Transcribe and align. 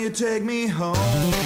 you 0.00 0.10
take 0.10 0.42
me 0.42 0.66
home? 0.66 1.45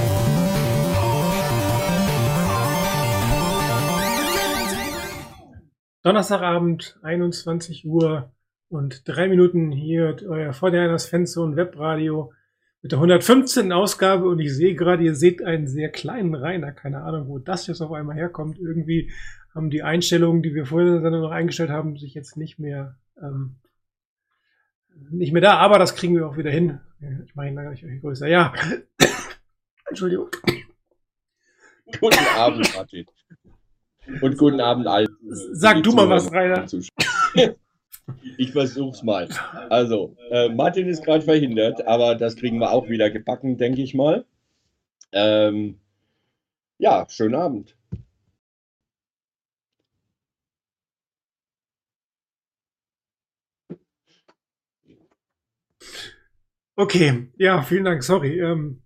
Donnerstagabend, 6.03 6.97
21 7.03 7.85
Uhr 7.85 8.31
und 8.69 9.07
drei 9.07 9.27
Minuten 9.27 9.71
hier 9.71 10.15
euer 10.27 10.51
Fortinanders 10.51 11.05
Fanzone 11.05 11.55
Webradio 11.55 12.33
mit 12.81 12.91
der 12.91 12.97
115. 12.97 13.71
Ausgabe 13.71 14.27
und 14.27 14.39
ich 14.39 14.51
sehe 14.51 14.73
gerade, 14.73 15.03
ihr 15.03 15.13
seht 15.13 15.43
einen 15.43 15.67
sehr 15.67 15.89
kleinen 15.89 16.33
Rainer. 16.33 16.71
Keine 16.71 17.03
Ahnung, 17.03 17.27
wo 17.27 17.37
das 17.37 17.67
jetzt 17.67 17.81
auf 17.81 17.91
einmal 17.91 18.15
herkommt. 18.15 18.57
Irgendwie 18.57 19.11
haben 19.53 19.69
die 19.69 19.83
Einstellungen, 19.83 20.41
die 20.41 20.55
wir 20.55 20.65
Sendung 20.65 21.21
noch 21.21 21.31
eingestellt 21.31 21.69
haben, 21.69 21.97
sich 21.97 22.15
jetzt 22.15 22.35
nicht 22.35 22.57
mehr 22.57 22.97
ähm, 23.21 23.57
nicht 25.11 25.33
mehr 25.33 25.41
da, 25.41 25.57
aber 25.57 25.77
das 25.79 25.95
kriegen 25.95 26.15
wir 26.15 26.27
auch 26.27 26.37
wieder 26.37 26.51
hin. 26.51 26.79
Ich 27.25 27.35
mache 27.35 27.47
ihn 27.47 27.55
dann 27.55 27.65
gleich 27.65 28.01
größer. 28.01 28.27
Ja. 28.27 28.53
Entschuldigung. 29.87 30.29
Guten 31.99 32.25
Abend, 32.35 32.73
Martin. 32.75 33.05
Und 34.19 34.37
guten 34.37 34.59
Abend 34.59 34.87
allen. 34.87 35.07
Sag 35.53 35.83
du 35.83 35.93
mal 35.93 36.09
was, 36.09 36.31
Rainer. 36.31 36.65
Ich 38.37 38.51
versuch's 38.51 39.03
mal. 39.03 39.29
Also, 39.69 40.17
äh, 40.31 40.49
Martin 40.49 40.87
ist 40.87 41.03
gerade 41.05 41.23
verhindert, 41.23 41.85
aber 41.87 42.15
das 42.15 42.35
kriegen 42.35 42.57
wir 42.59 42.71
auch 42.71 42.89
wieder 42.89 43.09
gebacken, 43.09 43.57
denke 43.57 43.81
ich 43.81 43.93
mal. 43.93 44.25
Ähm, 45.11 45.79
ja, 46.77 47.05
schönen 47.09 47.35
Abend. 47.35 47.75
Okay, 56.75 57.27
ja, 57.37 57.61
vielen 57.61 57.85
Dank, 57.85 58.03
sorry. 58.03 58.39
Ähm, 58.39 58.81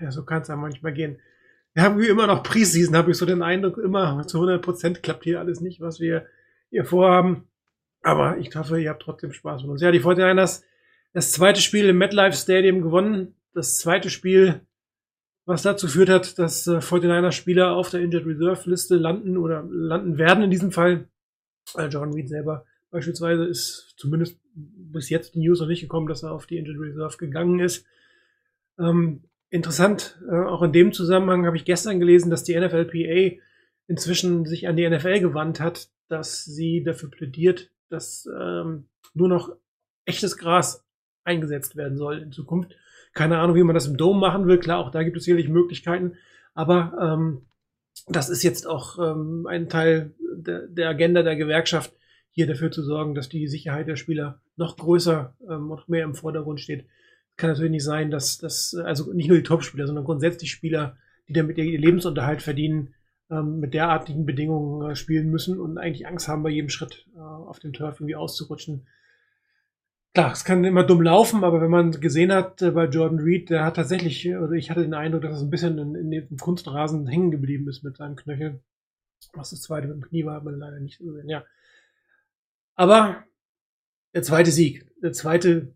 ja, 0.00 0.10
so 0.10 0.24
kann 0.24 0.42
es 0.42 0.48
ja 0.48 0.56
manchmal 0.56 0.92
gehen. 0.92 1.18
Wir 1.76 1.82
haben 1.82 2.00
wie 2.00 2.08
immer 2.08 2.26
noch 2.26 2.42
Preseason, 2.42 2.96
habe 2.96 3.10
ich 3.10 3.18
so 3.18 3.26
den 3.26 3.42
Eindruck, 3.42 3.76
immer 3.76 4.26
zu 4.26 4.38
100 4.38 4.62
Prozent 4.62 5.02
klappt 5.02 5.24
hier 5.24 5.40
alles 5.40 5.60
nicht, 5.60 5.78
was 5.82 6.00
wir 6.00 6.24
hier 6.70 6.86
vorhaben. 6.86 7.48
Aber 8.00 8.38
ich 8.38 8.56
hoffe, 8.56 8.80
ihr 8.80 8.88
habt 8.88 9.02
trotzdem 9.02 9.30
Spaß 9.30 9.60
mit 9.60 9.72
uns. 9.72 9.82
Ja, 9.82 9.90
die 9.90 10.00
49ers, 10.00 10.62
das 11.12 11.32
zweite 11.32 11.60
Spiel 11.60 11.90
im 11.90 11.98
MetLife 11.98 12.34
Stadium 12.34 12.80
gewonnen. 12.80 13.34
Das 13.52 13.76
zweite 13.76 14.08
Spiel, 14.08 14.62
was 15.44 15.60
dazu 15.60 15.86
führt 15.86 16.08
hat, 16.08 16.38
dass 16.38 16.66
äh, 16.66 16.78
49ers 16.78 17.32
Spieler 17.32 17.72
auf 17.72 17.90
der 17.90 18.00
Injured 18.00 18.24
Reserve 18.24 18.70
Liste 18.70 18.96
landen 18.96 19.36
oder 19.36 19.62
landen 19.68 20.16
werden 20.16 20.44
in 20.44 20.50
diesem 20.50 20.72
Fall. 20.72 21.10
Äh, 21.74 21.88
John 21.88 22.14
Reed 22.14 22.30
selber 22.30 22.64
beispielsweise 22.90 23.44
ist 23.44 23.92
zumindest 23.98 24.40
bis 24.54 25.10
jetzt 25.10 25.34
die 25.34 25.40
News 25.40 25.60
noch 25.60 25.68
nicht 25.68 25.82
gekommen, 25.82 26.06
dass 26.06 26.22
er 26.22 26.32
auf 26.32 26.46
die 26.46 26.56
Injured 26.56 26.80
Reserve 26.80 27.18
gegangen 27.18 27.60
ist. 27.60 27.84
Ähm, 28.78 29.24
interessant, 29.50 30.20
äh, 30.28 30.34
auch 30.34 30.62
in 30.62 30.72
dem 30.72 30.92
Zusammenhang 30.92 31.46
habe 31.46 31.56
ich 31.56 31.64
gestern 31.64 32.00
gelesen, 32.00 32.30
dass 32.30 32.44
die 32.44 32.58
NFLPA 32.58 33.40
inzwischen 33.88 34.44
sich 34.44 34.68
an 34.68 34.76
die 34.76 34.88
NFL 34.88 35.20
gewandt 35.20 35.60
hat, 35.60 35.88
dass 36.08 36.44
sie 36.44 36.82
dafür 36.82 37.10
plädiert, 37.10 37.70
dass 37.88 38.28
ähm, 38.38 38.88
nur 39.14 39.28
noch 39.28 39.56
echtes 40.04 40.36
Gras 40.36 40.84
eingesetzt 41.24 41.76
werden 41.76 41.96
soll 41.96 42.18
in 42.18 42.32
Zukunft. 42.32 42.76
Keine 43.12 43.38
Ahnung, 43.38 43.56
wie 43.56 43.62
man 43.62 43.74
das 43.74 43.86
im 43.86 43.96
Dome 43.96 44.20
machen 44.20 44.46
will. 44.46 44.58
Klar, 44.58 44.78
auch 44.78 44.90
da 44.90 45.02
gibt 45.02 45.16
es 45.16 45.24
sicherlich 45.24 45.48
Möglichkeiten. 45.48 46.16
Aber 46.54 46.96
ähm, 47.00 47.46
das 48.06 48.28
ist 48.28 48.42
jetzt 48.42 48.66
auch 48.66 48.98
ähm, 48.98 49.46
ein 49.48 49.68
Teil 49.68 50.14
der, 50.34 50.66
der 50.66 50.88
Agenda 50.88 51.22
der 51.22 51.36
Gewerkschaft, 51.36 51.92
hier 52.30 52.46
dafür 52.46 52.70
zu 52.70 52.82
sorgen, 52.82 53.14
dass 53.14 53.28
die 53.28 53.48
Sicherheit 53.48 53.88
der 53.88 53.96
Spieler 53.96 54.40
noch 54.56 54.76
größer, 54.76 55.34
ähm, 55.48 55.74
mehr 55.86 56.04
im 56.04 56.14
Vordergrund 56.14 56.60
steht. 56.60 56.86
Kann 57.36 57.50
natürlich 57.50 57.70
nicht 57.70 57.84
sein, 57.84 58.10
dass 58.10 58.38
das, 58.38 58.74
also 58.74 59.12
nicht 59.12 59.28
nur 59.28 59.36
die 59.36 59.42
Topspieler, 59.42 59.86
sondern 59.86 60.04
grundsätzlich 60.04 60.50
Spieler, 60.50 60.96
die 61.28 61.34
damit 61.34 61.58
ihr 61.58 61.78
Lebensunterhalt 61.78 62.42
verdienen, 62.42 62.94
ähm, 63.30 63.58
mit 63.58 63.74
derartigen 63.74 64.24
Bedingungen 64.24 64.90
äh, 64.90 64.94
spielen 64.94 65.30
müssen 65.30 65.58
und 65.60 65.78
eigentlich 65.78 66.06
Angst 66.06 66.28
haben, 66.28 66.42
bei 66.42 66.50
jedem 66.50 66.68
Schritt 66.68 67.06
äh, 67.16 67.18
auf 67.18 67.58
dem 67.58 67.72
Turf 67.72 68.00
irgendwie 68.00 68.16
auszurutschen. 68.16 68.86
Klar, 70.14 70.32
es 70.32 70.44
kann 70.44 70.64
immer 70.64 70.84
dumm 70.84 71.02
laufen, 71.02 71.44
aber 71.44 71.60
wenn 71.60 71.70
man 71.70 71.90
gesehen 72.00 72.32
hat 72.32 72.62
äh, 72.62 72.70
bei 72.70 72.86
Jordan 72.86 73.18
Reed, 73.18 73.50
der 73.50 73.64
hat 73.64 73.76
tatsächlich, 73.76 74.34
also 74.34 74.54
ich 74.54 74.70
hatte 74.70 74.82
den 74.82 74.94
Eindruck, 74.94 75.22
dass 75.22 75.36
es 75.36 75.42
ein 75.42 75.50
bisschen 75.50 75.76
in, 75.78 75.94
in 75.94 76.10
dem 76.10 76.38
Kunstrasen 76.38 77.06
hängen 77.06 77.30
geblieben 77.30 77.68
ist 77.68 77.82
mit 77.82 77.96
seinem 77.96 78.16
Knöchel. 78.16 78.60
Was 79.32 79.50
das 79.50 79.62
zweite 79.62 79.88
mit 79.88 79.96
dem 79.96 80.08
Knie 80.08 80.24
war, 80.24 80.36
hat 80.36 80.44
man 80.44 80.58
leider 80.58 80.78
nicht 80.78 80.98
gesehen, 80.98 81.28
ja. 81.28 81.44
Aber 82.76 83.24
der 84.14 84.22
zweite 84.22 84.52
Sieg, 84.52 84.86
der 85.02 85.12
zweite 85.12 85.74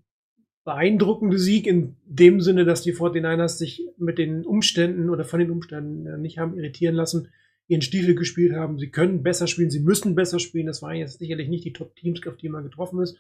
beeindruckende 0.65 1.39
Sieg 1.39 1.67
in 1.67 1.97
dem 2.05 2.41
Sinne, 2.41 2.65
dass 2.65 2.83
die 2.83 2.95
49ers 2.95 3.57
sich 3.57 3.87
mit 3.97 4.19
den 4.19 4.45
Umständen 4.45 5.09
oder 5.09 5.25
von 5.25 5.41
den 5.41 5.51
Umständen 5.51 6.07
äh, 6.07 6.19
nicht 6.19 6.39
haben 6.39 6.57
irritieren 6.57 6.95
lassen, 6.95 7.29
ihren 7.67 7.83
Stiefel 7.83 8.15
gespielt 8.15 8.53
haben. 8.53 8.79
Sie 8.79 8.91
können 8.91 9.23
besser 9.23 9.47
spielen, 9.47 9.71
sie 9.71 9.81
müssen 9.81 10.15
besser 10.15 10.39
spielen. 10.39 10.67
Das 10.67 10.83
waren 10.83 10.97
jetzt 10.97 11.19
sicherlich 11.19 11.49
nicht 11.49 11.65
die 11.65 11.73
Top-Teams, 11.73 12.27
auf 12.27 12.37
die 12.37 12.49
man 12.49 12.65
getroffen 12.65 13.01
ist. 13.01 13.17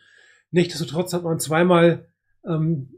Nichtsdestotrotz 0.50 1.12
hat 1.12 1.22
man 1.22 1.38
zweimal 1.38 2.06
ähm, 2.44 2.88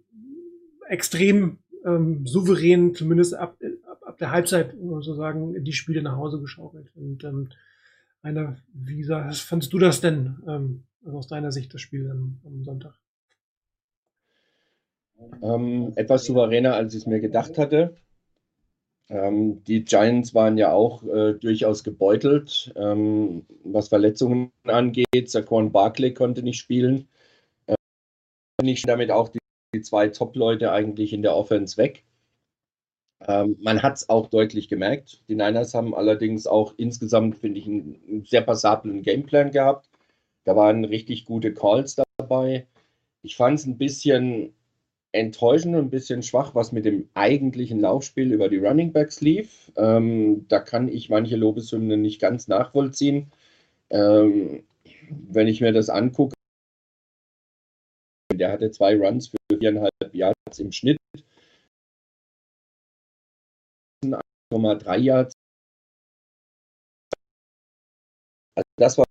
extrem 0.89 1.59
ähm, 1.85 2.27
souverän, 2.27 2.95
zumindest 2.95 3.35
ab, 3.35 3.59
ab, 3.87 4.03
ab 4.05 4.19
der 4.19 4.31
Halbzeit, 4.31 4.75
sozusagen, 4.81 5.63
die 5.63 5.73
Spiele 5.73 6.03
nach 6.03 6.17
Hause 6.17 6.41
geschaukelt. 6.41 6.91
Und 6.95 7.23
ähm, 7.25 7.51
einer, 8.23 8.57
wie 8.73 8.97
gesagt, 8.97 9.37
fandest 9.37 9.73
du 9.73 9.79
das 9.79 10.01
denn 10.01 10.39
ähm, 10.49 10.85
also 11.05 11.19
aus 11.19 11.29
deiner 11.29 11.53
Sicht, 11.53 11.75
das 11.75 11.81
Spiel 11.81 12.11
am, 12.11 12.41
am 12.45 12.65
Sonntag? 12.65 13.02
Ähm, 15.43 15.93
etwas 15.97 16.25
souveräner, 16.25 16.75
als 16.75 16.95
ich 16.95 17.01
es 17.03 17.07
mir 17.07 17.21
gedacht 17.21 17.59
hatte. 17.59 17.97
Ähm, 19.09 19.63
die 19.65 19.85
Giants 19.85 20.35
waren 20.35 20.57
ja 20.57 20.73
auch 20.73 21.03
äh, 21.05 21.35
durchaus 21.35 21.85
gebeutelt, 21.85 22.73
ähm, 22.77 23.45
was 23.65 23.89
Verletzungen 23.89 24.53
angeht. 24.65 25.31
Saquon 25.31 25.73
Barkley 25.73 26.15
konnte 26.15 26.43
nicht 26.43 26.59
spielen. 26.59 27.09
Äh, 27.67 27.75
nicht 28.63 28.89
damit 28.89 29.11
auch 29.11 29.29
die, 29.29 29.39
die 29.75 29.83
zwei 29.83 30.09
Top-Leute 30.09 30.73
eigentlich 30.73 31.13
in 31.13 31.23
der 31.23 31.37
Offense 31.37 31.77
weg. 31.77 32.05
Ähm, 33.27 33.57
man 33.61 33.83
hat 33.83 33.97
es 33.97 34.09
auch 34.09 34.29
deutlich 34.29 34.69
gemerkt. 34.69 35.23
Die 35.29 35.35
Niners 35.35 35.75
haben 35.75 35.95
allerdings 35.95 36.47
auch 36.47 36.75
insgesamt, 36.77 37.37
finde 37.39 37.61
ich, 37.61 37.67
einen, 37.67 38.01
einen 38.09 38.25
sehr 38.25 38.43
passablen 38.43 39.03
Gameplan 39.03 39.51
gehabt. 39.51 39.89
Da 40.45 40.57
waren 40.57 40.85
richtig 40.85 41.25
gute 41.25 41.55
Calls 41.55 41.97
dabei. 42.17 42.67
Ich 43.23 43.37
fand 43.37 43.59
es 43.59 43.67
ein 43.67 43.79
bisschen 43.79 44.55
enttäuschend 45.13 45.77
und 45.77 45.83
ein 45.83 45.91
bisschen 45.91 46.23
schwach, 46.23 46.55
was 46.55 46.73
mit 46.73 46.85
dem 46.85 47.09
eigentlichen 47.15 47.81
Laufspiel 47.81 48.33
über 48.33 48.49
die 48.49 48.59
Running 48.59 48.93
Backs 48.93 49.21
lief. 49.21 49.71
Ähm, 49.77 50.47
da 50.49 50.61
kann 50.61 50.89
ich 50.89 51.11
manche 51.11 51.37
Lobeshymnen 51.37 52.01
nicht 52.01 52.21
ganz 52.21 52.49
nachvollziehen. 52.49 53.31
Ähm, 53.91 54.65
wenn 55.11 55.49
ich 55.49 55.61
mir 55.61 55.73
das 55.73 55.91
angucke, 55.91 56.35
der 58.33 58.53
hatte 58.53 58.71
zwei 58.71 58.97
Runs 58.97 59.29
für 59.29 59.37
viereinhalb 59.59 59.93
Yards 60.13 60.59
im 60.59 60.73
Schnitt. 60.73 60.99
1,3 64.05 64.99
Yards. 64.99 65.33
Also 68.57 68.65
das 68.77 68.99
war 68.99 69.05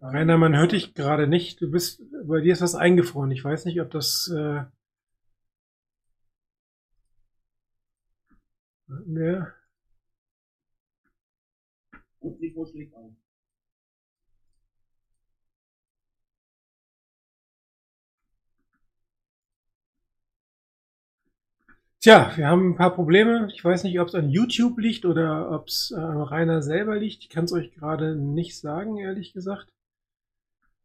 Rainer, 0.00 0.38
man 0.38 0.56
hört 0.56 0.72
dich 0.72 0.94
gerade 0.94 1.26
nicht. 1.26 1.60
Du 1.60 1.70
bist, 1.70 2.02
bei 2.26 2.40
dir 2.40 2.52
ist 2.52 2.62
was 2.62 2.74
eingefroren. 2.74 3.30
Ich 3.30 3.44
weiß 3.44 3.64
nicht, 3.64 3.80
ob 3.80 3.90
das. 3.90 4.30
Äh, 4.34 4.64
ne? 9.06 9.52
Tja, 22.00 22.32
wir 22.36 22.46
haben 22.46 22.70
ein 22.70 22.76
paar 22.76 22.94
Probleme. 22.94 23.48
Ich 23.52 23.64
weiß 23.64 23.82
nicht, 23.82 23.98
ob 23.98 24.06
es 24.06 24.14
an 24.14 24.30
YouTube 24.30 24.78
liegt 24.78 25.04
oder 25.04 25.50
ob 25.50 25.66
es 25.66 25.90
äh, 25.90 25.98
Rainer 25.98 26.62
selber 26.62 26.96
liegt. 26.96 27.24
Ich 27.24 27.28
kann 27.28 27.44
es 27.44 27.52
euch 27.52 27.72
gerade 27.72 28.14
nicht 28.14 28.56
sagen, 28.56 28.98
ehrlich 28.98 29.32
gesagt. 29.32 29.72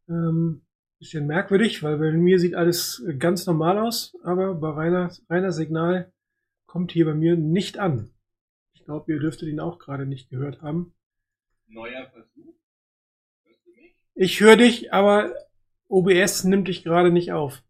Ähm, 0.08 0.62
bisschen 0.98 1.26
merkwürdig, 1.26 1.84
weil 1.84 1.98
bei 1.98 2.10
mir 2.10 2.40
sieht 2.40 2.54
alles 2.54 3.04
ganz 3.18 3.46
normal 3.46 3.78
aus, 3.78 4.16
aber 4.24 4.54
bei 4.54 4.70
Rainer, 4.70 5.12
Rainer 5.30 5.52
Signal 5.52 6.12
kommt 6.66 6.90
hier 6.90 7.04
bei 7.04 7.14
mir 7.14 7.36
nicht 7.36 7.78
an. 7.78 8.10
Ich 8.74 8.84
glaube, 8.84 9.12
ihr 9.12 9.20
dürftet 9.20 9.48
ihn 9.48 9.60
auch 9.60 9.78
gerade 9.78 10.06
nicht 10.06 10.30
gehört 10.30 10.62
haben. 10.62 10.94
neuer 11.68 12.10
Versuch. 12.10 12.54
Hörst 13.44 13.66
du 13.66 13.70
mich? 13.70 13.94
Ich 14.14 14.40
höre 14.40 14.56
dich, 14.56 14.92
aber 14.92 15.32
OBS 15.88 16.42
nimmt 16.44 16.66
dich 16.66 16.82
gerade 16.82 17.12
nicht 17.12 17.32
auf. 17.32 17.62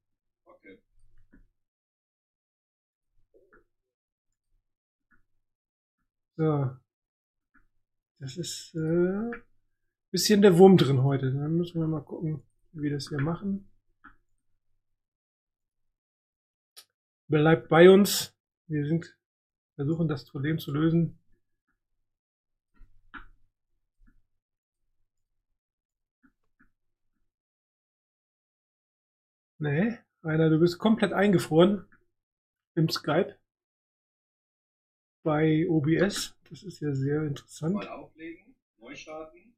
So. 6.36 6.76
Das 8.18 8.36
ist 8.36 8.74
äh, 8.74 9.30
bisschen 10.10 10.42
der 10.42 10.58
Wurm 10.58 10.76
drin 10.76 11.02
heute. 11.02 11.32
Dann 11.32 11.56
müssen 11.56 11.80
wir 11.80 11.86
mal 11.86 12.02
gucken, 12.02 12.42
wie 12.72 12.82
wir 12.82 12.90
das 12.90 13.08
hier 13.08 13.20
machen. 13.20 13.68
Bleibt 17.28 17.68
bei 17.68 17.90
uns. 17.90 18.34
Wir 18.66 18.86
sind 18.86 19.16
versuchen 19.76 20.08
das 20.08 20.24
Problem 20.26 20.58
zu 20.58 20.72
lösen. 20.72 21.18
Nee, 29.58 29.98
Rainer, 30.22 30.50
du 30.50 30.58
bist 30.58 30.78
komplett 30.78 31.12
eingefroren 31.12 31.86
im 32.74 32.88
Skype 32.88 33.36
bei 35.24 35.66
OBS. 35.68 36.36
Das 36.48 36.62
ist 36.62 36.80
ja 36.80 36.94
sehr 36.94 37.24
interessant. 37.24 37.74
Mal 37.74 37.88
auflegen, 37.88 38.54
neu 38.78 38.94
starten. 38.94 39.56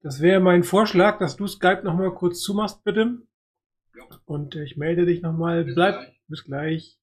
Das 0.00 0.20
wäre 0.20 0.40
mein 0.40 0.64
Vorschlag, 0.64 1.18
dass 1.18 1.36
du 1.36 1.46
Skype 1.46 1.82
noch 1.84 1.94
mal 1.94 2.12
kurz 2.12 2.40
zumachst, 2.42 2.82
bitte. 2.82 3.22
Ja. 3.96 4.02
Und 4.24 4.56
ich 4.56 4.76
melde 4.76 5.06
dich 5.06 5.22
noch 5.22 5.32
mal. 5.32 5.64
Bis 5.64 5.74
Bleib 5.76 5.94
gleich. 5.94 6.20
bis 6.26 6.44
gleich. 6.44 6.98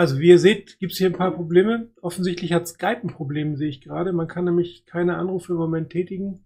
Also 0.00 0.18
wie 0.18 0.28
ihr 0.28 0.38
seht, 0.38 0.78
gibt 0.78 0.92
es 0.92 0.98
hier 0.98 1.08
ein 1.08 1.12
paar 1.12 1.30
Probleme. 1.30 1.90
Offensichtlich 2.00 2.54
hat 2.54 2.66
Skype 2.66 3.02
ein 3.02 3.10
Problem, 3.10 3.56
sehe 3.56 3.68
ich 3.68 3.82
gerade. 3.82 4.14
Man 4.14 4.28
kann 4.28 4.46
nämlich 4.46 4.86
keine 4.86 5.18
Anrufe 5.18 5.52
im 5.52 5.58
Moment 5.58 5.90
tätigen. 5.90 6.42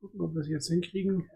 Gucken, 0.00 0.22
ob 0.22 0.32
wir 0.32 0.40
es 0.40 0.48
jetzt 0.48 0.68
hinkriegen. 0.68 1.30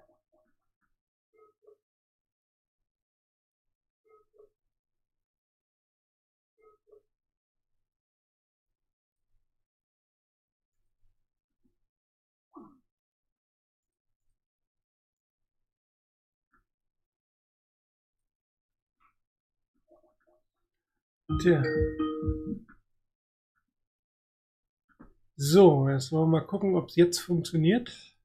Tja. 21.29 21.61
So, 25.35 25.89
jetzt 25.89 26.13
wollen 26.13 26.31
wir 26.31 26.39
mal 26.39 26.47
gucken, 26.47 26.77
ob 26.77 26.89
es 26.89 26.97
jetzt 26.97 27.19
funktioniert. 27.19 28.17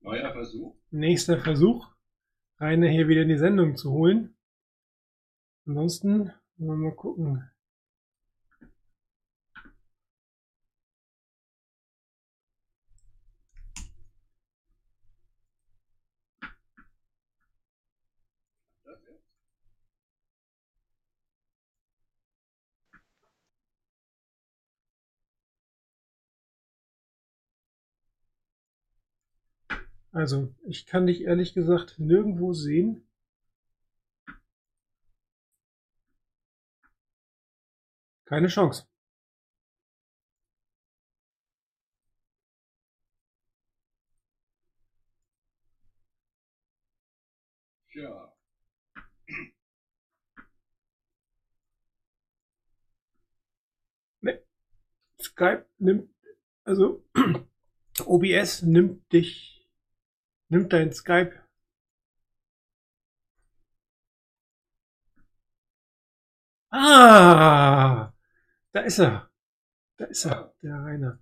Neuer 0.00 0.32
Versuch. 0.32 0.74
Nächster 0.90 1.38
Versuch, 1.38 1.86
Rainer 2.58 2.88
hier 2.88 3.06
wieder 3.08 3.22
in 3.22 3.28
die 3.28 3.36
Sendung 3.36 3.76
zu 3.76 3.92
holen. 3.92 4.34
Ansonsten 5.66 6.32
wollen 6.56 6.80
wir 6.80 6.88
mal 6.88 6.96
gucken. 6.96 7.50
Also, 30.18 30.52
ich 30.66 30.84
kann 30.86 31.06
dich 31.06 31.22
ehrlich 31.22 31.54
gesagt 31.54 32.00
nirgendwo 32.00 32.52
sehen. 32.52 33.06
Keine 38.24 38.48
Chance. 38.48 38.86
Ja. 47.94 48.32
Skype 55.20 55.66
nimmt, 55.78 56.10
also 56.64 57.04
OBS 58.04 58.62
nimmt 58.62 59.12
dich, 59.12 59.57
nimmt 60.48 60.72
dein 60.72 60.92
Skype. 60.92 61.32
Ah, 66.70 68.12
da 68.72 68.80
ist 68.80 68.98
er. 68.98 69.30
Da 69.96 70.04
ist 70.06 70.24
er, 70.26 70.54
der 70.62 70.74
Rainer. 70.84 71.18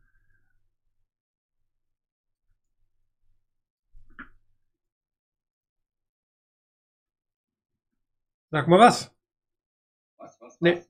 Sag 8.51 8.69
mal 8.69 8.79
was. 8.79 9.15
Was, 10.19 10.41
was, 10.41 10.61
Nee. 10.61 10.85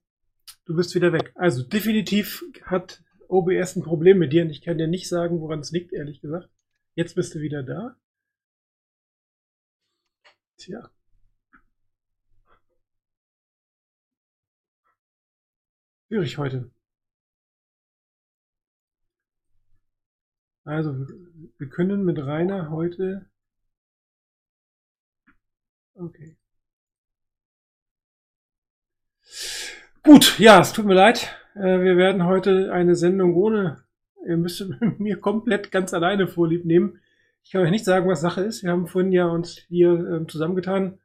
Du 0.64 0.74
bist 0.76 0.94
wieder 0.94 1.12
weg. 1.12 1.32
Also 1.36 1.62
definitiv 1.62 2.42
hat 2.64 3.02
OBS 3.28 3.76
ein 3.76 3.82
Problem 3.82 4.18
mit 4.18 4.32
dir 4.32 4.42
und 4.42 4.50
ich 4.50 4.62
kann 4.62 4.78
dir 4.78 4.88
nicht 4.88 5.08
sagen, 5.08 5.40
woran 5.40 5.60
es 5.60 5.70
liegt, 5.72 5.92
ehrlich 5.92 6.20
gesagt. 6.20 6.48
Jetzt 6.94 7.14
bist 7.14 7.34
du 7.34 7.40
wieder 7.40 7.62
da. 7.62 7.96
Tja. 10.58 10.90
Schwierig 16.08 16.38
heute. 16.38 16.70
Also, 20.64 20.94
wir- 21.58 21.68
können 21.68 22.04
mit 22.04 22.18
Rainer 22.18 22.70
heute. 22.70 23.26
Okay. 25.94 26.36
Gut, 30.02 30.38
ja, 30.38 30.60
es 30.60 30.72
tut 30.72 30.84
mir 30.86 30.94
leid. 30.94 31.34
Äh, 31.54 31.80
Wir 31.82 31.96
werden 31.96 32.24
heute 32.24 32.72
eine 32.72 32.94
Sendung 32.96 33.34
ohne, 33.34 33.84
ihr 34.26 34.36
müsst 34.36 34.60
mir 34.98 35.20
komplett 35.20 35.70
ganz 35.72 35.92
alleine 35.94 36.28
vorlieb 36.28 36.64
nehmen. 36.64 37.00
Ich 37.46 37.52
kann 37.52 37.62
euch 37.62 37.70
nicht 37.70 37.84
sagen, 37.84 38.08
was 38.08 38.20
Sache 38.20 38.40
ist. 38.40 38.64
Wir 38.64 38.72
haben 38.72 38.88
vorhin 38.88 39.12
ja 39.12 39.26
uns 39.26 39.58
hier 39.68 39.90
ähm, 39.90 40.28
zusammengetan, 40.28 40.98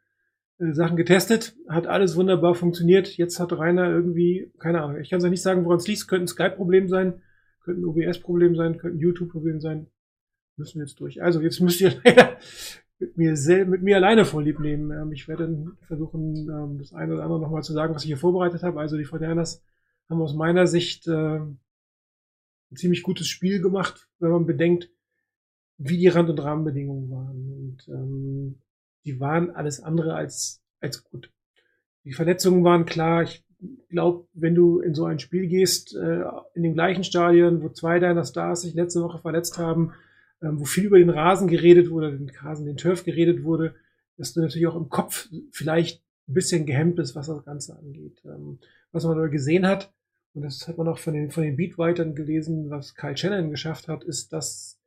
äh, 0.57 0.73
Sachen 0.73 0.97
getestet, 0.97 1.55
hat 1.69 1.85
alles 1.85 2.15
wunderbar 2.15 2.55
funktioniert. 2.55 3.15
Jetzt 3.15 3.39
hat 3.39 3.53
Rainer 3.53 3.87
irgendwie, 3.91 4.51
keine 4.57 4.81
Ahnung, 4.81 4.99
ich 4.99 5.11
kann 5.11 5.19
es 5.19 5.23
euch 5.23 5.29
nicht 5.29 5.43
sagen, 5.43 5.63
woran 5.65 5.77
es 5.77 5.87
liegt. 5.87 6.07
Könnte 6.07 6.23
ein 6.23 6.27
Skype-Problem 6.27 6.87
sein, 6.87 7.21
könnte 7.63 7.81
ein 7.81 7.85
OBS-Problem 7.85 8.55
sein, 8.55 8.79
könnte 8.79 8.97
ein 8.97 9.01
YouTube-Problem 9.01 9.61
sein. 9.61 9.85
Müssen 10.57 10.79
wir 10.79 10.87
jetzt 10.87 10.99
durch. 10.99 11.21
Also 11.21 11.41
jetzt 11.41 11.59
müsst 11.59 11.79
ihr 11.79 11.93
leider 12.03 12.35
mit 12.97 13.17
mir, 13.17 13.35
mit 13.67 13.83
mir 13.83 13.97
alleine 13.97 14.25
vorlieb 14.25 14.59
nehmen. 14.59 14.89
Ähm, 14.89 15.11
ich 15.11 15.27
werde 15.27 15.67
versuchen, 15.85 16.49
ähm, 16.49 16.79
das 16.79 16.91
eine 16.91 17.13
oder 17.13 17.21
andere 17.21 17.39
nochmal 17.39 17.61
zu 17.61 17.73
sagen, 17.73 17.93
was 17.93 18.01
ich 18.01 18.07
hier 18.07 18.17
vorbereitet 18.17 18.63
habe. 18.63 18.79
Also 18.79 18.97
die 18.97 19.05
Fortinanders 19.05 19.63
haben 20.09 20.19
aus 20.19 20.33
meiner 20.33 20.65
Sicht 20.65 21.07
äh, 21.07 21.37
ein 21.37 21.59
ziemlich 22.73 23.03
gutes 23.03 23.27
Spiel 23.27 23.61
gemacht, 23.61 24.09
wenn 24.17 24.31
man 24.31 24.47
bedenkt, 24.47 24.89
wie 25.83 25.97
die 25.97 26.07
Rand- 26.07 26.29
und 26.29 26.39
Rahmenbedingungen 26.39 27.09
waren. 27.09 27.51
Und 27.51 27.87
ähm, 27.87 28.55
die 29.05 29.19
waren 29.19 29.51
alles 29.51 29.81
andere 29.81 30.13
als, 30.13 30.61
als 30.79 31.03
gut. 31.03 31.31
Die 32.03 32.13
Verletzungen 32.13 32.63
waren 32.63 32.85
klar. 32.85 33.23
Ich 33.23 33.43
glaube, 33.89 34.27
wenn 34.33 34.55
du 34.55 34.79
in 34.79 34.93
so 34.93 35.05
ein 35.05 35.19
Spiel 35.19 35.47
gehst, 35.47 35.95
äh, 35.95 36.23
in 36.53 36.63
dem 36.63 36.73
gleichen 36.73 37.03
Stadion, 37.03 37.61
wo 37.63 37.69
zwei 37.69 37.99
deiner 37.99 38.25
Stars 38.25 38.61
sich 38.61 38.73
letzte 38.73 39.01
Woche 39.01 39.19
verletzt 39.19 39.57
haben, 39.57 39.93
ähm, 40.41 40.59
wo 40.59 40.65
viel 40.65 40.85
über 40.85 40.99
den 40.99 41.09
Rasen 41.09 41.47
geredet 41.47 41.89
wurde, 41.89 42.17
den 42.17 42.29
Rasen, 42.29 42.65
den 42.65 42.77
Turf 42.77 43.03
geredet 43.03 43.43
wurde, 43.43 43.75
dass 44.17 44.33
du 44.33 44.41
natürlich 44.41 44.67
auch 44.67 44.75
im 44.75 44.89
Kopf 44.89 45.29
vielleicht 45.51 46.03
ein 46.27 46.33
bisschen 46.33 46.65
gehemmt 46.67 46.95
bist, 46.95 47.15
was 47.15 47.27
das 47.27 47.43
Ganze 47.43 47.77
angeht. 47.77 48.21
Ähm, 48.25 48.59
was 48.91 49.03
man 49.03 49.17
aber 49.17 49.29
gesehen 49.29 49.65
hat, 49.65 49.91
und 50.33 50.43
das 50.43 50.67
hat 50.67 50.77
man 50.77 50.87
auch 50.87 50.99
von 50.99 51.13
den, 51.13 51.31
von 51.31 51.43
den 51.43 51.57
Beatwritern 51.57 52.15
gelesen, 52.15 52.69
was 52.69 52.95
Kyle 52.95 53.17
Shannon 53.17 53.49
geschafft 53.49 53.87
hat, 53.87 54.03
ist, 54.03 54.31
dass 54.31 54.80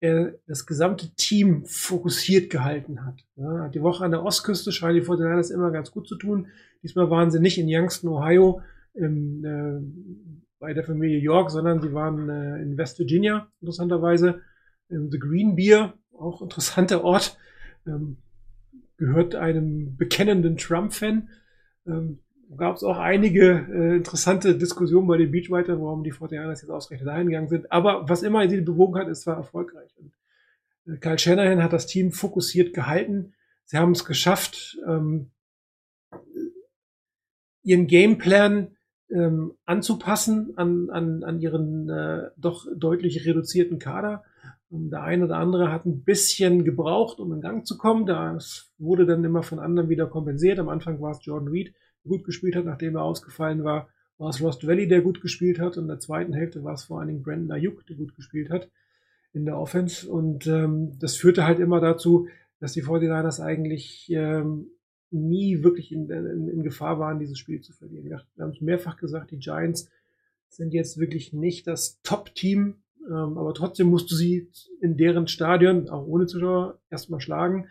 er 0.00 0.34
das 0.46 0.66
gesamte 0.66 1.14
Team 1.14 1.64
fokussiert 1.66 2.50
gehalten 2.50 3.04
hat. 3.04 3.24
Ja, 3.36 3.68
die 3.68 3.82
Woche 3.82 4.04
an 4.04 4.10
der 4.10 4.24
Ostküste 4.24 4.72
scheinen 4.72 4.96
die 4.96 5.06
49ers 5.06 5.52
immer 5.52 5.70
ganz 5.70 5.90
gut 5.90 6.08
zu 6.08 6.16
tun. 6.16 6.48
Diesmal 6.82 7.10
waren 7.10 7.30
sie 7.30 7.40
nicht 7.40 7.58
in 7.58 7.66
Youngstown, 7.68 8.12
Ohio, 8.12 8.62
im, 8.94 9.44
äh, 9.44 10.40
bei 10.58 10.72
der 10.72 10.84
Familie 10.84 11.18
York, 11.18 11.50
sondern 11.50 11.82
sie 11.82 11.92
waren 11.92 12.28
äh, 12.28 12.62
in 12.62 12.76
West 12.78 12.98
Virginia, 12.98 13.48
interessanterweise. 13.60 14.40
Ähm, 14.90 15.10
The 15.10 15.18
Green 15.18 15.54
Beer, 15.54 15.94
auch 16.18 16.40
interessanter 16.40 17.04
Ort, 17.04 17.36
ähm, 17.86 18.16
gehört 18.96 19.34
einem 19.34 19.96
bekennenden 19.96 20.56
Trump-Fan. 20.56 21.28
Ähm, 21.86 22.20
gab 22.56 22.76
es 22.76 22.82
auch 22.82 22.98
einige 22.98 23.66
äh, 23.72 23.96
interessante 23.96 24.56
Diskussionen 24.56 25.06
bei 25.06 25.16
den 25.16 25.30
Beachwritern, 25.30 25.80
warum 25.80 26.02
die 26.02 26.12
49ers 26.12 26.62
jetzt 26.62 26.70
ausgerechnet 26.70 27.08
dahin 27.08 27.28
gegangen 27.28 27.48
sind. 27.48 27.70
Aber 27.70 28.08
was 28.08 28.22
immer 28.22 28.48
sie 28.48 28.60
bewogen 28.60 28.98
hat, 28.98 29.08
es 29.08 29.26
war 29.26 29.36
erfolgreich. 29.36 29.90
Und, 29.98 30.12
äh, 30.92 30.96
Kyle 30.98 31.18
Shanahan 31.18 31.62
hat 31.62 31.72
das 31.72 31.86
Team 31.86 32.12
fokussiert 32.12 32.74
gehalten. 32.74 33.34
Sie 33.64 33.76
haben 33.76 33.92
es 33.92 34.04
geschafft, 34.04 34.78
ähm, 34.86 35.30
ihren 37.62 37.86
Gameplan 37.86 38.76
ähm, 39.10 39.52
anzupassen 39.66 40.56
an, 40.56 40.90
an, 40.90 41.22
an 41.24 41.40
ihren 41.40 41.88
äh, 41.88 42.30
doch 42.36 42.66
deutlich 42.74 43.26
reduzierten 43.26 43.78
Kader. 43.78 44.24
Und 44.70 44.90
der 44.90 45.02
eine 45.02 45.24
oder 45.24 45.36
andere 45.36 45.72
hat 45.72 45.84
ein 45.84 46.04
bisschen 46.04 46.64
gebraucht, 46.64 47.18
um 47.18 47.32
in 47.32 47.40
Gang 47.40 47.66
zu 47.66 47.76
kommen. 47.76 48.06
Das 48.06 48.72
wurde 48.78 49.04
dann 49.04 49.24
immer 49.24 49.42
von 49.42 49.58
anderen 49.58 49.88
wieder 49.88 50.06
kompensiert. 50.06 50.58
Am 50.58 50.68
Anfang 50.68 51.00
war 51.00 51.10
es 51.10 51.24
Jordan 51.24 51.48
Reed, 51.48 51.74
gut 52.04 52.24
gespielt 52.24 52.56
hat, 52.56 52.64
nachdem 52.64 52.96
er 52.96 53.02
ausgefallen 53.02 53.64
war. 53.64 53.88
War 54.18 54.30
es 54.30 54.42
Rost 54.42 54.66
Valley, 54.66 54.86
der 54.86 55.00
gut 55.00 55.20
gespielt 55.20 55.58
hat. 55.58 55.76
Und 55.76 55.84
in 55.84 55.88
der 55.88 56.00
zweiten 56.00 56.32
Hälfte 56.32 56.62
war 56.62 56.74
es 56.74 56.84
vor 56.84 56.98
allen 56.98 57.08
Dingen 57.08 57.22
Brandon 57.22 57.52
Ayuk, 57.52 57.86
der 57.86 57.96
gut 57.96 58.14
gespielt 58.16 58.50
hat 58.50 58.70
in 59.32 59.44
der 59.44 59.58
Offense. 59.58 60.08
Und 60.10 60.46
ähm, 60.46 60.98
das 60.98 61.16
führte 61.16 61.46
halt 61.46 61.58
immer 61.58 61.80
dazu, 61.80 62.28
dass 62.58 62.72
die 62.72 62.82
49ers 62.82 63.40
eigentlich 63.40 64.10
ähm, 64.10 64.66
nie 65.10 65.62
wirklich 65.62 65.92
in, 65.92 66.08
in, 66.10 66.48
in 66.48 66.62
Gefahr 66.62 66.98
waren, 66.98 67.18
dieses 67.18 67.38
Spiel 67.38 67.60
zu 67.60 67.72
verlieren. 67.72 68.04
Wir 68.04 68.20
haben 68.38 68.52
es 68.52 68.60
mehrfach 68.60 68.96
gesagt, 68.96 69.30
die 69.30 69.38
Giants 69.38 69.90
sind 70.48 70.72
jetzt 70.72 70.98
wirklich 70.98 71.32
nicht 71.32 71.66
das 71.66 72.00
Top-Team, 72.02 72.76
ähm, 73.08 73.38
aber 73.38 73.54
trotzdem 73.54 73.88
musst 73.88 74.10
du 74.10 74.14
sie 74.14 74.48
in 74.80 74.96
deren 74.96 75.26
Stadion, 75.26 75.88
auch 75.88 76.06
ohne 76.06 76.26
Zuschauer, 76.26 76.78
erstmal 76.90 77.20
schlagen. 77.20 77.68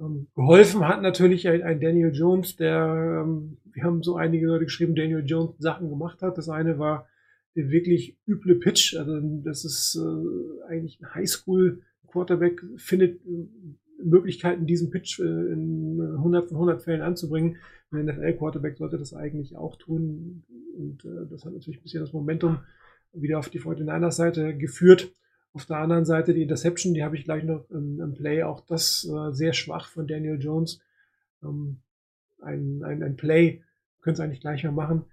Ähm, 0.00 0.26
geholfen 0.34 0.86
hat 0.86 1.02
natürlich 1.02 1.48
ein, 1.48 1.62
ein 1.62 1.80
Daniel 1.80 2.12
Jones, 2.12 2.56
der, 2.56 3.22
ähm, 3.24 3.58
wir 3.72 3.84
haben 3.84 4.02
so 4.02 4.16
einige 4.16 4.46
Leute 4.46 4.64
geschrieben, 4.64 4.94
Daniel 4.94 5.24
Jones 5.24 5.54
Sachen 5.58 5.88
gemacht 5.88 6.22
hat. 6.22 6.36
Das 6.38 6.48
eine 6.48 6.78
war 6.78 7.08
der 7.54 7.70
wirklich 7.70 8.16
üble 8.26 8.56
Pitch. 8.56 8.96
Also 8.96 9.20
das 9.44 9.64
ist 9.64 9.96
äh, 9.96 10.68
eigentlich 10.68 11.00
ein 11.00 11.14
Highschool-Quarterback, 11.14 12.62
findet 12.76 13.24
äh, 13.24 13.48
Möglichkeiten, 14.02 14.66
diesen 14.66 14.90
Pitch 14.90 15.20
äh, 15.20 15.22
in 15.22 16.00
100 16.00 16.48
von 16.48 16.56
100 16.56 16.82
Fällen 16.82 17.02
anzubringen. 17.02 17.56
Ein 17.90 18.06
NFL-Quarterback 18.06 18.76
sollte 18.76 18.98
das 18.98 19.14
eigentlich 19.14 19.56
auch 19.56 19.76
tun. 19.76 20.42
Und 20.76 21.04
äh, 21.04 21.28
das 21.30 21.44
hat 21.44 21.52
natürlich 21.52 21.78
ein 21.78 21.82
bisschen 21.82 22.00
das 22.00 22.12
Momentum 22.12 22.58
wieder 23.12 23.38
auf 23.38 23.48
die 23.48 23.60
49ers-Seite 23.60 24.56
geführt. 24.56 25.12
Auf 25.54 25.66
der 25.66 25.76
anderen 25.76 26.04
Seite 26.04 26.34
die 26.34 26.42
Interception, 26.42 26.94
die 26.94 27.04
habe 27.04 27.16
ich 27.16 27.24
gleich 27.24 27.44
noch 27.44 27.70
im, 27.70 28.00
im 28.00 28.14
Play. 28.14 28.42
Auch 28.42 28.60
das 28.66 29.04
äh, 29.04 29.32
sehr 29.32 29.52
schwach 29.52 29.88
von 29.88 30.08
Daniel 30.08 30.42
Jones. 30.42 30.80
Ähm, 31.44 31.80
ein, 32.42 32.82
ein, 32.82 33.04
ein 33.04 33.16
Play 33.16 33.62
können 34.00 34.14
es 34.14 34.20
eigentlich 34.20 34.40
gleich 34.40 34.64
mal 34.64 34.72
machen. 34.72 35.04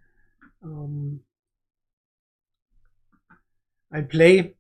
Ähm, 0.63 1.23
ein 3.91 4.07
Play, 4.07 4.55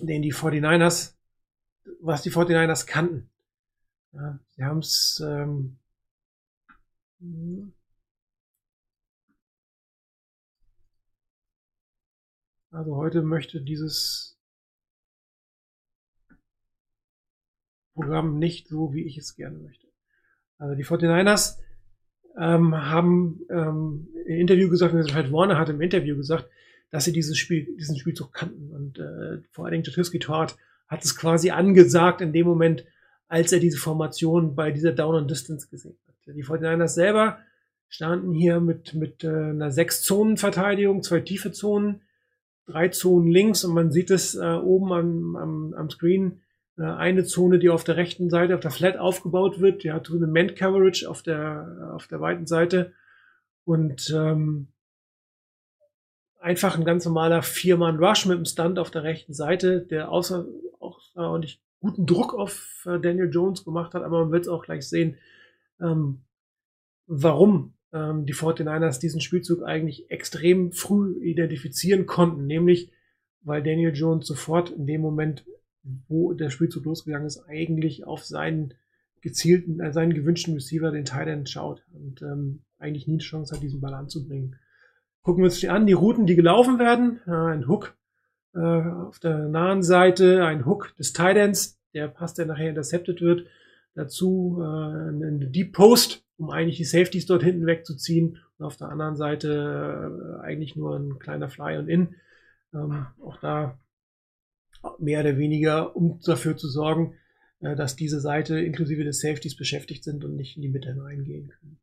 den 0.00 0.20
die 0.20 0.34
49ers, 0.34 1.14
was 2.00 2.20
die 2.20 2.30
49ers 2.30 2.86
kannten. 2.86 3.30
Ja, 4.12 4.38
sie 4.50 4.64
haben 4.64 4.80
es 4.80 5.22
ähm, 5.26 5.78
also 12.70 12.96
heute 12.96 13.22
möchte 13.22 13.62
dieses 13.62 14.37
Programm 17.98 18.38
nicht 18.38 18.68
so, 18.68 18.94
wie 18.94 19.04
ich 19.04 19.18
es 19.18 19.34
gerne 19.34 19.58
möchte. 19.58 19.86
Also 20.58 20.74
die 20.74 20.84
49ers 20.84 21.58
ähm, 22.38 22.74
haben 22.76 23.40
ähm, 23.50 24.08
im 24.26 24.38
Interview 24.38 24.68
gesagt, 24.68 24.94
also 24.94 25.12
Fred 25.12 25.32
Warner 25.32 25.58
hat 25.58 25.68
im 25.68 25.80
Interview 25.80 26.16
gesagt, 26.16 26.48
dass 26.90 27.04
sie 27.04 27.12
dieses 27.12 27.36
Spiel, 27.36 27.76
diesen 27.76 27.96
Spielzug 27.96 28.32
kannten. 28.32 28.70
Und 28.72 28.98
äh, 28.98 29.42
vor 29.50 29.64
allen 29.64 29.72
Dingen 29.72 29.84
Jatusky 29.84 30.18
Tort 30.18 30.56
hat 30.86 31.04
es 31.04 31.16
quasi 31.16 31.50
angesagt 31.50 32.20
in 32.20 32.32
dem 32.32 32.46
Moment, 32.46 32.84
als 33.26 33.52
er 33.52 33.60
diese 33.60 33.78
Formation 33.78 34.54
bei 34.54 34.70
dieser 34.70 34.92
Down 34.92 35.16
and 35.16 35.30
Distance 35.30 35.68
gesehen 35.68 35.98
hat. 36.06 36.14
Die 36.26 36.44
49ers 36.44 36.88
selber 36.88 37.38
standen 37.88 38.32
hier 38.32 38.60
mit, 38.60 38.94
mit 38.94 39.24
äh, 39.24 39.28
einer 39.28 39.70
Sechs-Zonen-Verteidigung, 39.70 41.02
zwei 41.02 41.20
tiefe 41.20 41.52
Zonen, 41.52 42.02
drei 42.66 42.88
Zonen 42.88 43.28
links 43.28 43.64
und 43.64 43.74
man 43.74 43.90
sieht 43.90 44.10
es 44.10 44.34
äh, 44.34 44.44
oben 44.44 44.92
am, 44.92 45.36
am, 45.36 45.74
am 45.74 45.90
Screen, 45.90 46.40
eine 46.78 47.24
Zone, 47.24 47.58
die 47.58 47.70
auf 47.70 47.84
der 47.84 47.96
rechten 47.96 48.30
Seite, 48.30 48.54
auf 48.54 48.60
der 48.60 48.70
Flat 48.70 48.96
aufgebaut 48.96 49.60
wird, 49.60 49.82
die 49.82 49.92
hat 49.92 50.06
so 50.06 50.16
eine 50.16 50.26
Man-Coverage 50.26 51.08
auf 51.08 51.22
der, 51.22 51.92
auf 51.94 52.06
der 52.06 52.20
weiten 52.20 52.46
Seite. 52.46 52.92
Und 53.64 54.12
ähm, 54.16 54.68
einfach 56.40 56.78
ein 56.78 56.84
ganz 56.84 57.04
normaler 57.04 57.42
Vier-Mann-Rush 57.42 58.26
mit 58.26 58.38
dem 58.38 58.44
Stunt 58.44 58.78
auf 58.78 58.90
der 58.90 59.02
rechten 59.02 59.34
Seite, 59.34 59.80
der 59.80 60.10
außer 60.10 60.46
auch 60.80 61.00
ordentlich 61.14 61.60
guten 61.80 62.06
Druck 62.06 62.34
auf 62.34 62.86
äh, 62.86 62.98
Daniel 62.98 63.30
Jones 63.30 63.64
gemacht 63.64 63.94
hat, 63.94 64.02
aber 64.02 64.20
man 64.20 64.32
wird 64.32 64.44
es 64.44 64.48
auch 64.48 64.64
gleich 64.64 64.88
sehen, 64.88 65.16
ähm, 65.80 66.22
warum 67.06 67.74
ähm, 67.92 68.26
die 68.26 68.34
49ers 68.34 69.00
diesen 69.00 69.20
Spielzug 69.20 69.62
eigentlich 69.62 70.10
extrem 70.10 70.72
früh 70.72 71.18
identifizieren 71.22 72.06
konnten, 72.06 72.46
nämlich 72.46 72.92
weil 73.42 73.62
Daniel 73.62 73.94
Jones 73.94 74.26
sofort 74.26 74.70
in 74.70 74.86
dem 74.86 75.00
Moment, 75.00 75.44
wo 76.08 76.32
der 76.32 76.50
Spielzug 76.50 76.84
losgegangen 76.84 77.26
ist, 77.26 77.44
eigentlich 77.48 78.06
auf 78.06 78.24
seinen 78.24 78.74
gezielten, 79.20 79.80
äh, 79.80 79.92
seinen 79.92 80.14
gewünschten 80.14 80.54
Receiver, 80.54 80.90
den 80.90 81.04
Titan, 81.04 81.46
schaut 81.46 81.84
und 81.92 82.22
ähm, 82.22 82.62
eigentlich 82.78 83.06
nie 83.06 83.14
eine 83.14 83.22
Chance 83.22 83.54
hat, 83.54 83.62
diesen 83.62 83.80
Ball 83.80 83.94
anzubringen. 83.94 84.56
Gucken 85.22 85.42
wir 85.42 85.46
uns 85.46 85.60
die 85.60 85.68
an, 85.68 85.86
die 85.86 85.92
Routen, 85.92 86.26
die 86.26 86.36
gelaufen 86.36 86.78
werden. 86.78 87.20
Äh, 87.26 87.32
ein 87.32 87.68
Hook 87.68 87.96
äh, 88.54 88.60
auf 88.60 89.18
der 89.18 89.48
nahen 89.48 89.82
Seite, 89.82 90.44
ein 90.44 90.64
Hook 90.64 90.94
des 90.96 91.12
Titans, 91.12 91.78
der 91.94 92.08
Pass, 92.08 92.34
der 92.34 92.46
nachher 92.46 92.70
intercepted 92.70 93.20
wird. 93.20 93.46
Dazu 93.94 94.58
äh, 94.60 94.64
eine 94.64 95.48
Deep 95.48 95.72
Post, 95.72 96.24
um 96.36 96.50
eigentlich 96.50 96.76
die 96.76 96.84
Safeties 96.84 97.26
dort 97.26 97.42
hinten 97.42 97.66
wegzuziehen. 97.66 98.38
Und 98.58 98.64
auf 98.66 98.76
der 98.76 98.88
anderen 98.88 99.16
Seite 99.16 100.38
äh, 100.40 100.40
eigentlich 100.40 100.76
nur 100.76 100.96
ein 100.96 101.18
kleiner 101.18 101.48
Fly 101.48 101.78
und 101.78 101.88
In. 101.88 102.14
Ähm, 102.72 103.06
auch 103.22 103.38
da 103.38 103.78
mehr 104.98 105.20
oder 105.20 105.38
weniger, 105.38 105.96
um 105.96 106.20
dafür 106.24 106.56
zu 106.56 106.68
sorgen, 106.68 107.14
äh, 107.60 107.76
dass 107.76 107.96
diese 107.96 108.20
Seite 108.20 108.58
inklusive 108.60 109.04
des 109.04 109.20
Safeties 109.20 109.56
beschäftigt 109.56 110.04
sind 110.04 110.24
und 110.24 110.36
nicht 110.36 110.56
in 110.56 110.62
die 110.62 110.68
Mitte 110.68 110.92
hineingehen 110.92 111.48
können. 111.48 111.78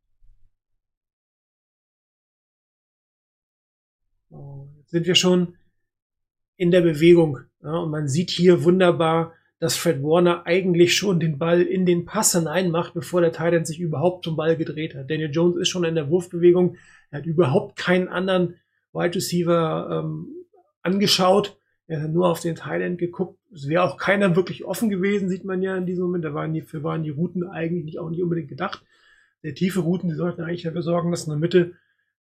So, 4.30 4.70
jetzt 4.78 4.92
sind 4.92 5.06
wir 5.06 5.16
schon 5.16 5.58
in 6.58 6.72
der 6.72 6.82
Bewegung. 6.82 7.40
Ja, 7.62 7.78
und 7.78 7.92
man 7.92 8.08
sieht 8.08 8.30
hier 8.30 8.64
wunderbar, 8.64 9.34
dass 9.60 9.78
Fred 9.78 10.04
Warner 10.04 10.46
eigentlich 10.46 10.96
schon 10.96 11.20
den 11.20 11.38
Ball 11.38 11.62
in 11.62 11.86
den 11.86 12.06
Pass 12.06 12.34
hineinmacht, 12.34 12.94
bevor 12.94 13.22
der 13.22 13.32
Titan 13.32 13.66
sich 13.66 13.80
überhaupt 13.80 14.26
zum 14.26 14.36
Ball 14.36 14.58
gedreht 14.58 14.96
hat. 14.96 15.10
Daniel 15.10 15.32
Jones 15.32 15.58
ist 15.58 15.70
schon 15.70 15.86
in 15.86 15.96
der 15.96 16.10
Wurfbewegung. 16.10 16.78
Er 17.10 17.20
hat 17.20 17.26
überhaupt 17.26 17.78
keinen 17.78 18.08
anderen 18.08 18.56
Wide 18.94 19.16
Receiver 19.16 20.04
ähm, 20.04 20.28
angeschaut. 20.82 21.58
Er 21.88 22.02
hat 22.02 22.12
nur 22.12 22.30
auf 22.30 22.40
den 22.40 22.56
Thailand 22.56 22.98
geguckt. 22.98 23.40
Es 23.54 23.68
wäre 23.68 23.84
auch 23.84 23.98
keiner 23.98 24.36
wirklich 24.36 24.66
offen 24.66 24.90
gewesen, 24.90 25.30
sieht 25.30 25.46
man 25.46 25.62
ja 25.62 25.78
in 25.78 25.86
diesem 25.86 26.06
Moment. 26.06 26.26
Da 26.26 26.34
waren 26.34 26.54
die, 26.54 26.62
für 26.62 26.84
waren 26.84 27.04
die 27.04 27.12
Routen 27.12 27.48
eigentlich 27.48 27.86
nicht, 27.86 28.00
auch 28.00 28.10
nicht 28.10 28.24
unbedingt 28.24 28.50
gedacht. 28.50 28.84
Der 29.44 29.54
tiefe 29.54 29.82
Routen, 29.82 30.10
die 30.10 30.16
sollten 30.16 30.42
eigentlich 30.42 30.64
dafür 30.64 30.82
sorgen, 30.82 31.12
dass 31.12 31.26
in 31.26 31.30
der 31.30 31.40
Mitte 31.40 31.74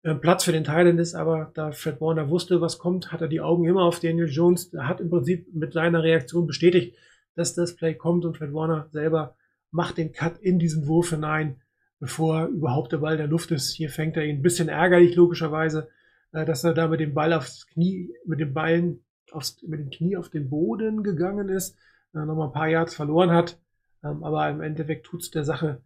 äh, 0.04 0.14
Platz 0.14 0.44
für 0.44 0.52
den 0.52 0.64
Thailand 0.64 1.00
ist, 1.00 1.16
aber 1.16 1.52
da 1.56 1.72
Fred 1.72 2.00
Warner 2.00 2.30
wusste, 2.30 2.62
was 2.62 2.78
kommt, 2.78 3.12
hat 3.12 3.22
er 3.22 3.28
die 3.28 3.42
Augen 3.42 3.66
immer 3.66 3.82
auf 3.82 4.00
Daniel 4.00 4.30
Jones. 4.30 4.72
Er 4.72 4.88
hat 4.88 5.02
im 5.02 5.10
Prinzip 5.10 5.48
mit 5.52 5.74
seiner 5.74 6.04
Reaktion 6.04 6.46
bestätigt, 6.46 6.96
dass 7.34 7.56
das 7.56 7.76
Play 7.76 7.96
kommt 7.96 8.24
und 8.24 8.38
Fred 8.38 8.54
Warner 8.54 8.88
selber 8.92 9.36
macht 9.72 9.98
den 9.98 10.14
Cut 10.14 10.38
in 10.38 10.60
diesen 10.60 10.86
Wurf 10.88 11.10
hinein, 11.10 11.60
bevor 12.00 12.46
überhaupt 12.46 12.92
der 12.92 13.00
Ball 13.00 13.14
in 13.14 13.18
der 13.18 13.28
Luft 13.28 13.50
ist. 13.50 13.74
Hier 13.74 13.90
fängt 13.90 14.16
er 14.16 14.26
ihn 14.26 14.38
ein 14.38 14.42
bisschen 14.44 14.70
ärgerlich, 14.70 15.16
logischerweise, 15.16 15.90
äh, 16.34 16.46
dass 16.46 16.64
er 16.64 16.76
da 16.76 16.88
mit 16.88 17.00
dem 17.00 17.16
Ball 17.16 17.34
aufs 17.34 17.66
Knie, 17.66 18.14
mit 18.28 18.40
dem 18.40 18.54
Ballen 18.54 19.05
aufs, 19.32 19.62
mit 19.64 19.80
dem 19.80 19.90
Knie 19.90 20.18
auf 20.18 20.30
den 20.30 20.50
Boden 20.50 21.04
gegangen 21.04 21.50
ist, 21.50 21.78
äh, 22.14 22.20
nochmal 22.20 22.48
ein 22.48 22.54
paar 22.54 22.68
Yards 22.68 22.96
verloren 22.96 23.32
hat. 23.32 23.60
Ähm, 24.04 24.24
aber 24.24 24.50
im 24.50 24.62
Endeffekt 24.62 25.06
tut's 25.06 25.32
der 25.32 25.44
Sache 25.44 25.82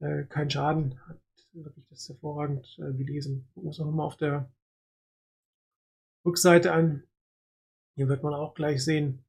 äh, 0.00 0.24
keinen 0.24 0.50
Schaden. 0.50 1.00
Hat 1.06 1.18
wirklich 1.52 1.86
das 1.88 2.08
hervorragend 2.08 2.78
äh, 2.78 2.92
gelesen. 2.92 3.48
Gucken 3.54 3.64
wir 3.64 3.68
uns 3.68 3.78
nochmal 3.78 4.06
auf 4.06 4.16
der 4.16 4.50
Rückseite 6.24 6.72
an. 6.72 7.02
Hier 7.96 8.08
wird 8.08 8.22
man 8.22 8.34
auch 8.34 8.54
gleich 8.54 8.84
sehen. 8.84 9.24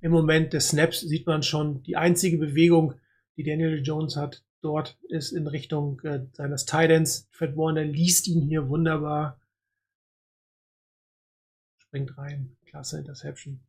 Im 0.00 0.12
Moment 0.12 0.54
des 0.54 0.68
Snaps 0.68 1.00
sieht 1.00 1.26
man 1.26 1.42
schon 1.42 1.82
die 1.82 1.96
einzige 1.96 2.38
Bewegung, 2.38 2.94
die 3.36 3.42
Daniel 3.42 3.82
Jones 3.82 4.16
hat. 4.16 4.42
Dort 4.62 4.98
ist 5.08 5.32
in 5.32 5.46
Richtung 5.46 6.00
äh, 6.00 6.26
seines 6.32 6.64
Titans. 6.64 7.28
Fred 7.30 7.56
Warner 7.56 7.84
liest 7.84 8.26
ihn 8.26 8.42
hier 8.42 8.68
wunderbar. 8.68 9.40
Springt 11.90 12.16
rein. 12.16 12.56
Klasse 12.64 12.98
Interception 12.98 13.60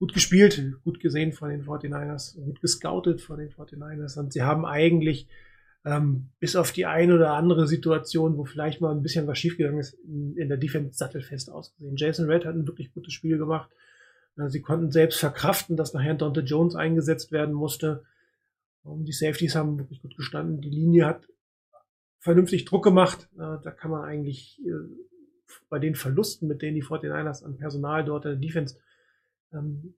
gut 0.00 0.14
gespielt, 0.14 0.62
gut 0.82 0.98
gesehen 0.98 1.32
von 1.32 1.50
den 1.50 1.62
49ers, 1.62 2.34
gut 2.34 2.60
gescoutet 2.62 3.20
von 3.20 3.38
den 3.38 3.50
49ers. 3.50 4.18
Und 4.18 4.32
sie 4.32 4.42
haben 4.42 4.64
eigentlich 4.64 5.28
ähm, 5.84 6.30
bis 6.40 6.56
auf 6.56 6.72
die 6.72 6.86
eine 6.86 7.14
oder 7.14 7.34
andere 7.34 7.68
Situation, 7.68 8.38
wo 8.38 8.46
vielleicht 8.46 8.80
mal 8.80 8.92
ein 8.92 9.02
bisschen 9.02 9.26
was 9.26 9.38
schiefgegangen 9.38 9.78
ist, 9.78 9.92
in, 10.04 10.36
in 10.38 10.48
der 10.48 10.56
Defense 10.56 10.96
sattelfest 10.96 11.50
ausgesehen. 11.50 11.96
Jason 11.96 12.26
Red 12.26 12.46
hat 12.46 12.54
ein 12.54 12.66
wirklich 12.66 12.92
gutes 12.94 13.12
Spiel 13.12 13.36
gemacht. 13.36 13.70
Äh, 14.38 14.48
sie 14.48 14.62
konnten 14.62 14.90
selbst 14.90 15.20
verkraften, 15.20 15.76
dass 15.76 15.92
nachher 15.92 16.14
Dante 16.14 16.40
Jones 16.40 16.74
eingesetzt 16.74 17.30
werden 17.30 17.54
musste. 17.54 18.04
Und 18.82 19.04
die 19.04 19.12
Safeties 19.12 19.54
haben 19.54 19.78
wirklich 19.78 20.00
gut 20.00 20.16
gestanden. 20.16 20.62
Die 20.62 20.70
Linie 20.70 21.04
hat 21.04 21.28
vernünftig 22.20 22.64
Druck 22.64 22.84
gemacht. 22.84 23.28
Äh, 23.34 23.58
da 23.62 23.70
kann 23.70 23.90
man 23.90 24.04
eigentlich 24.04 24.58
äh, 24.64 25.09
bei 25.68 25.78
den 25.78 25.94
Verlusten, 25.94 26.48
mit 26.48 26.62
denen 26.62 26.74
die 26.74 26.84
49ers 26.84 27.44
an 27.44 27.56
Personal 27.56 28.04
dort 28.04 28.24
in 28.24 28.32
der 28.32 28.40
Defense 28.40 28.76
ähm, 29.52 29.94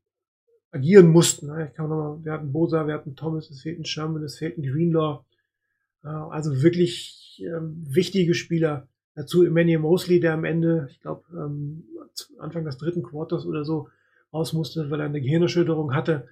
agieren 0.70 1.08
mussten. 1.08 1.46
Ne? 1.46 1.68
Ich 1.68 1.74
kann 1.74 1.88
noch 1.88 1.96
mal, 1.96 2.24
wir 2.24 2.32
hatten 2.32 2.52
Bosa, 2.52 2.86
wir 2.86 2.94
hatten 2.94 3.14
Thomas, 3.14 3.50
es 3.50 3.62
fehlten 3.62 3.84
Sherman, 3.84 4.22
es 4.22 4.38
fehlten 4.38 4.62
Greenlaw. 4.62 5.24
Äh, 6.04 6.08
also 6.08 6.62
wirklich 6.62 7.42
ähm, 7.44 7.82
wichtige 7.86 8.34
Spieler. 8.34 8.88
Dazu 9.14 9.44
Emmanuel 9.44 9.78
Mosley, 9.78 10.20
der 10.20 10.32
am 10.32 10.44
Ende, 10.44 10.88
ich 10.90 11.00
glaube, 11.00 11.24
ähm, 11.32 11.84
Anfang 12.38 12.64
des 12.64 12.78
dritten 12.78 13.02
Quarters 13.02 13.46
oder 13.46 13.64
so 13.64 13.88
raus 14.32 14.52
musste, 14.52 14.90
weil 14.90 15.00
er 15.00 15.06
eine 15.06 15.20
Gehirnerschütterung 15.20 15.94
hatte. 15.94 16.28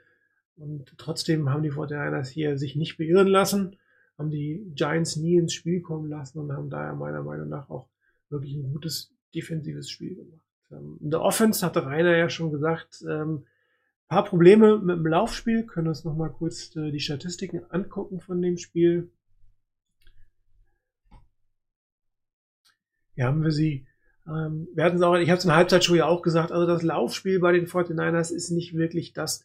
Und 0.56 0.92
trotzdem 0.98 1.50
haben 1.50 1.62
die 1.62 1.70
Fortinanders 1.70 2.30
hier 2.30 2.58
sich 2.58 2.76
nicht 2.76 2.98
beirren 2.98 3.28
lassen, 3.28 3.76
haben 4.18 4.30
die 4.30 4.72
Giants 4.74 5.16
nie 5.16 5.36
ins 5.36 5.54
Spiel 5.54 5.80
kommen 5.80 6.08
lassen 6.08 6.38
und 6.38 6.52
haben 6.52 6.70
daher 6.70 6.94
meiner 6.94 7.22
Meinung 7.22 7.48
nach 7.48 7.68
auch 7.70 7.88
wirklich 8.30 8.54
ein 8.54 8.72
gutes 8.72 9.12
defensives 9.34 9.90
Spiel 9.90 10.16
gemacht. 10.16 10.40
Ähm, 10.70 10.98
in 11.00 11.10
der 11.10 11.20
Offense 11.20 11.64
hatte 11.64 11.84
Rainer 11.84 12.16
ja 12.16 12.28
schon 12.28 12.50
gesagt, 12.50 13.04
ähm, 13.08 13.44
paar 14.10 14.24
Probleme 14.24 14.78
mit 14.78 14.96
dem 14.96 15.06
Laufspiel. 15.06 15.64
Können 15.64 15.88
uns 15.88 16.04
noch 16.04 16.16
mal 16.16 16.28
kurz 16.28 16.74
äh, 16.76 16.90
die 16.90 17.00
Statistiken 17.00 17.62
angucken 17.70 18.20
von 18.20 18.42
dem 18.42 18.58
Spiel. 18.58 19.10
Hier 23.14 23.26
haben 23.26 23.42
wir 23.42 23.52
sie. 23.52 23.86
Ähm, 24.26 24.68
wir 24.74 24.84
hatten 24.84 24.96
es 24.96 25.02
auch, 25.02 25.14
ich 25.14 25.30
habe 25.30 25.38
es 25.38 25.44
in 25.44 25.48
der 25.48 25.56
Halbzeitshow 25.56 25.94
ja 25.94 26.06
auch 26.06 26.22
gesagt, 26.22 26.52
also 26.52 26.66
das 26.66 26.82
Laufspiel 26.82 27.38
bei 27.38 27.52
den 27.52 27.66
49ers 27.66 28.32
ist 28.32 28.50
nicht 28.50 28.74
wirklich 28.74 29.12
das, 29.12 29.44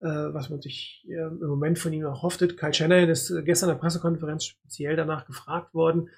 äh, 0.00 0.08
was 0.08 0.50
man 0.50 0.60
sich 0.60 1.06
äh, 1.08 1.14
im 1.14 1.46
Moment 1.46 1.78
von 1.78 1.92
ihm 1.92 2.02
erhoffte. 2.02 2.48
Kyle 2.48 2.74
Shanahan 2.74 3.08
ist 3.08 3.30
äh, 3.30 3.42
gestern 3.42 3.70
in 3.70 3.76
der 3.76 3.80
Pressekonferenz 3.80 4.44
speziell 4.44 4.96
danach 4.96 5.24
gefragt 5.24 5.72
worden, 5.72 6.10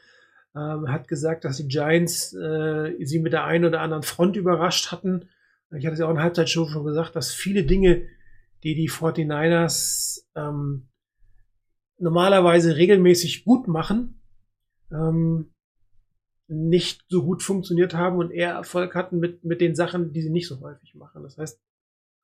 ähm, 0.54 0.88
hat 0.88 1.08
gesagt, 1.08 1.44
dass 1.44 1.56
die 1.56 1.68
Giants 1.68 2.34
äh, 2.34 2.94
sie 3.04 3.20
mit 3.20 3.32
der 3.32 3.44
einen 3.44 3.64
oder 3.64 3.80
anderen 3.80 4.02
Front 4.02 4.36
überrascht 4.36 4.92
hatten. 4.92 5.28
Ich 5.76 5.86
hatte 5.86 5.94
es 5.94 6.00
ja 6.00 6.06
auch 6.06 6.10
in 6.10 6.16
der 6.16 6.24
Halbzeitshow 6.24 6.68
schon 6.68 6.84
gesagt, 6.84 7.16
dass 7.16 7.32
viele 7.32 7.64
Dinge, 7.64 8.06
die 8.62 8.74
die 8.74 8.90
49ers 8.90 10.24
ähm, 10.34 10.88
normalerweise 11.98 12.76
regelmäßig 12.76 13.44
gut 13.44 13.68
machen, 13.68 14.20
ähm, 14.90 15.52
nicht 16.48 17.04
so 17.08 17.24
gut 17.24 17.42
funktioniert 17.42 17.94
haben 17.94 18.18
und 18.18 18.30
eher 18.30 18.50
Erfolg 18.50 18.94
hatten 18.94 19.18
mit, 19.18 19.44
mit 19.44 19.60
den 19.60 19.74
Sachen, 19.74 20.12
die 20.12 20.20
sie 20.20 20.30
nicht 20.30 20.48
so 20.48 20.60
häufig 20.60 20.94
machen. 20.94 21.22
Das 21.22 21.38
heißt, 21.38 21.58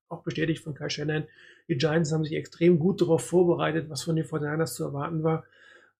auch 0.08 0.22
bestätigt 0.22 0.62
von 0.62 0.74
Kai 0.74 0.88
Shannon, 0.88 1.24
die 1.68 1.76
Giants 1.76 2.12
haben 2.12 2.24
sich 2.24 2.34
extrem 2.34 2.78
gut 2.78 3.00
darauf 3.00 3.24
vorbereitet, 3.24 3.88
was 3.88 4.02
von 4.02 4.16
den 4.16 4.24
49ers 4.26 4.74
zu 4.74 4.84
erwarten 4.84 5.22
war. 5.22 5.44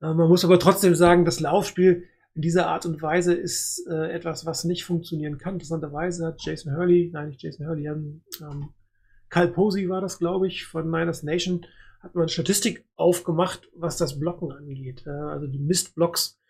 Äh, 0.03 0.13
man 0.13 0.29
muss 0.29 0.45
aber 0.45 0.59
trotzdem 0.59 0.95
sagen, 0.95 1.25
das 1.25 1.41
Laufspiel 1.41 2.05
in 2.39 2.43
dieser 2.43 2.69
Art 2.69 2.87
und 2.87 3.03
Weise 3.03 3.35
ist 3.35 3.85
äh, 3.89 4.13
etwas, 4.13 4.47
was 4.47 4.63
nicht 4.63 4.85
funktionieren 4.85 5.39
kann. 5.39 5.55
Interessanterweise 5.55 6.25
hat 6.25 6.41
Jason 6.41 6.77
Hurley, 6.77 7.11
nein, 7.13 7.31
nicht 7.31 7.43
Jason 7.43 7.67
Hurley, 7.67 7.87
ähm, 7.89 8.23
Kyle 9.29 9.49
Posey 9.49 9.89
war 9.89 10.01
das, 10.01 10.21
glaube 10.21 10.47
ich, 10.47 10.65
von 10.65 10.89
Niners 10.89 11.25
Nation, 11.25 11.67
hat 11.99 12.15
man 12.15 12.29
Statistik 12.29 12.87
aufgemacht, 12.95 13.69
was 13.75 13.97
das 13.97 14.21
Blocken 14.21 14.53
angeht. 14.53 15.05
Äh, 15.05 15.11
also 15.11 15.49
die 15.49 15.59
Mistblocks. 15.59 16.41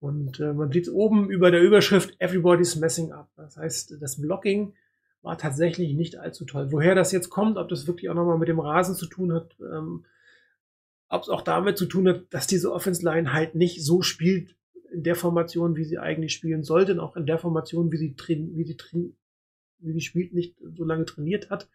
Und 0.00 0.40
äh, 0.40 0.54
man 0.54 0.72
sieht 0.72 0.88
oben 0.88 1.28
über 1.28 1.50
der 1.50 1.60
Überschrift 1.60 2.18
Everybody's 2.18 2.76
messing 2.76 3.12
up. 3.12 3.28
Das 3.36 3.58
heißt, 3.58 3.98
das 4.00 4.18
Blocking 4.18 4.72
war 5.20 5.36
tatsächlich 5.36 5.92
nicht 5.92 6.16
allzu 6.16 6.46
toll. 6.46 6.72
Woher 6.72 6.94
das 6.94 7.12
jetzt 7.12 7.28
kommt, 7.28 7.58
ob 7.58 7.68
das 7.68 7.86
wirklich 7.86 8.08
auch 8.08 8.14
nochmal 8.14 8.38
mit 8.38 8.48
dem 8.48 8.60
Rasen 8.60 8.94
zu 8.94 9.04
tun 9.04 9.34
hat, 9.34 9.54
ähm, 9.60 10.06
ob 11.10 11.24
es 11.24 11.28
auch 11.28 11.42
damit 11.42 11.76
zu 11.76 11.84
tun 11.84 12.08
hat, 12.08 12.22
dass 12.30 12.46
diese 12.46 12.72
Offense 12.72 13.04
Line 13.04 13.34
halt 13.34 13.54
nicht 13.54 13.84
so 13.84 14.00
spielt 14.00 14.56
in 14.92 15.02
der 15.02 15.14
Formation, 15.14 15.76
wie 15.76 15.84
sie 15.84 15.98
eigentlich 15.98 16.32
spielen 16.32 16.62
sollte, 16.62 16.92
und 16.92 17.00
auch 17.00 17.16
in 17.16 17.26
der 17.26 17.38
Formation, 17.38 17.92
wie 17.92 17.96
sie, 17.96 18.14
wie 18.16 18.64
sie, 18.64 18.76
wie 19.78 19.92
sie 19.92 20.00
spielt, 20.00 20.32
nicht 20.32 20.56
so 20.76 20.84
lange 20.84 21.04
trainiert 21.04 21.50
hat, 21.50 21.68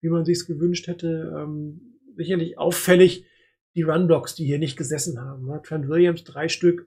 wie 0.00 0.08
man 0.08 0.24
sich 0.24 0.38
es 0.38 0.46
gewünscht 0.46 0.86
hätte. 0.86 1.34
Ähm, 1.36 1.80
sicherlich 2.16 2.58
auffällig 2.58 3.26
die 3.74 3.82
Runblocks, 3.82 4.34
die 4.34 4.44
hier 4.44 4.58
nicht 4.58 4.76
gesessen 4.76 5.20
haben. 5.20 5.46
Ne? 5.46 5.60
Trent 5.62 5.88
Williams 5.88 6.24
drei 6.24 6.48
Stück, 6.48 6.86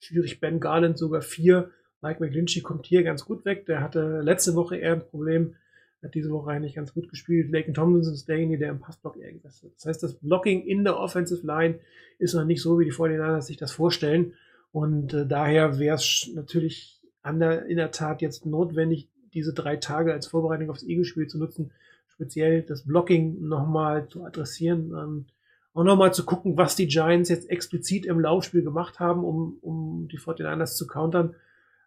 schwierig 0.00 0.40
Ben 0.40 0.60
Garland 0.60 0.98
sogar 0.98 1.22
vier. 1.22 1.70
Mike 2.00 2.22
McGlinchey 2.22 2.60
kommt 2.62 2.86
hier 2.86 3.02
ganz 3.02 3.24
gut 3.24 3.44
weg. 3.44 3.66
Der 3.66 3.80
hatte 3.80 4.20
letzte 4.20 4.54
Woche 4.54 4.76
eher 4.76 4.94
ein 4.94 5.06
Problem, 5.06 5.54
hat 6.02 6.14
diese 6.14 6.30
Woche 6.30 6.50
eigentlich 6.50 6.74
ganz 6.74 6.94
gut 6.94 7.08
gespielt. 7.08 7.50
Laken 7.50 7.74
Tomlinson 7.74 8.14
ist 8.14 8.28
derjenige, 8.28 8.58
der 8.58 8.70
im 8.70 8.80
Passblock 8.80 9.16
eher 9.16 9.32
gesessen 9.32 9.68
hat. 9.68 9.76
Das 9.76 9.86
heißt, 9.86 10.02
das 10.02 10.14
Blocking 10.14 10.64
in 10.64 10.84
der 10.84 10.98
Offensive 10.98 11.44
Line 11.46 11.80
ist 12.18 12.34
noch 12.34 12.44
nicht 12.44 12.62
so, 12.62 12.78
wie 12.78 12.84
die 12.84 12.92
49ers 12.92 13.42
sich 13.42 13.56
das 13.56 13.72
vorstellen. 13.72 14.34
Und 14.72 15.14
äh, 15.14 15.26
daher 15.26 15.78
wäre 15.78 15.96
es 15.96 16.30
natürlich 16.34 17.00
der, 17.24 17.66
in 17.66 17.76
der 17.76 17.90
Tat 17.90 18.22
jetzt 18.22 18.46
notwendig, 18.46 19.08
diese 19.34 19.52
drei 19.52 19.76
Tage 19.76 20.12
als 20.12 20.26
Vorbereitung 20.26 20.70
aufs 20.70 20.82
Eagles-Spiel 20.82 21.26
zu 21.26 21.38
nutzen, 21.38 21.72
speziell 22.08 22.62
das 22.62 22.84
Blocking 22.84 23.46
nochmal 23.46 24.08
zu 24.08 24.24
adressieren. 24.24 24.92
Ähm, 24.92 25.26
auch 25.74 25.84
nochmal 25.84 26.12
zu 26.12 26.24
gucken, 26.24 26.56
was 26.56 26.76
die 26.76 26.88
Giants 26.88 27.28
jetzt 27.28 27.50
explizit 27.50 28.06
im 28.06 28.18
Laufspiel 28.18 28.62
gemacht 28.62 28.98
haben, 28.98 29.22
um, 29.22 29.58
um 29.60 30.08
die 30.08 30.18
49ers 30.18 30.74
zu 30.74 30.86
countern, 30.86 31.36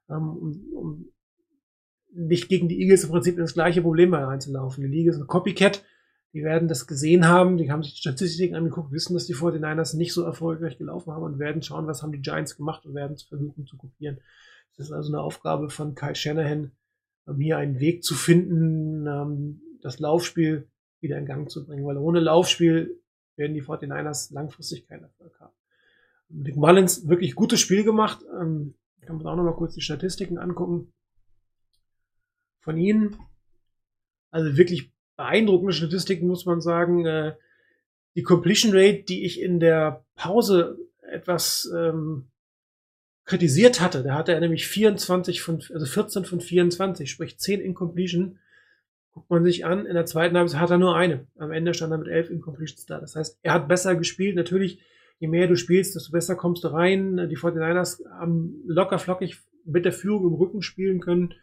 ähm, 0.09 0.29
um, 0.29 0.73
um 0.73 1.05
nicht 2.13 2.49
gegen 2.49 2.67
die 2.67 2.81
Eagles 2.81 3.03
im 3.03 3.09
Prinzip 3.09 3.35
in 3.35 3.41
das 3.41 3.53
gleiche 3.53 3.81
Problem 3.81 4.13
reinzulaufen. 4.13 4.83
Die 4.83 4.89
Liga 4.89 5.11
ist 5.11 5.19
ein 5.19 5.27
Copycat, 5.27 5.83
die 6.33 6.43
werden 6.43 6.67
das 6.67 6.87
gesehen 6.87 7.27
haben, 7.27 7.57
die 7.57 7.71
haben 7.71 7.83
sich 7.83 7.93
die 7.93 7.99
Statistiken 7.99 8.55
angeguckt, 8.55 8.91
wissen, 8.91 9.13
dass 9.13 9.25
die 9.25 9.35
49ers 9.35 9.97
nicht 9.97 10.13
so 10.13 10.23
erfolgreich 10.23 10.77
gelaufen 10.77 11.11
haben 11.11 11.23
und 11.23 11.39
werden 11.39 11.61
schauen, 11.61 11.87
was 11.87 12.01
haben 12.01 12.13
die 12.13 12.21
Giants 12.21 12.55
gemacht 12.55 12.85
und 12.85 12.95
werden 12.95 13.13
es 13.13 13.23
versuchen 13.23 13.65
zu 13.65 13.77
kopieren. 13.77 14.19
Das 14.77 14.87
ist 14.87 14.91
also 14.93 15.11
eine 15.11 15.21
Aufgabe 15.21 15.69
von 15.69 15.95
Kai 15.95 16.13
Shanahan, 16.13 16.71
hier 17.37 17.57
einen 17.57 17.79
Weg 17.79 18.03
zu 18.03 18.15
finden, 18.15 19.07
ähm, 19.07 19.61
das 19.81 19.99
Laufspiel 19.99 20.67
wieder 20.99 21.17
in 21.17 21.25
Gang 21.25 21.49
zu 21.49 21.65
bringen, 21.65 21.85
weil 21.85 21.97
ohne 21.97 22.19
Laufspiel 22.19 22.99
werden 23.35 23.53
die 23.53 23.63
49ers 23.63 24.33
langfristig 24.33 24.87
keinen 24.87 25.03
Erfolg 25.03 25.39
haben. 25.39 25.53
Nick 26.29 26.55
Mullins 26.55 27.07
wirklich 27.07 27.35
gutes 27.35 27.59
Spiel 27.59 27.83
gemacht. 27.83 28.23
Ähm, 28.39 28.75
kann 29.01 29.17
man 29.17 29.27
auch 29.27 29.35
noch 29.35 29.43
mal 29.43 29.55
kurz 29.55 29.73
die 29.73 29.81
Statistiken 29.81 30.37
angucken 30.37 30.93
von 32.59 32.77
ihnen. 32.77 33.17
Also 34.29 34.55
wirklich 34.57 34.93
beeindruckende 35.21 35.73
Statistiken, 35.73 36.27
muss 36.27 36.45
man 36.45 36.61
sagen. 36.61 37.05
Äh, 37.05 37.33
die 38.15 38.23
Completion 38.23 38.71
Rate, 38.73 39.03
die 39.03 39.23
ich 39.23 39.39
in 39.39 39.59
der 39.59 40.03
Pause 40.15 40.77
etwas 41.01 41.71
ähm, 41.75 42.27
kritisiert 43.25 43.79
hatte, 43.79 44.03
da 44.03 44.15
hatte 44.15 44.33
er 44.33 44.39
nämlich 44.39 44.67
24 44.67 45.41
von, 45.41 45.63
also 45.73 45.85
14 45.85 46.25
von 46.25 46.41
24, 46.41 47.09
sprich 47.09 47.37
10 47.37 47.61
Incompletion. 47.61 48.39
Guckt 49.13 49.29
man 49.29 49.43
sich 49.43 49.65
an, 49.65 49.85
in 49.85 49.93
der 49.93 50.05
zweiten 50.05 50.37
Halbzeit 50.37 50.59
hat 50.59 50.71
er 50.71 50.77
nur 50.77 50.95
eine. 50.95 51.27
Am 51.37 51.51
Ende 51.51 51.73
stand 51.73 51.91
er 51.91 51.97
mit 51.97 52.07
11 52.07 52.29
Incompletions 52.31 52.85
da. 52.85 52.99
Das 52.99 53.15
heißt, 53.15 53.39
er 53.43 53.53
hat 53.53 53.67
besser 53.67 53.95
gespielt. 53.95 54.35
Natürlich, 54.35 54.81
je 55.19 55.27
mehr 55.27 55.47
du 55.47 55.55
spielst, 55.55 55.95
desto 55.95 56.11
besser 56.11 56.35
kommst 56.35 56.63
du 56.63 56.69
rein. 56.69 57.29
Die 57.29 57.37
49ers 57.37 58.03
haben 58.09 58.61
locker 58.65 58.99
flockig 58.99 59.37
mit 59.65 59.85
der 59.85 59.93
Führung 59.93 60.27
im 60.27 60.33
Rücken 60.33 60.61
spielen 60.61 61.01
können. 61.01 61.35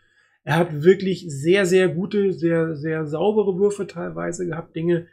Er 0.44 0.56
hat 0.56 0.82
wirklich 0.82 1.26
sehr, 1.28 1.66
sehr 1.66 1.88
gute, 1.88 2.32
sehr, 2.32 2.76
sehr 2.76 3.06
saubere 3.06 3.58
Würfe 3.58 3.86
teilweise 3.86 4.46
gehabt. 4.46 4.74
Dinge, 4.74 5.06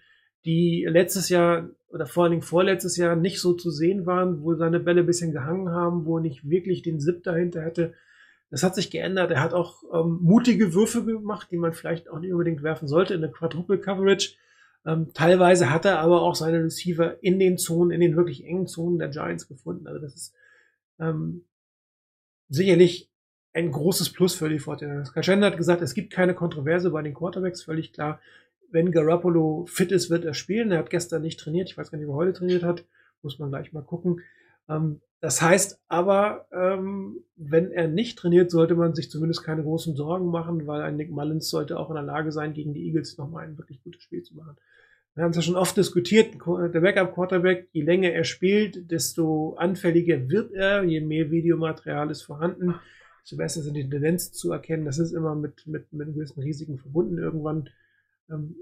die 0.46 0.86
letztes 0.88 1.30
Jahr 1.30 1.70
oder 1.90 2.06
vor 2.06 2.24
allen 2.24 2.32
Dingen 2.32 2.44
vorletztes 2.44 2.98
Jahr 2.98 3.16
nicht 3.16 3.40
so 3.40 3.54
zu 3.54 3.72
sehen 3.72 4.06
waren, 4.06 4.42
wo 4.44 4.54
seine 4.56 4.80
Bälle 4.80 5.02
ein 5.02 5.06
bisschen 5.08 5.32
gehangen 5.32 5.70
haben, 5.70 6.06
wo 6.06 6.18
er 6.18 6.22
nicht 6.22 6.50
wirklich 6.50 6.82
den 6.82 7.00
Zip 7.00 7.24
dahinter 7.24 7.62
hätte. 7.62 7.94
Das 8.50 8.64
hat 8.64 8.76
sich 8.76 8.92
geändert. 8.92 9.32
Er 9.32 9.42
hat 9.42 9.54
auch 9.54 9.84
ähm, 9.94 10.20
mutige 10.22 10.74
Würfe 10.74 11.04
gemacht, 11.04 11.48
die 11.52 11.58
man 11.58 11.74
vielleicht 11.74 12.10
auch 12.10 12.20
nicht 12.20 12.32
unbedingt 12.32 12.64
werfen 12.64 12.88
sollte 12.88 13.14
in 13.14 13.22
der 13.22 13.32
Quadruple 13.32 13.80
Coverage. 13.80 14.36
Ähm, 14.86 15.12
teilweise 15.14 15.72
hat 15.72 15.86
er 15.86 16.00
aber 16.00 16.22
auch 16.22 16.36
seine 16.36 16.64
Receiver 16.64 17.24
in 17.24 17.40
den 17.40 17.58
Zonen, 17.58 17.92
in 17.92 18.02
den 18.02 18.16
wirklich 18.16 18.46
engen 18.46 18.68
Zonen 18.68 19.00
der 19.00 19.10
Giants 19.10 19.48
gefunden. 19.48 19.88
Also 19.88 20.00
das 20.00 20.16
ist 20.16 20.34
ähm, 21.00 21.46
sicherlich 22.50 23.10
ein 23.56 23.72
großes 23.72 24.12
Plus 24.12 24.36
für 24.36 24.50
die 24.50 24.60
49ers. 24.60 25.14
Kaschenda 25.14 25.48
hat 25.48 25.58
gesagt, 25.58 25.82
es 25.82 25.94
gibt 25.94 26.12
keine 26.12 26.36
Kontroverse 26.36 26.92
bei 26.92 27.02
den 27.02 27.14
Quarterbacks, 27.14 27.64
völlig 27.64 27.94
klar. 27.94 28.20
Wenn 28.70 28.92
Garoppolo 28.92 29.66
fit 29.68 29.94
ist, 29.94 30.10
wird 30.10 30.26
er 30.26 30.34
spielen. 30.34 30.72
Er 30.74 30.80
hat 30.80 30.90
gestern 30.90 31.22
nicht 31.22 31.40
trainiert. 31.40 31.70
Ich 31.70 31.78
weiß 31.78 31.90
gar 31.90 31.98
nicht, 31.98 32.08
ob 32.08 32.16
er 32.16 32.18
heute 32.18 32.34
trainiert 32.34 32.64
hat. 32.64 32.84
Muss 33.22 33.40
man 33.40 33.50
gleich 33.50 33.72
mal 33.72 33.82
gucken. 33.82 34.20
Ähm, 34.68 35.00
das 35.22 35.42
heißt 35.42 35.80
aber, 35.88 36.48
ähm, 36.52 37.24
wenn 37.38 37.72
er 37.72 37.88
nicht 37.88 38.20
trainiert, 38.20 38.52
sollte 38.52 38.76
man 38.76 38.94
sich 38.94 39.10
zumindest 39.10 39.44
keine 39.44 39.64
großen 39.64 39.96
Sorgen 39.96 40.28
machen, 40.28 40.68
weil 40.68 40.82
ein 40.82 40.98
Nick 40.98 41.10
Mullins 41.10 41.50
sollte 41.50 41.80
auch 41.80 41.90
in 41.90 41.96
der 41.96 42.04
Lage 42.04 42.34
sein, 42.34 42.54
gegen 42.54 42.74
die 42.74 42.86
Eagles 42.86 43.18
nochmal 43.18 43.46
ein 43.46 43.58
wirklich 43.58 43.82
gutes 43.82 44.04
Spiel 44.04 44.22
zu 44.22 44.36
machen. 44.36 44.58
Wir 45.16 45.24
haben 45.24 45.32
es 45.32 45.38
ja 45.38 45.44
schon 45.44 45.56
oft 45.56 45.78
diskutiert, 45.78 46.36
der 46.46 46.82
Backup-Quarterback, 46.82 47.70
je 47.72 47.84
länger 47.84 48.12
er 48.12 48.26
spielt, 48.26 48.92
desto 48.92 49.56
anfälliger 49.56 50.30
wird 50.30 50.52
er, 50.52 50.84
je 50.84 51.00
mehr 51.00 51.32
Videomaterial 51.32 52.12
ist 52.12 52.24
vorhanden 52.24 52.76
besser 53.32 53.62
sind 53.62 53.74
die 53.74 53.90
Tendenzen 53.90 54.34
zu 54.34 54.52
erkennen. 54.52 54.86
Das 54.86 55.00
ist 55.00 55.12
immer 55.12 55.36
mit, 55.36 55.66
mit, 55.66 55.92
mit 55.92 56.14
gewissen 56.14 56.42
Risiken 56.42 56.78
verbunden. 56.78 57.18
Irgendwann 57.18 57.70
ähm, 58.30 58.56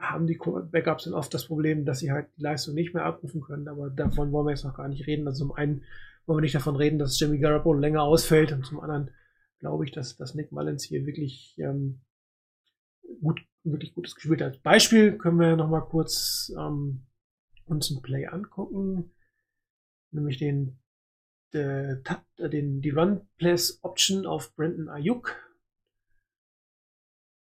haben 0.00 0.26
die 0.26 0.38
Backups 0.70 1.04
dann 1.04 1.14
oft 1.14 1.34
das 1.34 1.46
Problem, 1.46 1.84
dass 1.84 1.98
sie 1.98 2.12
halt 2.12 2.28
die 2.36 2.42
Leistung 2.42 2.74
nicht 2.74 2.94
mehr 2.94 3.04
abrufen 3.04 3.40
können. 3.40 3.68
Aber 3.68 3.90
davon 3.90 4.30
wollen 4.32 4.46
wir 4.46 4.52
jetzt 4.52 4.64
noch 4.64 4.76
gar 4.76 4.88
nicht 4.88 5.06
reden. 5.06 5.26
Also 5.26 5.46
zum 5.46 5.52
einen 5.56 5.82
wollen 6.26 6.38
wir 6.38 6.42
nicht 6.42 6.54
davon 6.54 6.76
reden, 6.76 6.98
dass 6.98 7.18
Jimmy 7.18 7.38
Garoppolo 7.38 7.78
länger 7.78 8.02
ausfällt 8.02 8.52
und 8.52 8.64
zum 8.64 8.80
anderen 8.80 9.10
glaube 9.58 9.84
ich, 9.84 9.92
dass, 9.92 10.16
dass 10.16 10.34
Nick 10.34 10.52
Mullins 10.52 10.84
hier 10.84 11.06
wirklich 11.06 11.54
ähm, 11.58 12.00
gut, 13.20 13.40
wirklich 13.62 13.94
gutes 13.94 14.14
gespielt 14.14 14.42
hat. 14.42 14.62
Beispiel 14.62 15.16
können 15.18 15.38
wir 15.38 15.56
noch 15.56 15.68
mal 15.68 15.80
kurz 15.80 16.52
ähm, 16.58 17.06
uns 17.66 17.90
ein 17.90 18.02
Play 18.02 18.26
angucken, 18.26 19.10
nämlich 20.10 20.38
den 20.38 20.78
äh, 21.54 22.02
den, 22.38 22.80
die 22.80 22.90
Run 22.90 23.26
Place 23.36 23.78
Option 23.82 24.26
auf 24.26 24.54
Brandon 24.54 24.88
Ayuk. 24.88 25.36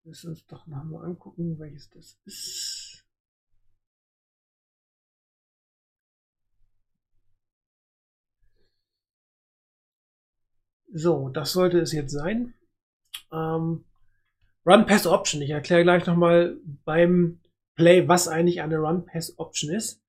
Müssen 0.04 0.30
uns 0.30 0.46
doch 0.46 0.66
noch 0.66 0.84
mal 0.84 1.04
angucken, 1.04 1.58
welches 1.58 1.90
das 1.90 2.18
ist. 2.24 3.04
So, 10.90 11.28
das 11.28 11.52
sollte 11.52 11.78
es 11.80 11.92
jetzt 11.92 12.12
sein. 12.12 12.54
Ähm, 13.30 13.84
Run 14.64 14.86
Pass 14.86 15.06
Option. 15.06 15.42
Ich 15.42 15.50
erkläre 15.50 15.82
gleich 15.82 16.06
nochmal 16.06 16.58
beim 16.84 17.40
Play, 17.74 18.08
was 18.08 18.26
eigentlich 18.28 18.62
eine 18.62 18.78
Run 18.78 19.04
Pass 19.04 19.38
Option 19.38 19.70
ist. 19.70 20.02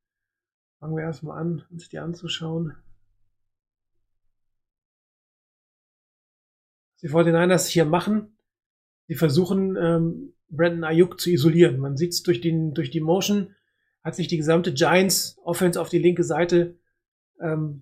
Fangen 0.79 0.95
wir 0.95 1.03
erstmal 1.03 1.39
an, 1.39 1.65
uns 1.69 1.89
die 1.89 1.99
anzuschauen. 1.99 2.75
Die 7.01 7.09
49ers 7.09 7.67
hier 7.67 7.85
machen. 7.85 8.37
Sie 9.07 9.15
versuchen, 9.15 9.75
ähm, 9.75 10.33
Brandon 10.49 10.83
Ayuk 10.83 11.19
zu 11.19 11.29
isolieren. 11.29 11.79
Man 11.79 11.97
sieht 11.97 12.13
es 12.13 12.23
durch, 12.23 12.41
durch 12.41 12.89
die 12.89 12.99
Motion, 12.99 13.55
hat 14.03 14.15
sich 14.15 14.27
die 14.27 14.37
gesamte 14.37 14.73
Giants 14.73 15.37
Offense 15.43 15.79
auf 15.79 15.89
die 15.89 15.99
linke 15.99 16.23
Seite 16.23 16.75
ähm, 17.41 17.81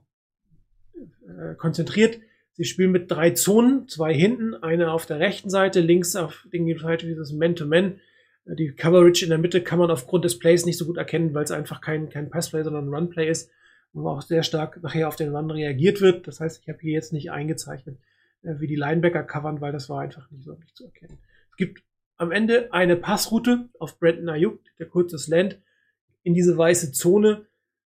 äh, 1.28 1.56
konzentriert. 1.56 2.20
Sie 2.54 2.66
spielen 2.66 2.92
mit 2.92 3.12
drei 3.12 3.32
Zonen, 3.32 3.88
zwei 3.88 4.14
hinten, 4.14 4.56
eine 4.56 4.92
auf 4.92 5.06
der 5.06 5.20
rechten 5.20 5.50
Seite, 5.50 5.80
links 5.80 6.16
auf 6.16 6.48
der 6.52 6.80
Seite 6.80 7.06
dieses 7.06 7.32
Man-to-Man. 7.32 8.00
Äh, 8.46 8.56
die 8.56 8.72
Coverage 8.72 9.24
in 9.24 9.30
der 9.30 9.38
Mitte 9.38 9.62
kann 9.62 9.80
man 9.80 9.92
aufgrund 9.92 10.26
des 10.26 10.40
Plays 10.40 10.66
nicht 10.66 10.78
so 10.78 10.86
gut 10.86 10.98
erkennen, 10.98 11.34
weil 11.34 11.44
es 11.44 11.52
einfach 11.52 11.82
kein, 11.82 12.10
kein 12.10 12.30
Passplay, 12.30 12.64
sondern 12.64 12.88
ein 12.90 12.94
Runplay 12.94 13.30
ist. 13.30 13.52
wo 13.94 14.10
auch 14.10 14.22
sehr 14.22 14.44
stark 14.44 14.82
nachher 14.84 15.08
auf 15.08 15.16
den 15.16 15.36
Run 15.36 15.52
reagiert 15.52 16.02
wird. 16.02 16.28
Das 16.28 16.40
heißt, 16.40 16.62
ich 16.62 16.70
habe 16.70 16.80
hier 16.82 16.94
jetzt 16.94 17.14
nicht 17.14 17.32
eingezeichnet, 17.32 17.98
wie 18.60 18.68
die 18.68 18.76
Linebacker 18.76 19.24
covern, 19.24 19.62
weil 19.62 19.72
das 19.72 19.90
war 19.90 20.02
einfach 20.02 20.30
nicht 20.32 20.44
so 20.44 20.54
nicht 20.54 20.76
zu 20.76 20.86
erkennen. 20.86 21.18
Es 21.52 21.58
gibt 21.58 21.84
am 22.18 22.32
Ende 22.32 22.74
eine 22.74 22.96
Passroute 22.96 23.70
auf 23.80 24.00
Brandon 24.00 24.30
Ayuk, 24.30 24.60
der 24.80 24.88
kurzes 24.88 25.28
Land, 25.28 25.60
in 26.24 26.34
diese 26.34 26.58
weiße 26.58 26.92
Zone. 26.92 27.46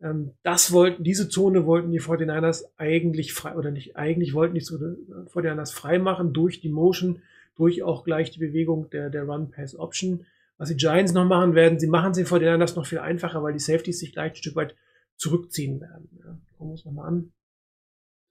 Ähm, 0.00 0.32
das 0.42 0.72
wollten, 0.72 1.04
diese 1.04 1.28
Zone 1.28 1.66
wollten 1.66 1.92
die 1.92 2.00
49ers 2.00 2.64
eigentlich 2.76 3.32
frei, 3.32 3.54
oder 3.54 3.70
nicht, 3.70 3.96
eigentlich 3.96 4.34
wollten 4.34 4.54
die 4.54 4.60
49ers 4.60 5.72
frei 5.72 5.98
machen 5.98 6.32
durch 6.32 6.60
die 6.60 6.68
Motion, 6.68 7.22
durch 7.56 7.82
auch 7.82 8.04
gleich 8.04 8.30
die 8.30 8.38
Bewegung 8.38 8.90
der, 8.90 9.10
der 9.10 9.24
Run-Pass-Option. 9.24 10.26
Was 10.58 10.68
die 10.68 10.76
Giants 10.76 11.12
noch 11.12 11.24
machen 11.24 11.54
werden, 11.54 11.78
sie 11.78 11.86
machen 11.86 12.14
sie 12.14 12.24
vor 12.24 12.40
den 12.40 12.48
anders 12.48 12.74
noch 12.74 12.86
viel 12.86 12.98
einfacher, 12.98 13.42
weil 13.42 13.52
die 13.52 13.60
Safeties 13.60 14.00
sich 14.00 14.12
gleich 14.12 14.32
ein 14.32 14.36
Stück 14.36 14.56
weit 14.56 14.74
zurückziehen 15.16 15.80
werden. 15.80 16.08
Ja, 16.18 16.38
gucken 16.52 16.68
wir 16.68 16.72
uns 16.72 16.84
nochmal 16.84 17.08
an. 17.08 17.32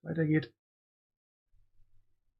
Weitergeht. 0.01 0.53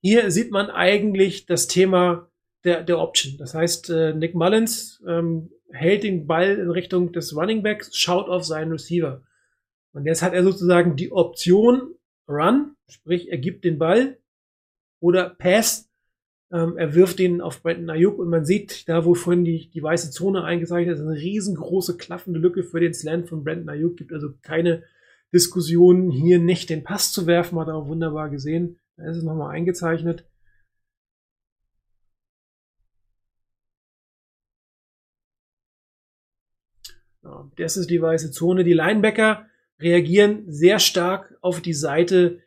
Hier 0.02 0.32
sieht 0.32 0.52
man 0.52 0.70
eigentlich 0.70 1.46
das 1.46 1.68
Thema 1.68 2.30
der, 2.64 2.84
der 2.84 3.00
Option. 3.00 3.38
Das 3.38 3.54
heißt, 3.54 3.90
äh, 3.90 4.14
Nick 4.14 4.36
Mullins 4.36 5.04
ähm, 5.08 5.50
hält 5.72 6.04
den 6.04 6.28
Ball 6.28 6.58
in 6.58 6.70
Richtung 6.70 7.12
des 7.12 7.36
Running 7.36 7.64
Backs, 7.64 7.96
schaut 7.98 8.30
auf 8.30 8.46
seinen 8.46 8.72
Receiver. 8.72 9.24
Und 9.94 10.06
jetzt 10.06 10.22
hat 10.22 10.34
er 10.34 10.44
sozusagen 10.44 10.96
die 10.96 11.12
Option 11.12 11.96
Run, 12.28 12.76
sprich 12.90 13.32
er 13.32 13.38
gibt 13.38 13.64
den 13.64 13.80
Ball 13.80 14.18
oder 15.00 15.30
Pass 15.30 15.88
ähm, 16.52 16.78
er 16.78 16.96
wirft 16.96 17.20
ihn 17.20 17.42
auf 17.42 17.62
Brandon 17.62 17.90
Ayuk 17.90 18.20
und 18.20 18.30
man 18.30 18.46
sieht, 18.46 18.88
da 18.88 19.04
wo 19.04 19.16
vorhin 19.16 19.44
die, 19.44 19.70
die 19.70 19.84
weiße 19.84 20.12
Zone 20.12 20.44
eingezeichnet 20.44 20.96
ist, 20.96 21.02
eine 21.02 21.18
riesengroße 21.18 21.98
klaffende 21.98 22.40
Lücke 22.40 22.64
für 22.64 22.80
den 22.80 22.94
Slant 22.94 23.28
von 23.28 23.44
Brandon 23.44 23.70
Ayuk. 23.70 23.98
Gibt 23.98 24.14
also 24.14 24.30
keine 24.42 24.84
Diskussion, 25.34 26.10
hier 26.10 26.40
nicht 26.40 26.70
den 26.70 26.84
Pass 26.84 27.12
zu 27.12 27.28
werfen, 27.28 27.60
hat 27.60 27.68
er 27.68 27.76
auch 27.76 27.88
wunderbar 27.88 28.30
gesehen. 28.30 28.80
Da 28.98 29.10
ist 29.10 29.18
es 29.18 29.24
nochmal 29.24 29.56
eingezeichnet. 29.56 30.26
Ja, 37.24 37.50
das 37.58 37.78
ist 37.78 37.90
die 37.90 38.02
weiße 38.02 38.32
Zone. 38.32 38.64
Die 38.64 38.74
Linebacker 38.74 39.46
reagieren 39.80 40.52
sehr 40.52 40.80
stark 40.80 41.38
auf 41.42 41.62
die 41.62 41.74
Seite 41.74 42.42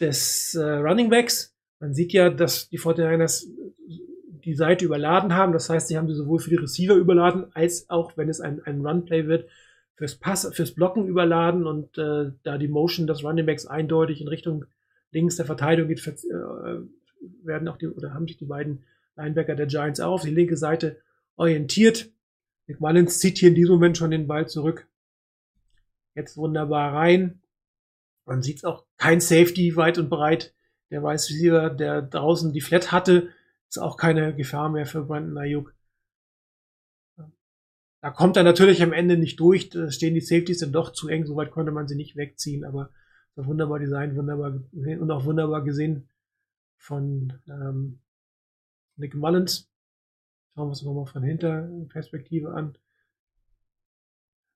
des 0.00 0.54
äh, 0.54 0.62
Running 0.62 1.10
Backs 1.10 1.54
man 1.84 1.92
sieht 1.92 2.14
ja, 2.14 2.30
dass 2.30 2.70
die 2.70 2.78
49ers 2.78 3.46
die 3.86 4.54
Seite 4.54 4.86
überladen 4.86 5.34
haben. 5.34 5.52
Das 5.52 5.68
heißt, 5.68 5.88
sie 5.88 5.98
haben 5.98 6.08
sie 6.08 6.14
sowohl 6.14 6.38
für 6.38 6.48
die 6.48 6.56
Receiver 6.56 6.94
überladen, 6.94 7.46
als 7.52 7.90
auch, 7.90 8.16
wenn 8.16 8.30
es 8.30 8.40
ein, 8.40 8.62
ein 8.64 8.80
Run-Play 8.84 9.26
wird, 9.26 9.50
fürs 9.94 10.14
Pass, 10.14 10.48
fürs 10.54 10.72
Blocken 10.72 11.06
überladen 11.06 11.66
und 11.66 11.98
äh, 11.98 12.32
da 12.42 12.56
die 12.56 12.68
Motion 12.68 13.06
des 13.06 13.22
Running 13.22 13.44
Backs 13.44 13.66
eindeutig 13.66 14.22
in 14.22 14.28
Richtung 14.28 14.64
links 15.14 15.36
der 15.36 15.46
Verteidigung 15.46 15.88
geht, 15.88 16.06
äh, 16.06 16.80
werden 17.42 17.68
auch 17.68 17.78
die, 17.78 17.86
oder 17.86 18.12
haben 18.12 18.28
sich 18.28 18.36
die 18.36 18.44
beiden 18.44 18.84
Linebacker 19.16 19.54
der 19.54 19.66
Giants 19.66 20.00
auf 20.00 20.22
die 20.22 20.30
linke 20.30 20.56
Seite 20.56 21.00
orientiert. 21.36 22.10
Nick 22.66 22.80
Mullins 22.80 23.20
zieht 23.20 23.38
hier 23.38 23.48
in 23.48 23.54
diesem 23.54 23.76
Moment 23.76 23.96
schon 23.96 24.10
den 24.10 24.26
Ball 24.26 24.48
zurück. 24.48 24.86
Jetzt 26.14 26.36
wunderbar 26.36 26.92
rein. 26.92 27.40
Man 28.26 28.42
sieht 28.42 28.64
auch 28.64 28.84
kein 28.96 29.20
Safety 29.20 29.76
weit 29.76 29.98
und 29.98 30.10
breit 30.10 30.54
der 30.90 31.02
Wide 31.02 31.14
Receiver, 31.14 31.70
der 31.70 32.02
draußen 32.02 32.52
die 32.52 32.60
Flat 32.60 32.92
hatte, 32.92 33.30
ist 33.68 33.78
auch 33.78 33.96
keine 33.96 34.34
Gefahr 34.34 34.70
mehr 34.70 34.86
für 34.86 35.02
Brandon 35.04 35.38
Ayuk. 35.38 35.74
Da 38.00 38.10
kommt 38.10 38.36
er 38.36 38.42
natürlich 38.42 38.82
am 38.82 38.92
Ende 38.92 39.16
nicht 39.16 39.40
durch, 39.40 39.70
da 39.70 39.90
stehen 39.90 40.14
die 40.14 40.20
Safeties 40.20 40.58
dann 40.58 40.72
doch 40.72 40.92
zu 40.92 41.08
eng, 41.08 41.26
soweit 41.26 41.50
konnte 41.50 41.72
man 41.72 41.88
sie 41.88 41.96
nicht 41.96 42.16
wegziehen, 42.16 42.64
aber 42.64 42.90
wunderbar 43.36 43.78
designt, 43.78 44.16
wunderbar 44.16 44.60
gesehen 44.72 45.00
und 45.00 45.10
auch 45.10 45.24
wunderbar 45.24 45.62
gesehen 45.62 46.08
von 46.76 47.32
ähm, 47.48 47.98
Nick 48.96 49.14
Mullins. 49.14 49.70
Schauen 50.54 50.66
wir 50.66 50.70
uns 50.70 50.82
nochmal 50.82 51.06
von 51.06 51.22
hinter 51.22 51.68
Perspektive 51.88 52.54
an. 52.54 52.78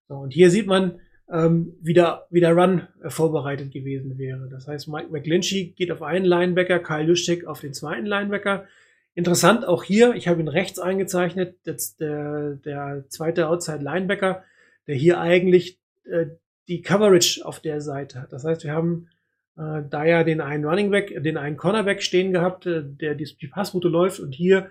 So, 0.07 0.15
und 0.15 0.33
hier 0.33 0.51
sieht 0.51 0.67
man, 0.67 1.01
ähm, 1.31 1.77
wieder, 1.81 2.27
wieder 2.31 2.53
Run 2.53 2.89
äh, 3.03 3.11
vorbereitet 3.11 3.73
gewesen 3.73 4.19
wäre. 4.19 4.49
Das 4.49 4.67
heißt, 4.67 4.89
Mike 4.89 5.11
McGlinchey 5.11 5.75
geht 5.77 5.91
auf 5.91 6.03
einen 6.03 6.25
Linebacker, 6.25 6.79
Kyle 6.79 7.07
Juszczyk 7.07 7.47
auf 7.47 7.61
den 7.61 7.75
zweiten 7.75 8.07
Linebacker. 8.07 8.67
Interessant 9.15 9.67
auch 9.67 9.83
hier, 9.83 10.15
ich 10.15 10.29
habe 10.29 10.41
ihn 10.41 10.49
rechts 10.49 10.79
eingezeichnet, 10.79 11.57
der, 11.67 12.55
der 12.55 13.05
zweite 13.09 13.49
Outside 13.49 13.83
Linebacker, 13.83 14.45
der 14.87 14.95
hier 14.95 15.21
eigentlich 15.21 15.81
äh, 16.05 16.27
die 16.69 16.83
Coverage 16.83 17.45
auf 17.45 17.61
der 17.61 17.81
Seite 17.81 18.21
hat. 18.21 18.33
Das 18.33 18.45
heißt, 18.45 18.65
wir 18.65 18.73
haben 18.73 19.09
äh, 19.57 19.83
da 19.89 20.05
ja 20.05 20.23
den 20.23 20.41
einen 20.41 20.65
Running 20.65 20.91
Back, 20.91 21.23
den 21.23 21.37
einen 21.37 21.57
Cornerback 21.57 22.03
stehen 22.03 22.33
gehabt, 22.33 22.67
äh, 22.67 22.83
der 22.85 23.15
die, 23.15 23.25
die 23.41 23.49
Passroute 23.49 23.89
läuft 23.89 24.21
und 24.21 24.33
hier 24.33 24.71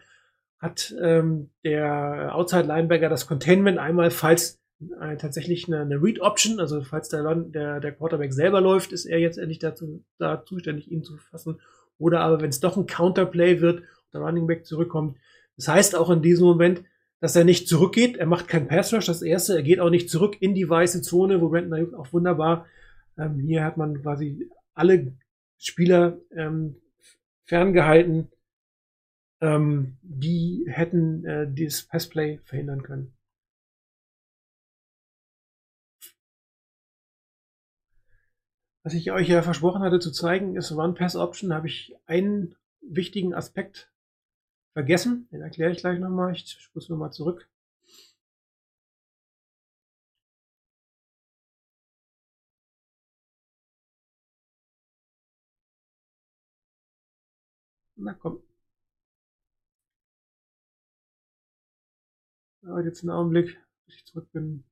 hat 0.60 0.95
ähm, 1.01 1.51
der 1.63 2.31
Outside 2.33 2.63
Linebacker 2.63 3.10
das 3.10 3.27
Containment 3.27 3.77
einmal, 3.77 4.10
falls 4.10 4.60
äh, 4.99 5.17
tatsächlich 5.17 5.67
eine, 5.67 5.81
eine 5.81 6.01
Read-Option. 6.01 6.60
Also 6.60 6.81
falls 6.81 7.10
der, 7.10 7.36
der, 7.36 7.79
der 7.79 7.91
Quarterback 7.91 8.33
selber 8.33 8.62
läuft, 8.62 8.91
ist 8.91 9.05
er 9.05 9.19
jetzt 9.19 9.38
endlich 9.38 9.60
dazu 9.60 10.03
da 10.17 10.43
zuständig, 10.43 10.91
ihn 10.91 11.03
zu 11.03 11.17
fassen. 11.17 11.60
Oder 11.99 12.21
aber 12.21 12.41
wenn 12.41 12.49
es 12.49 12.60
doch 12.60 12.77
ein 12.77 12.88
Counterplay 12.88 13.62
wird, 13.62 13.83
der 14.13 14.21
Running 14.21 14.47
Back 14.47 14.65
zurückkommt. 14.65 15.17
Das 15.57 15.67
heißt 15.67 15.95
auch 15.95 16.10
in 16.10 16.21
diesem 16.21 16.45
Moment, 16.45 16.83
dass 17.19 17.36
er 17.36 17.43
nicht 17.43 17.67
zurückgeht. 17.67 18.17
Er 18.17 18.25
macht 18.25 18.47
keinen 18.47 18.67
Pass 18.67 18.93
Rush, 18.93 19.08
das 19.08 19.21
erste. 19.21 19.56
Er 19.56 19.63
geht 19.63 19.80
auch 19.80 19.89
nicht 19.89 20.10
zurück 20.10 20.38
in 20.39 20.53
die 20.53 20.69
weiße 20.69 21.01
Zone, 21.01 21.41
wo 21.41 21.49
Brandon 21.49 21.73
Ayuk 21.73 21.93
auch 21.93 22.13
wunderbar. 22.13 22.65
Ähm, 23.17 23.39
hier 23.39 23.63
hat 23.63 23.77
man 23.77 24.01
quasi 24.01 24.49
alle 24.73 25.13
Spieler 25.58 26.19
ähm, 26.36 26.75
ferngehalten, 27.45 28.30
ähm, 29.41 29.97
die 30.01 30.65
hätten 30.67 31.25
äh, 31.25 31.47
dieses 31.51 31.84
Passplay 31.84 32.39
verhindern 32.43 32.84
können. 32.84 33.13
Was 38.84 38.93
ich 38.93 39.12
euch 39.12 39.27
ja 39.27 39.41
versprochen 39.41 39.82
hatte 39.82 39.99
zu 39.99 40.12
zeigen, 40.12 40.56
ist 40.56 40.71
One-Pass-Option. 40.71 41.49
Da 41.49 41.58
habe 41.58 41.67
ich 41.67 41.93
einen 42.06 42.56
wichtigen 42.82 43.34
Aspekt 43.34 43.91
vergessen. 44.77 45.27
Den 45.31 45.41
erkläre 45.41 45.71
ich 45.71 45.79
gleich 45.79 45.99
nochmal. 45.99 46.33
Ich 46.33 46.47
spule 46.51 46.85
nochmal 46.89 47.11
zurück. 47.11 47.49
Na 57.97 58.13
komm. 58.13 58.41
Aber 62.61 62.83
jetzt 62.83 63.01
einen 63.01 63.09
Augenblick, 63.09 63.57
bis 63.87 63.95
ich 63.95 64.05
zurück 64.05 64.31
bin. 64.31 64.63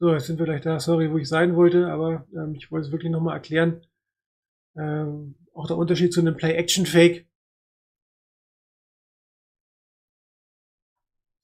So, 0.00 0.12
jetzt 0.12 0.26
sind 0.26 0.38
wir 0.38 0.46
gleich 0.46 0.60
da. 0.60 0.78
Sorry, 0.78 1.10
wo 1.10 1.18
ich 1.18 1.28
sein 1.28 1.56
wollte, 1.56 1.88
aber 1.88 2.26
ähm, 2.32 2.54
ich 2.54 2.70
wollte 2.70 2.86
es 2.86 2.92
wirklich 2.92 3.10
nochmal 3.10 3.34
erklären. 3.34 3.84
Ähm, 4.76 5.34
auch 5.54 5.66
der 5.66 5.76
Unterschied 5.76 6.12
zu 6.12 6.20
einem 6.20 6.36
Play-Action-Fake. 6.36 7.26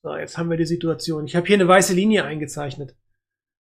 So, 0.04 0.16
jetzt 0.16 0.38
haben 0.38 0.50
wir 0.50 0.56
die 0.56 0.66
Situation. 0.66 1.24
Ich 1.24 1.34
habe 1.34 1.46
hier 1.46 1.56
eine 1.56 1.66
weiße 1.66 1.94
Linie 1.94 2.24
eingezeichnet. 2.24 2.94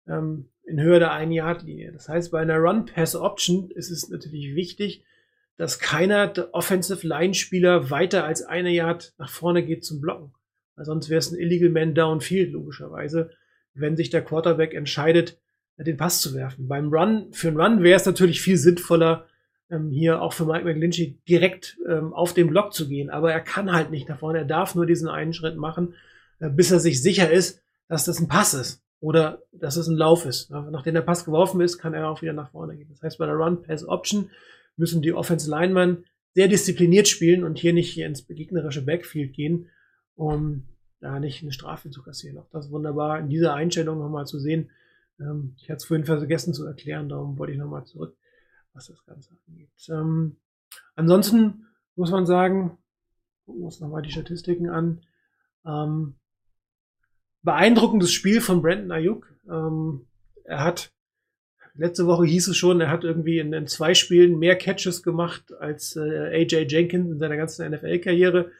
Ähm, 0.06 0.50
in 0.64 0.78
Höhe 0.78 0.98
der 0.98 1.12
1 1.12 1.34
Yard 1.34 1.62
Linie. 1.62 1.92
Das 1.92 2.08
heißt, 2.10 2.30
bei 2.30 2.42
einer 2.42 2.58
Run-Pass-Option 2.58 3.70
ist 3.70 3.90
es 3.90 4.10
natürlich 4.10 4.54
wichtig, 4.54 5.04
dass 5.56 5.78
keiner 5.78 6.28
der 6.28 6.52
Offensive 6.54 7.06
Line-Spieler 7.06 7.90
weiter 7.90 8.24
als 8.24 8.42
eine 8.42 8.70
Yard 8.70 9.14
nach 9.16 9.30
vorne 9.30 9.64
geht 9.64 9.84
zum 9.84 10.02
Blocken. 10.02 10.34
Weil 10.76 10.84
sonst 10.84 11.08
wäre 11.08 11.18
es 11.18 11.30
ein 11.30 11.38
Illegal 11.38 11.70
Man 11.70 11.94
Downfield, 11.94 12.52
logischerweise 12.52 13.30
wenn 13.74 13.96
sich 13.96 14.10
der 14.10 14.22
Quarterback 14.22 14.74
entscheidet, 14.74 15.38
den 15.78 15.96
Pass 15.96 16.20
zu 16.20 16.34
werfen. 16.34 16.68
Beim 16.68 16.92
Run, 16.92 17.32
für 17.32 17.48
einen 17.48 17.60
Run 17.60 17.82
wäre 17.82 17.96
es 17.96 18.06
natürlich 18.06 18.40
viel 18.40 18.56
sinnvoller, 18.56 19.26
ähm, 19.70 19.90
hier 19.90 20.20
auch 20.20 20.32
für 20.32 20.44
Mike 20.44 20.64
McGlinchey 20.64 21.18
direkt 21.28 21.78
ähm, 21.88 22.12
auf 22.12 22.34
den 22.34 22.48
Block 22.48 22.72
zu 22.72 22.88
gehen. 22.88 23.10
Aber 23.10 23.32
er 23.32 23.40
kann 23.40 23.72
halt 23.72 23.90
nicht 23.90 24.08
nach 24.08 24.18
vorne. 24.18 24.38
Er 24.38 24.44
darf 24.44 24.74
nur 24.74 24.86
diesen 24.86 25.08
einen 25.08 25.32
Schritt 25.32 25.56
machen, 25.56 25.94
äh, 26.38 26.50
bis 26.50 26.70
er 26.70 26.78
sich 26.78 27.02
sicher 27.02 27.30
ist, 27.30 27.62
dass 27.88 28.04
das 28.04 28.20
ein 28.20 28.28
Pass 28.28 28.54
ist 28.54 28.82
oder 29.00 29.42
dass 29.52 29.76
es 29.76 29.88
ein 29.88 29.96
Lauf 29.96 30.26
ist. 30.26 30.50
Nachdem 30.50 30.94
der 30.94 31.02
Pass 31.02 31.24
geworfen 31.24 31.60
ist, 31.60 31.78
kann 31.78 31.92
er 31.92 32.08
auch 32.08 32.22
wieder 32.22 32.32
nach 32.32 32.52
vorne 32.52 32.76
gehen. 32.76 32.88
Das 32.88 33.02
heißt, 33.02 33.18
bei 33.18 33.26
der 33.26 33.34
Run-Pass-Option 33.34 34.30
müssen 34.76 35.02
die 35.02 35.12
Offense 35.12 35.50
Linemen 35.50 36.04
sehr 36.34 36.48
diszipliniert 36.48 37.08
spielen 37.08 37.42
und 37.42 37.58
hier 37.58 37.72
nicht 37.72 37.92
hier 37.92 38.06
ins 38.06 38.26
gegnerische 38.26 38.82
Backfield 38.82 39.34
gehen, 39.34 39.68
um 40.14 40.68
da 41.02 41.18
nicht 41.18 41.42
eine 41.42 41.52
Strafe 41.52 41.90
zu 41.90 42.02
kassieren. 42.02 42.38
Auch 42.38 42.48
das 42.50 42.70
wunderbar 42.70 43.18
in 43.18 43.28
dieser 43.28 43.54
Einstellung 43.54 43.98
nochmal 43.98 44.26
zu 44.26 44.38
sehen. 44.38 44.70
Ähm, 45.20 45.54
ich 45.58 45.64
hatte 45.64 45.78
es 45.78 45.84
vorhin 45.84 46.06
vergessen 46.06 46.54
zu 46.54 46.64
erklären, 46.64 47.08
darum 47.08 47.38
wollte 47.38 47.52
ich 47.52 47.58
nochmal 47.58 47.84
zurück. 47.84 48.16
was 48.72 48.86
das 48.86 49.04
Ganze 49.04 49.36
angeht. 49.46 49.68
Ähm, 49.90 50.36
ansonsten 50.94 51.66
muss 51.94 52.10
man 52.10 52.24
sagen, 52.24 52.78
gucken 53.44 53.60
wir 53.60 53.66
uns 53.66 53.80
nochmal 53.80 54.00
die 54.00 54.12
Statistiken 54.12 54.70
an. 54.70 55.02
Ähm, 55.66 56.14
beeindruckendes 57.42 58.12
Spiel 58.12 58.40
von 58.40 58.62
Brandon 58.62 58.92
Ayuk. 58.92 59.34
Ähm, 59.50 60.06
er 60.44 60.64
hat, 60.64 60.92
letzte 61.74 62.06
Woche 62.06 62.24
hieß 62.24 62.48
es 62.48 62.56
schon, 62.56 62.80
er 62.80 62.90
hat 62.90 63.04
irgendwie 63.04 63.40
in, 63.40 63.52
in 63.52 63.66
zwei 63.66 63.92
Spielen 63.92 64.38
mehr 64.38 64.56
Catches 64.56 65.02
gemacht 65.02 65.52
als 65.52 65.96
äh, 65.96 66.00
AJ 66.32 66.68
Jenkins 66.68 67.10
in 67.10 67.18
seiner 67.18 67.36
ganzen 67.36 67.68
NFL-Karriere. 67.70 68.52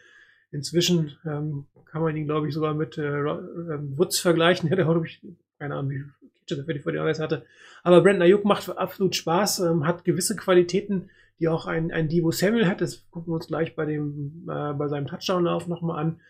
Inzwischen 0.50 1.16
ähm, 1.24 1.66
kann 1.92 2.00
man 2.02 2.16
ihn, 2.16 2.24
glaube 2.24 2.48
ich, 2.48 2.54
sogar 2.54 2.72
mit 2.72 2.96
äh, 2.96 3.02
ähm, 3.02 3.98
Woods 3.98 4.18
vergleichen. 4.18 4.70
Der 4.74 4.86
hat, 4.86 5.04
ich, 5.04 5.20
keine 5.58 5.76
Ahnung, 5.76 5.90
wie 5.90 6.04
er 6.48 6.64
für 6.64 6.72
die 6.74 6.80
49 6.80 7.22
hatte. 7.22 7.44
Aber 7.82 8.00
Brandon 8.00 8.22
Ayuk 8.22 8.44
macht 8.46 8.76
absolut 8.76 9.14
Spaß, 9.14 9.60
ähm, 9.60 9.86
hat 9.86 10.04
gewisse 10.04 10.34
Qualitäten, 10.34 11.10
die 11.38 11.48
auch 11.48 11.66
ein, 11.66 11.92
ein 11.92 12.08
Divo 12.08 12.30
Samuel 12.30 12.66
hat. 12.66 12.80
Das 12.80 13.08
gucken 13.10 13.30
wir 13.30 13.36
uns 13.36 13.46
gleich 13.46 13.76
bei, 13.76 13.84
dem, 13.84 14.48
äh, 14.48 14.72
bei 14.72 14.88
seinem 14.88 15.06
Touchdown-Lauf 15.06 15.68
nochmal 15.68 16.00
an. 16.00 16.20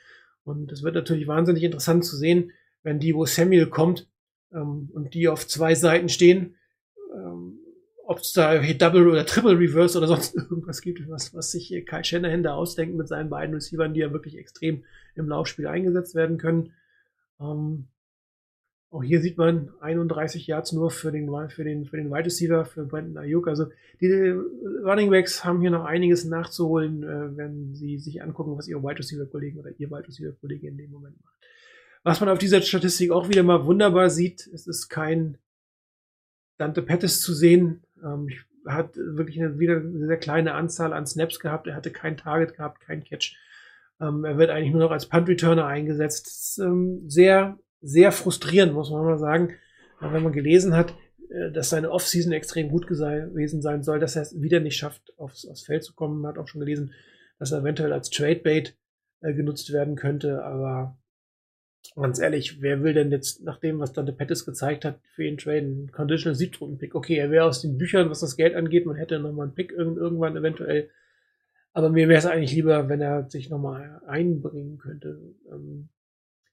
Und 0.44 0.72
es 0.72 0.83
wird 0.83 0.96
natürlich 0.96 1.29
wahnsinnig 1.29 1.62
interessant 1.62 2.05
zu 2.05 2.16
sehen, 2.16 2.51
wenn 2.83 2.98
Divo 2.98 3.25
Samuel 3.25 3.68
kommt 3.68 4.09
ähm, 4.53 4.90
und 4.92 5.14
die 5.14 5.29
auf 5.29 5.46
zwei 5.46 5.77
Seiten 5.77 6.09
stehen, 6.09 6.57
ob 8.12 8.18
es 8.18 8.33
da 8.33 8.59
Double 8.59 9.09
oder 9.09 9.27
Triple 9.27 9.59
Reverse 9.59 9.98
oder 9.98 10.07
sonst 10.07 10.37
irgendwas 10.51 10.81
gibt, 10.83 11.09
was, 11.09 11.35
was 11.35 11.51
sich 11.51 11.68
Kyle 11.87 12.05
Shanahan 12.05 12.42
da 12.42 12.55
ausdenkt 12.55 12.96
mit 12.96 13.09
seinen 13.09 13.31
beiden 13.31 13.55
Receivern, 13.55 13.94
die 13.94 14.01
ja 14.01 14.12
wirklich 14.12 14.38
extrem 14.38 14.85
im 15.14 15.29
Laufspiel 15.29 15.66
eingesetzt 15.66 16.14
werden 16.14 16.38
können. 16.38 16.72
Ähm, 17.40 17.88
auch 18.90 19.03
hier 19.03 19.22
sieht 19.22 19.38
man 19.38 19.70
31 19.81 20.46
Yards 20.46 20.72
nur 20.72 20.90
für 20.90 21.11
den, 21.11 21.31
für 21.48 21.64
den, 21.64 21.87
für 21.87 21.96
den 21.96 22.11
Wide 22.11 22.27
Receiver, 22.27 22.66
für 22.66 22.85
Brandon 22.85 23.16
Ayuk. 23.16 23.48
Also 23.48 23.66
die 24.03 24.11
Running 24.85 25.11
Backs 25.11 25.46
haben 25.46 25.62
hier 25.62 25.70
noch 25.70 25.87
einiges 25.87 26.27
nachzuholen, 26.27 27.03
äh, 27.03 27.37
wenn 27.37 27.75
sie 27.75 27.98
sich 27.98 28.22
angucken, 28.22 28.57
was 28.59 28.68
ihre 28.68 28.83
Wide 28.83 28.98
Receiver 28.98 29.25
Kollegen 29.25 29.59
oder 29.59 29.70
ihr 29.79 29.90
Wide 29.90 30.07
Receiver 30.07 30.33
Kollege 30.33 30.68
in 30.68 30.77
dem 30.77 30.90
Moment 30.90 31.16
macht. 31.25 31.35
Was 32.05 32.20
man 32.20 32.29
auf 32.29 32.38
dieser 32.38 32.61
Statistik 32.61 33.12
auch 33.12 33.31
wieder 33.31 33.42
mal 33.42 33.64
wunderbar 33.64 34.11
sieht, 34.11 34.46
es 34.53 34.66
ist 34.66 34.88
kein 34.88 35.38
Dante 36.59 36.83
Pettis 36.83 37.22
zu 37.22 37.33
sehen. 37.33 37.83
Ähm, 38.04 38.28
er 38.64 38.74
hat 38.74 38.96
wirklich 38.96 39.40
eine, 39.40 39.58
wieder 39.58 39.76
eine 39.76 40.06
sehr 40.06 40.18
kleine 40.18 40.54
Anzahl 40.54 40.92
an 40.92 41.06
Snaps 41.06 41.40
gehabt. 41.40 41.66
Er 41.66 41.74
hatte 41.74 41.90
kein 41.90 42.16
Target 42.16 42.54
gehabt, 42.56 42.80
kein 42.80 43.02
Catch. 43.04 43.36
Ähm, 44.00 44.24
er 44.24 44.38
wird 44.38 44.50
eigentlich 44.50 44.72
nur 44.72 44.82
noch 44.82 44.90
als 44.90 45.06
Punt 45.06 45.28
Returner 45.28 45.66
eingesetzt. 45.66 46.26
Ist, 46.26 46.58
ähm, 46.58 47.08
sehr 47.08 47.58
sehr 47.82 48.12
frustrierend, 48.12 48.72
muss 48.72 48.90
man 48.90 49.04
mal 49.04 49.18
sagen, 49.18 49.54
wenn 50.00 50.22
man 50.22 50.32
gelesen 50.32 50.74
hat, 50.74 50.94
äh, 51.30 51.50
dass 51.50 51.70
seine 51.70 51.90
Offseason 51.90 52.32
extrem 52.32 52.68
gut 52.68 52.86
gewesen 52.86 53.60
sein 53.60 53.82
soll, 53.82 53.98
dass 53.98 54.16
er 54.16 54.22
es 54.22 54.40
wieder 54.40 54.60
nicht 54.60 54.76
schafft, 54.76 55.12
aufs, 55.18 55.46
aufs 55.46 55.62
Feld 55.62 55.84
zu 55.84 55.94
kommen. 55.94 56.20
Man 56.20 56.30
hat 56.30 56.38
auch 56.38 56.48
schon 56.48 56.60
gelesen, 56.60 56.92
dass 57.38 57.52
er 57.52 57.60
eventuell 57.60 57.92
als 57.92 58.10
Tradebait 58.10 58.76
äh, 59.20 59.34
genutzt 59.34 59.72
werden 59.72 59.96
könnte, 59.96 60.44
aber 60.44 60.96
ganz 61.95 62.18
ehrlich, 62.18 62.61
wer 62.61 62.83
will 62.83 62.95
denn 62.95 63.11
jetzt 63.11 63.42
nach 63.42 63.59
dem, 63.59 63.79
was 63.79 63.92
Dante 63.92 64.12
Pettis 64.12 64.45
gezeigt 64.45 64.85
hat, 64.85 64.99
für 65.14 65.25
ihn 65.25 65.38
traden? 65.38 65.90
Conditional 65.92 66.35
Siebtrunden-Pick. 66.35 66.95
Okay, 66.95 67.16
er 67.16 67.31
wäre 67.31 67.45
aus 67.45 67.62
den 67.62 67.79
Büchern, 67.79 68.11
was 68.11 68.21
das 68.21 68.37
Geld 68.37 68.55
angeht, 68.55 68.87
man 68.87 68.97
hätte 68.97 69.18
nochmal 69.18 69.47
einen 69.47 69.55
Pick 69.55 69.73
irgendwann 69.73 70.37
eventuell. 70.37 70.90
Aber 71.73 71.88
mir 71.88 72.09
wäre 72.09 72.18
es 72.18 72.27
eigentlich 72.27 72.53
lieber, 72.55 72.88
wenn 72.88 73.01
er 73.01 73.29
sich 73.31 73.49
nochmal 73.49 74.03
einbringen 74.07 74.79
könnte. 74.79 75.18
Ähm, 75.51 75.88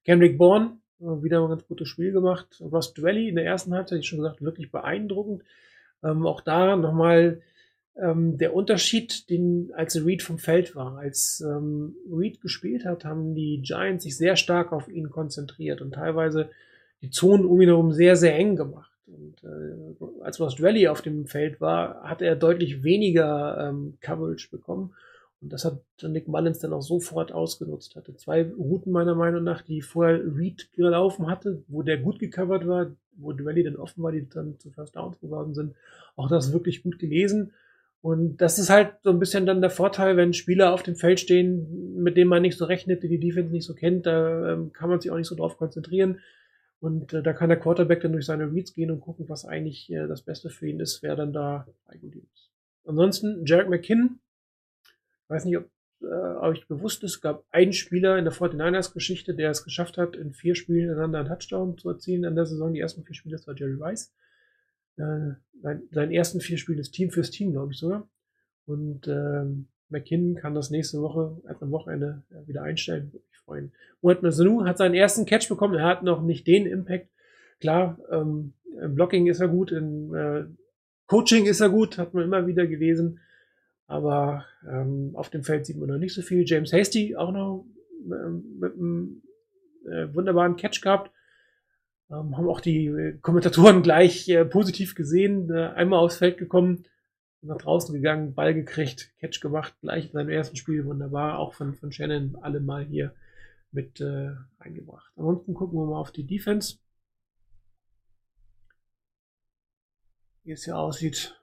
Kendrick 0.05 0.37
Bourne 0.37 0.77
wieder 0.99 1.41
ein 1.41 1.49
ganz 1.49 1.65
gutes 1.67 1.87
Spiel 1.87 2.11
gemacht. 2.11 2.61
Rust 2.61 3.01
Valley 3.01 3.29
in 3.29 3.35
der 3.35 3.45
ersten 3.45 3.73
Halbzeit, 3.73 3.99
ich 3.99 4.07
schon 4.07 4.19
gesagt, 4.19 4.41
wirklich 4.41 4.71
beeindruckend. 4.71 5.43
Ähm, 6.03 6.25
auch 6.25 6.41
da 6.41 6.75
nochmal 6.75 7.41
ähm, 7.95 8.37
der 8.37 8.53
Unterschied, 8.53 9.29
den, 9.29 9.71
als 9.73 10.03
Reed 10.05 10.23
vom 10.23 10.37
Feld 10.37 10.75
war. 10.75 10.97
Als 10.97 11.41
ähm, 11.45 11.95
Reed 12.11 12.41
gespielt 12.41 12.85
hat, 12.85 13.05
haben 13.05 13.35
die 13.35 13.61
Giants 13.61 14.03
sich 14.03 14.17
sehr 14.17 14.35
stark 14.35 14.71
auf 14.71 14.87
ihn 14.87 15.09
konzentriert 15.09 15.81
und 15.81 15.93
teilweise 15.93 16.49
die 17.01 17.09
Zonen 17.09 17.45
um 17.45 17.61
ihn 17.61 17.69
herum 17.69 17.91
sehr, 17.91 18.15
sehr 18.15 18.35
eng 18.35 18.55
gemacht. 18.55 18.91
Und 19.07 19.43
äh, 19.43 20.23
als 20.23 20.39
Rust 20.39 20.61
Valley 20.61 20.87
auf 20.87 21.01
dem 21.01 21.25
Feld 21.25 21.61
war, 21.61 22.03
hat 22.03 22.21
er 22.21 22.35
deutlich 22.35 22.83
weniger 22.83 23.69
ähm, 23.69 23.97
Coverage 24.01 24.49
bekommen. 24.51 24.93
Und 25.41 25.53
das 25.53 25.63
hat 25.63 25.79
Nick 26.03 26.27
Mullins 26.27 26.59
dann 26.59 26.73
auch 26.73 26.81
sofort 26.81 27.31
ausgenutzt. 27.31 27.95
Hatte 27.95 28.15
zwei 28.15 28.43
Routen 28.43 28.91
meiner 28.91 29.15
Meinung 29.15 29.43
nach, 29.43 29.61
die 29.61 29.81
vorher 29.81 30.21
Reed 30.35 30.69
gelaufen 30.73 31.27
hatte, 31.27 31.63
wo 31.67 31.81
der 31.81 31.97
gut 31.97 32.19
gecovert 32.19 32.67
war, 32.67 32.91
wo 33.15 33.31
Dwelly 33.31 33.63
dann 33.63 33.77
offen 33.77 34.03
war, 34.03 34.11
die 34.11 34.27
dann 34.27 34.59
zu 34.59 34.69
First 34.69 34.95
Downs 34.95 35.19
geworden 35.19 35.53
sind. 35.53 35.75
Auch 36.15 36.27
das 36.27 36.51
wirklich 36.51 36.83
gut 36.83 36.99
gelesen. 36.99 37.53
Und 38.01 38.37
das 38.37 38.59
ist 38.59 38.69
halt 38.69 38.93
so 39.03 39.09
ein 39.09 39.19
bisschen 39.19 39.45
dann 39.45 39.59
der 39.59 39.69
Vorteil, 39.69 40.15
wenn 40.15 40.33
Spieler 40.33 40.73
auf 40.73 40.83
dem 40.83 40.95
Feld 40.95 41.19
stehen, 41.19 41.95
mit 41.95 42.15
denen 42.15 42.29
man 42.29 42.41
nicht 42.41 42.57
so 42.57 42.65
rechnet, 42.65 43.03
die 43.03 43.09
die 43.09 43.19
Defense 43.19 43.51
nicht 43.51 43.65
so 43.65 43.73
kennt, 43.73 44.05
da 44.05 44.53
ähm, 44.53 44.71
kann 44.71 44.89
man 44.89 45.01
sich 45.01 45.11
auch 45.11 45.17
nicht 45.17 45.27
so 45.27 45.35
drauf 45.35 45.57
konzentrieren. 45.57 46.19
Und 46.79 47.11
äh, 47.13 47.21
da 47.21 47.33
kann 47.33 47.49
der 47.49 47.59
Quarterback 47.59 47.99
dann 48.01 48.13
durch 48.13 48.25
seine 48.25 48.51
Reads 48.51 48.73
gehen 48.73 48.89
und 48.89 49.01
gucken, 49.01 49.27
was 49.27 49.43
eigentlich 49.43 49.91
äh, 49.91 50.07
das 50.07 50.21
Beste 50.21 50.49
für 50.49 50.67
ihn 50.67 50.79
ist, 50.79 51.03
wer 51.03 51.17
dann 51.17 51.33
da 51.33 51.67
eigentlich 51.87 52.23
ist. 52.23 52.51
Ansonsten, 52.85 53.45
Jarek 53.45 53.69
McKinn, 53.69 54.19
weiß 55.27 55.43
nicht, 55.43 55.57
ob 55.57 55.69
äh, 56.01 56.05
euch 56.05 56.65
bewusst 56.67 57.03
ist, 57.03 57.19
gab 57.19 57.43
einen 57.51 57.73
Spieler 57.73 58.17
in 58.17 58.23
der 58.23 58.33
49ers-Geschichte, 58.33 59.35
der 59.35 59.49
es 59.51 59.65
geschafft 59.65 59.97
hat, 59.97 60.15
in 60.15 60.31
vier 60.31 60.55
Spielen 60.55 60.89
ineinander 60.89 61.19
einen 61.19 61.27
Touchdown 61.27 61.77
zu 61.77 61.89
erzielen 61.89 62.23
in 62.23 62.35
der 62.35 62.45
Saison. 62.45 62.73
Die 62.73 62.79
ersten 62.79 63.03
vier 63.03 63.15
Spiele, 63.15 63.35
das 63.35 63.45
war 63.45 63.55
Jerry 63.55 63.77
Rice. 63.77 64.13
Äh, 64.99 65.35
sein, 65.61 65.83
seinen 65.91 66.11
ersten 66.11 66.41
vier 66.41 66.57
Spiele 66.57 66.81
ist 66.81 66.91
Team 66.91 67.09
fürs 67.09 67.31
Team, 67.31 67.51
glaube 67.51 67.71
ich 67.71 67.79
sogar. 67.79 68.07
Und 68.65 69.07
ähm, 69.07 69.67
McKinnon 69.89 70.35
kann 70.35 70.53
das 70.53 70.69
nächste 70.69 71.01
Woche, 71.01 71.41
also 71.45 71.65
am 71.65 71.71
Wochenende, 71.71 72.23
äh, 72.29 72.47
wieder 72.47 72.63
einstellen. 72.63 73.11
Würde 73.11 73.25
mich 73.29 73.39
freuen. 73.39 73.71
Muhammad 74.01 74.23
Masanu 74.23 74.65
hat 74.65 74.77
seinen 74.77 74.93
ersten 74.93 75.25
Catch 75.25 75.49
bekommen. 75.49 75.75
Er 75.75 75.85
hat 75.85 76.03
noch 76.03 76.21
nicht 76.21 76.45
den 76.47 76.65
Impact. 76.65 77.09
Klar, 77.59 77.97
ähm, 78.11 78.53
im 78.81 78.95
Blocking 78.95 79.27
ist 79.27 79.39
er 79.41 79.47
gut, 79.47 79.71
im 79.71 80.13
äh, 80.13 80.45
Coaching 81.07 81.45
ist 81.45 81.59
er 81.59 81.69
gut, 81.69 81.97
hat 81.97 82.13
man 82.13 82.23
immer 82.23 82.45
wieder 82.45 82.67
gelesen. 82.67 83.19
Aber 83.87 84.45
ähm, 84.69 85.11
auf 85.15 85.29
dem 85.29 85.43
Feld 85.43 85.65
sieht 85.65 85.77
man 85.77 85.89
noch 85.89 85.97
nicht 85.97 86.13
so 86.13 86.21
viel. 86.21 86.43
James 86.45 86.71
Hasty 86.71 87.15
auch 87.15 87.31
noch 87.31 87.65
ähm, 88.05 88.59
mit 88.59 88.73
einem 88.73 89.23
äh, 89.85 90.13
wunderbaren 90.13 90.55
Catch 90.55 90.81
gehabt. 90.81 91.11
Ähm, 92.11 92.35
haben 92.37 92.49
auch 92.49 92.61
die 92.61 92.87
äh, 92.87 93.17
Kommentatoren 93.19 93.81
gleich 93.83 94.27
äh, 94.29 94.45
positiv 94.45 94.95
gesehen. 94.95 95.49
Äh, 95.51 95.67
einmal 95.69 95.99
aufs 95.99 96.17
Feld 96.17 96.37
gekommen, 96.37 96.85
nach 97.41 97.57
draußen 97.57 97.93
gegangen, 97.93 98.33
Ball 98.33 98.53
gekriegt, 98.53 99.13
Catch 99.19 99.41
gemacht, 99.41 99.75
gleich 99.81 100.07
in 100.07 100.11
seinem 100.11 100.29
ersten 100.29 100.55
Spiel 100.57 100.85
wunderbar. 100.85 101.39
Auch 101.39 101.53
von, 101.53 101.75
von 101.75 101.91
Shannon 101.91 102.37
alle 102.41 102.59
mal 102.59 102.85
hier 102.85 103.13
mit 103.71 104.01
äh, 104.01 104.31
eingebracht. 104.57 105.11
Ansonsten 105.15 105.53
gucken 105.53 105.79
wir 105.79 105.85
mal 105.85 105.99
auf 105.99 106.11
die 106.11 106.25
Defense. 106.25 106.77
Wie 110.43 110.51
es 110.51 110.65
hier 110.65 110.77
aussieht. 110.77 111.38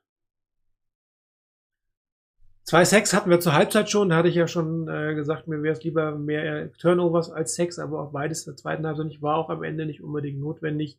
Zwei 2.68 2.84
Sex 2.84 3.12
hatten 3.12 3.30
wir 3.30 3.38
zur 3.38 3.54
Halbzeit 3.54 3.88
schon. 3.88 4.08
Da 4.08 4.16
hatte 4.16 4.28
ich 4.28 4.34
ja 4.34 4.48
schon 4.48 4.88
äh, 4.88 5.14
gesagt, 5.14 5.46
mir 5.46 5.62
wäre 5.62 5.74
es 5.74 5.84
lieber 5.84 6.16
mehr 6.16 6.72
Turnovers 6.72 7.30
als 7.30 7.54
Sex, 7.54 7.78
aber 7.78 8.00
auch 8.00 8.10
beides 8.10 8.44
der 8.44 8.56
zweiten 8.56 8.84
Halbzeit 8.84 9.06
nicht 9.06 9.22
war 9.22 9.36
auch 9.36 9.50
am 9.50 9.62
Ende 9.62 9.86
nicht 9.86 10.02
unbedingt 10.02 10.40
notwendig. 10.40 10.98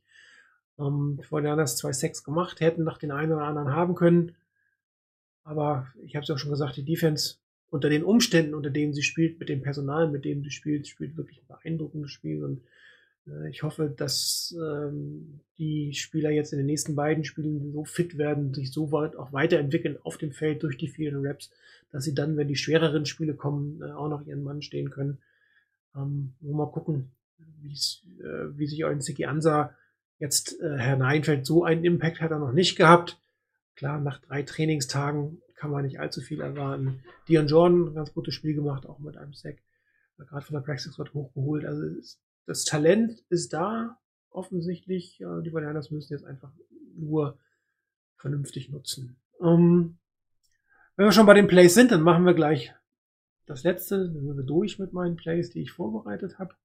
Ähm, 0.79 1.19
vorher 1.27 1.57
das 1.57 1.75
zwei 1.75 1.91
Sex 1.91 2.23
gemacht, 2.23 2.61
hätten 2.61 2.85
nach 2.85 2.97
den 2.97 3.11
einen 3.11 3.33
oder 3.33 3.43
anderen 3.43 3.71
haben 3.71 3.95
können. 3.95 4.37
Aber 5.43 5.87
ich 6.05 6.15
habe 6.15 6.23
es 6.23 6.29
ja 6.29 6.37
schon 6.37 6.51
gesagt, 6.51 6.77
die 6.77 6.85
Defense 6.85 7.35
unter 7.69 7.89
den 7.89 8.05
Umständen, 8.05 8.53
unter 8.53 8.69
denen 8.69 8.93
sie 8.93 9.03
spielt, 9.03 9.37
mit 9.37 9.49
dem 9.49 9.61
Personal, 9.61 10.09
mit 10.09 10.23
dem 10.23 10.43
sie 10.43 10.51
spielt, 10.51 10.87
spielt 10.87 11.17
wirklich 11.17 11.41
ein 11.41 11.47
beeindruckendes 11.49 12.11
Spiel 12.11 12.45
und 12.45 12.59
äh, 12.59 12.76
ich 13.49 13.63
hoffe, 13.63 13.93
dass 13.95 14.55
ähm, 14.57 15.41
die 15.57 15.93
Spieler 15.93 16.29
jetzt 16.29 16.53
in 16.53 16.59
den 16.59 16.65
nächsten 16.65 16.95
beiden 16.95 17.23
Spielen 17.23 17.73
so 17.73 17.83
fit 17.83 18.17
werden, 18.17 18.53
sich 18.53 18.71
so 18.71 18.91
weit 18.91 19.15
auch 19.15 19.33
weiterentwickeln 19.33 19.97
auf 20.03 20.17
dem 20.17 20.31
Feld 20.31 20.63
durch 20.63 20.77
die 20.77 20.87
vielen 20.87 21.25
Raps, 21.25 21.51
dass 21.91 22.03
sie 22.03 22.13
dann, 22.13 22.37
wenn 22.37 22.47
die 22.47 22.55
schwereren 22.55 23.05
Spiele 23.05 23.33
kommen, 23.33 23.81
äh, 23.81 23.91
auch 23.91 24.09
noch 24.09 24.25
ihren 24.25 24.43
Mann 24.43 24.61
stehen 24.61 24.89
können. 24.89 25.17
Ähm, 25.95 26.33
mal 26.41 26.71
gucken, 26.71 27.11
äh, 27.59 28.23
wie 28.57 28.67
sich 28.67 28.85
euer 28.85 29.01
Siki 29.01 29.25
Ansa 29.25 29.75
jetzt 30.19 30.59
äh, 30.61 30.77
Herr 30.77 30.95
Neinfeld 30.97 31.45
so 31.45 31.63
einen 31.63 31.83
Impact 31.83 32.21
hat 32.21 32.31
er 32.31 32.39
noch 32.39 32.53
nicht 32.53 32.75
gehabt. 32.75 33.19
Klar, 33.75 33.99
nach 33.99 34.19
drei 34.19 34.43
Trainingstagen 34.43 35.41
kann 35.55 35.71
man 35.71 35.85
nicht 35.85 35.99
allzu 35.99 36.21
viel 36.21 36.41
erwarten. 36.41 37.03
Dion 37.27 37.47
Jordan, 37.47 37.93
ganz 37.93 38.13
gutes 38.13 38.33
Spiel 38.33 38.55
gemacht, 38.55 38.85
auch 38.85 38.99
mit 38.99 39.17
einem 39.17 39.33
Sack. 39.33 39.57
Gerade 40.17 40.45
von 40.45 40.55
der 40.55 40.61
Praxis 40.61 40.97
wird 40.97 41.13
hochgeholt. 41.13 41.65
Also 41.65 41.83
es 41.83 42.19
das 42.47 42.63
Talent 42.63 43.23
ist 43.29 43.53
da, 43.53 43.99
offensichtlich. 44.31 45.21
Äh, 45.21 45.43
die 45.43 45.51
Bananas 45.51 45.91
müssen 45.91 46.13
jetzt 46.13 46.25
einfach 46.25 46.51
nur 46.95 47.37
vernünftig 48.15 48.69
nutzen. 48.69 49.17
Ähm, 49.41 49.99
wenn 50.95 51.05
wir 51.05 51.11
schon 51.11 51.27
bei 51.27 51.35
den 51.35 51.47
Plays 51.47 51.75
sind, 51.75 51.91
dann 51.91 52.01
machen 52.01 52.25
wir 52.25 52.33
gleich 52.33 52.73
das 53.45 53.63
letzte. 53.63 53.97
Dann 53.97 54.25
sind 54.25 54.37
wir 54.37 54.43
durch 54.43 54.79
mit 54.79 54.93
meinen 54.93 55.17
Plays, 55.17 55.51
die 55.51 55.61
ich 55.61 55.71
vorbereitet 55.71 56.39
habe. 56.39 56.55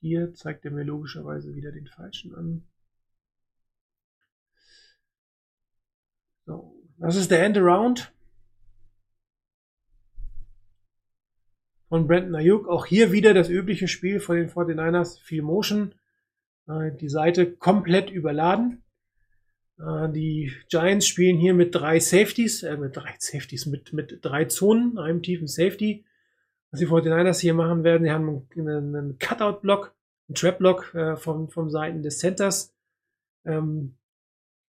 Hier 0.00 0.32
zeigt 0.34 0.64
er 0.64 0.70
mir 0.70 0.84
logischerweise 0.84 1.54
wieder 1.54 1.72
den 1.72 1.86
falschen 1.86 2.34
an. 2.34 2.66
So, 6.46 6.74
das 6.98 7.16
ist 7.16 7.30
der 7.30 7.44
End-Around 7.44 8.12
von 11.90 12.06
Brandon 12.06 12.36
Ayuk. 12.36 12.68
Auch 12.68 12.86
hier 12.86 13.12
wieder 13.12 13.34
das 13.34 13.50
übliche 13.50 13.88
Spiel 13.88 14.20
von 14.20 14.36
den 14.36 14.48
49ers. 14.48 15.20
Viel 15.20 15.42
Motion. 15.42 15.94
Äh, 16.66 16.92
die 16.92 17.10
Seite 17.10 17.52
komplett 17.52 18.10
überladen. 18.10 18.84
Äh, 19.78 20.08
die 20.10 20.52
Giants 20.70 21.06
spielen 21.06 21.36
hier 21.36 21.52
mit 21.52 21.74
drei 21.74 21.98
Safeties, 21.98 22.62
äh, 22.62 22.76
mit 22.76 22.96
drei 22.96 23.14
Safeties, 23.18 23.66
mit, 23.66 23.92
mit 23.92 24.20
drei 24.22 24.44
Zonen, 24.44 24.98
einem 24.98 25.20
tiefen 25.20 25.48
Safety. 25.48 26.04
Was 26.70 26.78
die 26.78 26.86
49ers 26.86 27.40
hier 27.40 27.54
machen 27.54 27.82
werden, 27.82 28.04
die 28.04 28.12
haben 28.12 28.46
einen, 28.56 28.94
einen 28.94 29.18
Cutout-Block, 29.18 29.92
einen 30.28 30.36
Trap-Block 30.36 30.94
äh, 30.94 31.16
vom, 31.16 31.50
vom 31.50 31.70
Seiten 31.70 32.04
des 32.04 32.18
Centers. 32.20 32.72
Ähm, 33.44 33.96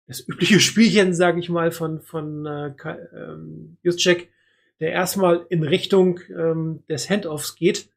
das 0.08 0.26
übliche 0.26 0.62
Spielchen, 0.62 1.14
sage 1.14 1.42
ich 1.42 1.50
mal, 1.50 1.72
von, 1.72 2.00
von 2.00 2.46
äh, 2.46 2.74
ähm, 3.14 3.78
Juszczyk, 3.84 4.32
der 4.82 4.92
erstmal 4.92 5.46
in 5.50 5.64
Richtung 5.64 6.20
ähm, 6.36 6.84
des 6.90 7.10
Handoffs 7.10 7.56
geht, 7.56 7.90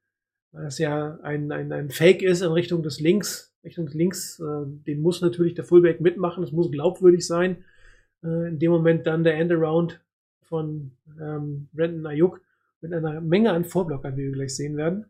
weil 0.53 0.67
es 0.67 0.79
ja 0.79 1.19
ein, 1.23 1.51
ein, 1.51 1.73
ein 1.73 1.91
Fake 1.91 2.23
ist 2.23 2.43
in 2.43 2.53
Richtung 2.53 2.83
des 2.85 3.01
Links, 3.01 3.53
Richtung 3.65 3.89
links, 3.89 4.39
äh, 4.39 4.67
den 4.67 5.01
muss 5.01 5.23
natürlich 5.23 5.55
der 5.55 5.65
Fullback 5.65 6.01
mitmachen, 6.01 6.45
es 6.45 6.53
muss 6.53 6.71
glaubwürdig 6.71 7.27
sein. 7.27 7.65
Äh, 8.23 8.49
in 8.49 8.59
dem 8.59 8.71
Moment 8.71 9.07
dann 9.07 9.25
der 9.25 9.37
Endaround 9.37 10.01
von 10.43 10.93
ähm, 11.21 11.69
Brandon 11.73 12.07
Ayuk 12.07 12.41
mit 12.81 12.93
einer 12.93 13.21
Menge 13.23 13.53
an 13.53 13.65
Vorblockern, 13.65 14.17
wie 14.17 14.25
wir 14.25 14.33
gleich 14.33 14.55
sehen 14.55 14.77
werden. 14.77 15.07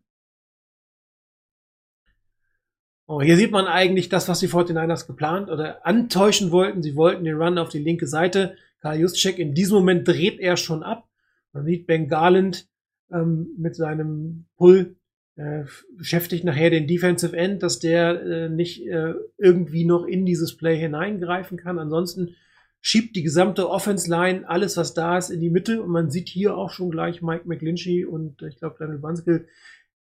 Oh, 3.06 3.20
hier 3.20 3.36
sieht 3.36 3.50
man 3.50 3.66
eigentlich 3.66 4.08
das, 4.08 4.28
was 4.28 4.40
die 4.40 4.48
49ers 4.48 5.06
geplant 5.06 5.50
oder 5.50 5.84
antäuschen 5.84 6.52
wollten. 6.52 6.82
Sie 6.82 6.96
wollten 6.96 7.24
den 7.24 7.36
Run 7.36 7.58
auf 7.58 7.68
die 7.68 7.82
linke 7.82 8.06
Seite. 8.06 8.56
Karl 8.80 9.00
Juszczyk, 9.00 9.38
in 9.38 9.54
diesem 9.54 9.76
Moment 9.76 10.08
dreht 10.08 10.38
er 10.40 10.56
schon 10.56 10.82
ab. 10.82 11.08
Man 11.54 11.64
sieht 11.64 11.86
Ben 11.86 12.08
Garland 12.08 12.68
ähm, 13.10 13.54
mit 13.56 13.76
seinem 13.76 14.44
Pull 14.56 14.96
äh, 15.36 15.64
beschäftigt 15.96 16.44
nachher 16.44 16.70
den 16.70 16.86
Defensive 16.86 17.36
End, 17.36 17.62
dass 17.62 17.78
der 17.78 18.22
äh, 18.22 18.48
nicht 18.48 18.86
äh, 18.86 19.14
irgendwie 19.38 19.84
noch 19.84 20.04
in 20.04 20.26
dieses 20.26 20.56
Play 20.56 20.78
hineingreifen 20.78 21.56
kann. 21.56 21.78
Ansonsten 21.78 22.36
schiebt 22.80 23.16
die 23.16 23.22
gesamte 23.22 23.68
Offense 23.68 24.08
Line 24.10 24.48
alles, 24.48 24.76
was 24.76 24.94
da 24.94 25.18
ist, 25.18 25.30
in 25.30 25.40
die 25.40 25.50
Mitte 25.50 25.82
und 25.82 25.90
man 25.90 26.10
sieht 26.10 26.28
hier 26.28 26.56
auch 26.56 26.70
schon 26.70 26.90
gleich 26.90 27.22
Mike 27.22 27.48
McGlinchey 27.48 28.04
und 28.04 28.42
äh, 28.42 28.48
ich 28.48 28.58
glaube 28.58 28.76
Daniel 28.78 28.98
Banskill, 28.98 29.48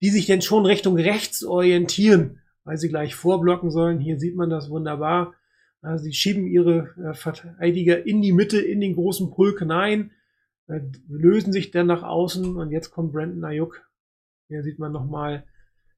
die 0.02 0.10
sich 0.10 0.26
denn 0.26 0.41
schon 0.41 0.66
Richtung 0.66 0.97
rechts 0.97 1.43
orientieren, 1.45 2.39
weil 2.64 2.78
sie 2.78 2.89
gleich 2.89 3.16
vorblocken 3.16 3.72
sollen. 3.72 3.99
Hier 3.99 4.20
sieht 4.20 4.36
man 4.36 4.49
das 4.49 4.70
wunderbar. 4.70 5.36
Also 5.82 6.04
sie 6.04 6.14
schieben 6.14 6.47
ihre 6.47 6.89
äh, 6.97 7.14
Verteidiger 7.14 8.06
in 8.06 8.22
die 8.22 8.34
Mitte, 8.34 8.60
in 8.60 8.82
den 8.82 8.95
großen 8.95 9.32
Pulk 9.32 9.60
hinein, 9.60 10.12
lösen 11.08 11.52
sich 11.52 11.72
dann 11.72 11.88
nach 11.88 12.04
außen 12.04 12.56
und 12.56 12.72
jetzt 12.72 12.92
kommt 12.92 13.12
Brandon 13.14 13.44
Ayuk 13.44 13.82
hier 14.52 14.64
sieht 14.64 14.80
man 14.80 14.92
nochmal, 14.92 15.46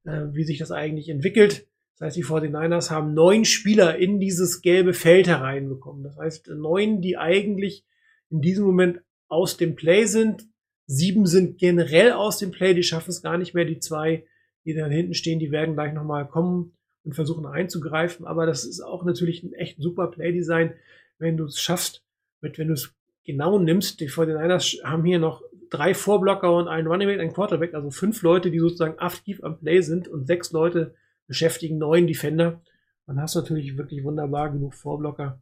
äh, 0.03 0.27
wie 0.31 0.43
sich 0.43 0.59
das 0.59 0.71
eigentlich 0.71 1.09
entwickelt. 1.09 1.67
Das 1.97 2.05
heißt, 2.05 2.17
die 2.17 2.23
49ers 2.23 2.91
haben 2.91 3.15
neun 3.15 3.45
Spieler 3.45 3.97
in 3.97 4.19
dieses 4.19 4.61
gelbe 4.61 4.93
Feld 4.93 5.27
hereinbekommen. 5.27 6.03
Das 6.03 6.17
heißt, 6.17 6.49
neun, 6.49 7.01
die 7.01 7.17
eigentlich 7.17 7.83
in 8.29 8.41
diesem 8.41 8.65
Moment 8.65 9.01
aus 9.27 9.57
dem 9.57 9.75
Play 9.75 10.05
sind. 10.05 10.47
Sieben 10.85 11.25
sind 11.25 11.57
generell 11.57 12.11
aus 12.11 12.37
dem 12.37 12.51
Play, 12.51 12.75
die 12.75 12.83
schaffen 12.83 13.09
es 13.09 13.23
gar 13.23 13.39
nicht 13.39 13.55
mehr. 13.55 13.65
Die 13.65 13.79
zwei, 13.79 14.27
die 14.65 14.75
da 14.75 14.85
hinten 14.85 15.15
stehen, 15.15 15.39
die 15.39 15.51
werden 15.51 15.73
gleich 15.73 15.93
nochmal 15.93 16.27
kommen 16.27 16.77
und 17.03 17.15
versuchen 17.15 17.47
einzugreifen. 17.47 18.27
Aber 18.27 18.45
das 18.45 18.65
ist 18.65 18.81
auch 18.81 19.03
natürlich 19.03 19.41
ein 19.41 19.53
echt 19.53 19.81
super 19.81 20.11
Play-Design, 20.11 20.75
wenn 21.17 21.37
du 21.37 21.45
es 21.45 21.59
schaffst, 21.59 22.03
mit, 22.39 22.59
wenn 22.59 22.67
du 22.67 22.73
es 22.73 22.93
genau 23.23 23.59
nimmst. 23.59 23.99
Die 23.99 24.09
49ers 24.09 24.83
haben 24.83 25.03
hier 25.05 25.19
noch 25.19 25.43
drei 25.69 25.93
Vorblocker 25.93 26.55
und 26.55 26.67
einen 26.67 26.87
Running 26.87 27.07
Back, 27.07 27.19
ein 27.19 27.33
Quarterback, 27.33 27.73
also 27.73 27.89
fünf 27.89 28.21
Leute, 28.21 28.51
die 28.51 28.59
sozusagen 28.59 28.99
aktiv 28.99 29.43
am 29.43 29.59
Play 29.59 29.81
sind 29.81 30.07
und 30.07 30.27
sechs 30.27 30.51
Leute 30.51 30.93
beschäftigen 31.27 31.77
neun 31.77 32.07
Defender. 32.07 32.61
Dann 33.07 33.19
hast 33.19 33.35
du 33.35 33.39
natürlich 33.39 33.77
wirklich 33.77 34.03
wunderbar 34.03 34.51
genug 34.51 34.73
Vorblocker, 34.75 35.41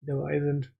die 0.00 0.06
dabei 0.06 0.40
sind. 0.40 0.72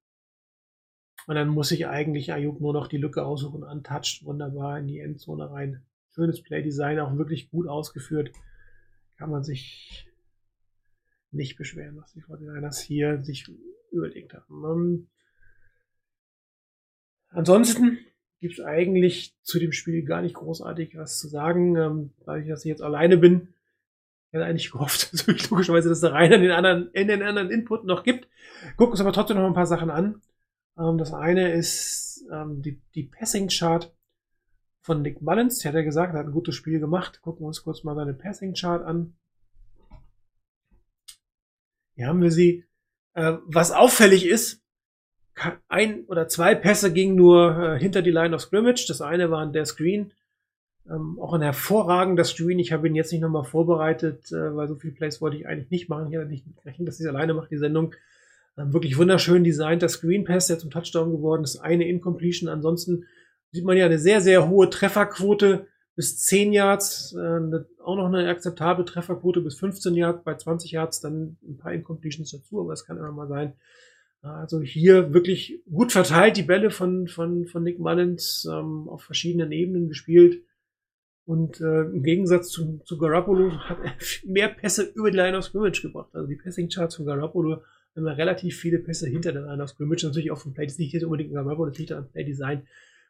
Und 1.27 1.35
dann 1.35 1.49
muss 1.49 1.71
ich 1.71 1.87
eigentlich 1.87 2.33
Ayuk 2.33 2.61
nur 2.61 2.73
noch 2.73 2.87
die 2.87 2.97
Lücke 2.97 3.25
aussuchen, 3.25 3.63
untouched, 3.63 4.25
wunderbar 4.25 4.79
in 4.79 4.87
die 4.87 5.01
Endzone 5.01 5.51
rein. 5.51 5.83
Schönes 6.11 6.43
Play-Design, 6.43 6.99
auch 6.99 7.17
wirklich 7.17 7.51
gut 7.51 7.69
ausgeführt. 7.69 8.33
Kann 9.17 9.31
man 9.31 9.43
sich 9.43 10.09
nicht 11.31 11.57
beschweren, 11.57 11.97
was 11.97 12.13
die 12.13 12.23
49ers 12.23 12.81
hier 12.81 13.23
sich 13.23 13.47
überlegt 13.93 14.35
haben. 14.35 15.09
Ansonsten 17.31 17.99
gibt 18.41 18.59
es 18.59 18.65
eigentlich 18.65 19.35
zu 19.43 19.59
dem 19.59 19.73
Spiel 19.73 20.03
gar 20.05 20.23
nicht 20.23 20.35
großartig 20.35 20.97
was 20.97 21.19
zu 21.19 21.29
sagen, 21.29 21.77
ähm, 21.77 22.11
weil 22.25 22.43
ich 22.43 22.49
dass 22.49 22.65
ich 22.65 22.69
jetzt 22.69 22.83
alleine 22.83 23.17
bin. 23.17 23.49
Ich 24.29 24.35
hätte 24.35 24.45
eigentlich 24.45 24.71
gehofft, 24.71 25.11
natürlich 25.13 25.51
logischerweise, 25.51 25.89
dass 25.89 26.01
der 26.01 26.13
Rainer 26.13 26.39
den 26.39 26.51
anderen, 26.51 26.91
in 26.93 27.09
den 27.09 27.23
anderen 27.23 27.51
Input 27.51 27.85
noch 27.85 28.03
gibt. 28.03 28.29
Gucken 28.77 28.93
uns 28.93 29.01
aber 29.01 29.13
trotzdem 29.13 29.37
noch 29.37 29.47
ein 29.47 29.55
paar 29.55 29.67
Sachen 29.67 29.91
an. 29.91 30.21
Ähm, 30.79 30.99
das 30.99 31.13
eine 31.13 31.53
ist 31.53 32.25
ähm, 32.33 32.63
die, 32.63 32.81
die 32.95 33.05
Passing-Chart 33.05 33.95
von 34.81 35.03
Nick 35.03 35.21
Mullins. 35.21 35.59
Der 35.59 35.71
hat 35.71 35.77
ja 35.77 35.83
gesagt, 35.83 36.15
er 36.15 36.21
hat 36.21 36.27
ein 36.27 36.33
gutes 36.33 36.55
Spiel 36.55 36.81
gemacht. 36.81 37.21
Gucken 37.23 37.43
wir 37.43 37.49
uns 37.49 37.63
kurz 37.63 37.85
mal 37.85 37.95
seine 37.95 38.15
Passing-Chart 38.15 38.83
an. 38.83 39.15
Hier 41.95 42.07
haben 42.07 42.23
wir 42.23 42.31
sie. 42.31 42.65
Äh, 43.13 43.39
was 43.45 43.73
auffällig 43.73 44.27
ist, 44.27 44.63
ein 45.69 46.05
oder 46.07 46.29
zwei 46.29 46.55
Pässe 46.55 46.93
gingen 46.93 47.17
nur 47.17 47.59
äh, 47.59 47.79
hinter 47.79 48.03
die 48.03 48.11
Line 48.11 48.35
of 48.35 48.43
Scrimmage. 48.43 48.87
Das 48.89 49.01
eine 49.01 49.31
war 49.31 49.47
der 49.47 49.65
Screen. 49.65 50.13
Ähm, 50.89 51.19
auch 51.21 51.33
ein 51.33 51.43
hervorragender 51.43 52.25
Screen. 52.25 52.59
Ich 52.59 52.73
habe 52.73 52.89
ihn 52.89 52.95
jetzt 52.95 53.13
nicht 53.13 53.21
nochmal 53.21 53.45
vorbereitet, 53.45 54.33
äh, 54.33 54.55
weil 54.57 54.69
so 54.69 54.77
viele 54.77 54.95
Plays 54.95 55.21
wollte 55.21 55.37
ich 55.37 55.47
eigentlich 55.47 55.71
nicht 55.71 55.89
machen. 55.89 56.11
Ich 56.11 56.17
hatte 56.17 56.29
nicht 56.29 56.45
gerechnet, 56.57 56.89
dass 56.89 57.01
ich 57.01 57.09
alleine 57.09 57.35
mache, 57.35 57.49
die 57.49 57.59
Sendung. 57.59 57.95
Ähm, 58.59 58.73
wirklich 58.73 58.99
wunderschön 58.99 59.45
designter 59.45 59.89
Screen 59.89 60.25
Pass, 60.25 60.49
der 60.49 60.59
zum 60.59 60.71
Touchdown 60.71 61.13
geworden 61.13 61.45
ist. 61.45 61.59
Eine 61.59 61.89
Incompletion. 61.89 62.49
Ansonsten 62.49 63.05
sieht 63.53 63.65
man 63.65 63.77
ja 63.77 63.87
eine 63.87 63.99
sehr, 63.99 64.21
sehr 64.21 64.49
hohe 64.49 64.69
Trefferquote 64.69 65.67
bis 65.97 66.19
10 66.19 66.53
Yards. 66.53 67.15
Äh, 67.15 67.61
auch 67.85 67.97
noch 67.97 68.07
eine 68.07 68.29
akzeptable 68.29 68.85
Trefferquote 68.85 69.41
bis 69.43 69.59
15 69.59 69.95
Yards. 69.95 70.25
Bei 70.25 70.35
20 70.35 70.73
Yards 70.73 71.01
dann 71.01 71.37
ein 71.47 71.57
paar 71.59 71.73
Incompletions 71.73 72.31
dazu, 72.31 72.61
aber 72.61 72.73
es 72.73 72.85
kann 72.85 72.97
immer 72.97 73.13
mal 73.13 73.29
sein. 73.29 73.55
Also 74.23 74.61
hier 74.61 75.15
wirklich 75.15 75.63
gut 75.71 75.93
verteilt 75.93 76.37
die 76.37 76.43
Bälle 76.43 76.71
von, 76.71 77.09
von, 77.09 77.47
von 77.47 77.63
Nick 77.63 77.79
Mullins 77.79 78.47
ähm, 78.51 78.89
auf 78.89 79.03
verschiedenen 79.03 79.51
Ebenen 79.51 79.89
gespielt. 79.89 80.43
Und 81.25 81.61
äh, 81.61 81.83
im 81.83 82.03
Gegensatz 82.03 82.49
zu, 82.49 82.81
zu 82.85 82.99
Garoppolo 82.99 83.53
hat 83.53 83.79
er 83.83 83.95
mehr 84.25 84.49
Pässe 84.49 84.83
über 84.83 85.11
die 85.11 85.17
Line 85.17 85.39
of 85.39 85.45
Scrimmage 85.45 85.81
gebracht. 85.81 86.11
Also 86.13 86.27
die 86.27 86.37
Passing-Charts 86.37 86.97
von 86.97 87.07
Garoppolo 87.07 87.63
haben 87.97 88.07
relativ 88.07 88.59
viele 88.59 88.79
Pässe 88.79 89.09
hinter 89.09 89.33
der 89.33 89.43
Line 89.43 89.63
of 89.63 89.71
Scrimmage. 89.71 90.05
Natürlich 90.05 90.31
auch 90.31 90.39
vom 90.39 90.53
Play. 90.53 90.67
Das 90.67 90.77
liegt 90.77 90.93
nicht 90.93 91.05
unbedingt 91.05 91.31
an 91.31 91.45
Garoppolo, 91.45 91.71
das 91.71 91.79
liegt 91.79 91.93
an 91.93 92.11
Play-Design, 92.11 92.67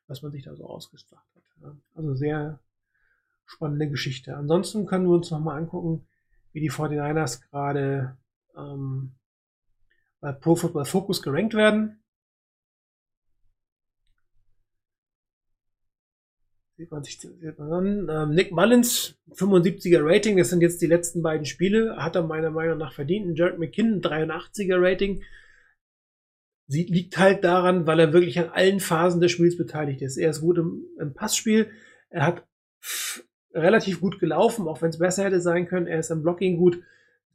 was 0.06 0.22
man 0.22 0.30
sich 0.30 0.44
da 0.44 0.54
so 0.54 0.66
ausgedacht 0.66 1.26
hat. 1.34 1.74
Also 1.94 2.14
sehr 2.14 2.60
spannende 3.46 3.88
Geschichte. 3.88 4.36
Ansonsten 4.36 4.86
können 4.86 5.06
wir 5.06 5.14
uns 5.14 5.30
nochmal 5.30 5.58
angucken, 5.58 6.06
wie 6.52 6.60
die 6.60 6.70
49ers 6.70 7.40
gerade 7.50 8.16
ähm, 8.56 9.12
bei 10.20 10.32
Pro 10.32 10.54
Football 10.54 10.84
Focus 10.84 11.22
gerankt 11.22 11.54
werden. 11.54 12.02
Ähm, 18.08 18.34
Nick 18.34 18.52
Mullins, 18.52 19.18
75er 19.32 20.00
Rating, 20.02 20.38
das 20.38 20.48
sind 20.48 20.62
jetzt 20.62 20.80
die 20.80 20.86
letzten 20.86 21.20
beiden 21.22 21.44
Spiele, 21.44 21.96
hat 21.98 22.16
er 22.16 22.22
meiner 22.22 22.50
Meinung 22.50 22.78
nach 22.78 22.94
verdient. 22.94 23.38
Jared 23.38 23.58
McKinnon, 23.58 24.00
83er 24.00 24.80
Rating. 24.80 25.22
Sie 26.68 26.84
liegt 26.84 27.18
halt 27.18 27.44
daran, 27.44 27.86
weil 27.86 28.00
er 28.00 28.12
wirklich 28.14 28.38
an 28.38 28.48
allen 28.48 28.80
Phasen 28.80 29.20
des 29.20 29.32
Spiels 29.32 29.58
beteiligt 29.58 30.00
ist. 30.00 30.16
Er 30.16 30.30
ist 30.30 30.40
gut 30.40 30.56
im, 30.56 30.86
im 30.98 31.12
Passspiel, 31.12 31.70
er 32.08 32.24
hat 32.24 32.46
relativ 33.52 34.00
gut 34.00 34.18
gelaufen, 34.18 34.66
auch 34.66 34.80
wenn 34.80 34.90
es 34.90 34.98
besser 34.98 35.24
hätte 35.24 35.40
sein 35.40 35.66
können. 35.66 35.86
Er 35.86 35.98
ist 35.98 36.10
im 36.10 36.22
Blocking 36.22 36.56
gut. 36.56 36.82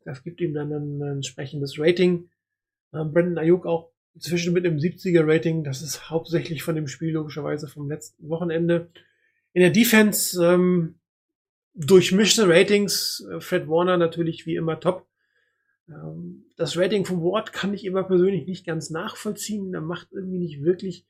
Das 0.06 0.24
gibt 0.24 0.42
ihm 0.42 0.54
dann 0.54 0.72
ein, 0.72 1.02
ein 1.02 1.12
entsprechendes 1.18 1.78
Rating. 1.78 2.30
Ähm, 2.96 3.12
Brandon 3.12 3.38
Ayuk 3.38 3.66
auch 3.66 3.92
inzwischen 4.14 4.54
mit 4.54 4.66
einem 4.66 4.78
70er 4.78 5.28
Rating. 5.28 5.64
Das 5.64 5.82
ist 5.82 6.10
hauptsächlich 6.10 6.64
von 6.64 6.76
dem 6.76 6.88
Spiel 6.88 7.14
logischerweise 7.14 7.68
vom 7.68 7.90
letzten 7.90 8.30
Wochenende. 8.30 8.90
In 9.54 9.62
der 9.62 9.72
Defense 9.72 10.44
ähm, 10.44 10.96
durchmischte 11.76 12.48
Ratings. 12.48 13.26
Äh, 13.32 13.42
Fred 13.42 13.68
Warner 13.68 13.98
natürlich 13.98 14.46
wie 14.46 14.56
immer 14.56 14.80
top. 14.80 15.06
Ähm, 15.90 16.46
das 16.56 16.78
Rating 16.78 17.06
vom 17.06 17.22
Ward 17.22 17.54
kann 17.54 17.74
ich 17.74 17.86
immer 17.86 18.04
persönlich 18.04 18.48
nicht 18.48 18.66
ganz 18.66 18.90
nachvollziehen. 18.90 19.74
Er 19.74 19.82
macht 19.82 20.08
irgendwie 20.12 20.40
nicht 20.40 20.64
wirklich 20.64 21.06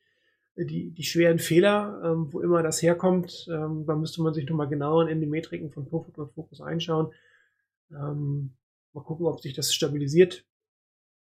äh, 0.55 0.65
die, 0.65 0.91
die 0.91 1.03
schweren 1.03 1.39
Fehler, 1.39 2.01
ähm, 2.03 2.33
wo 2.33 2.41
immer 2.41 2.63
das 2.63 2.81
herkommt. 2.81 3.47
Ähm, 3.49 3.85
da 3.85 3.95
müsste 3.95 4.21
man 4.21 4.33
sich 4.33 4.47
nochmal 4.49 4.67
genauer 4.67 5.07
in 5.09 5.21
die 5.21 5.27
Metriken 5.27 5.71
von 5.71 5.85
Pro 5.85 6.01
Football 6.01 6.29
Focus 6.33 6.61
einschauen. 6.61 7.13
Ähm, 7.91 8.53
mal 8.93 9.03
gucken, 9.03 9.27
ob 9.27 9.41
sich 9.41 9.53
das 9.53 9.73
stabilisiert. 9.73 10.43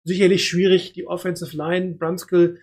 Sicherlich 0.04 0.47
schwierig. 0.47 0.93
Die 0.93 1.08
Offensive 1.08 1.56
Line, 1.56 1.95
Brunskill, 1.95 2.60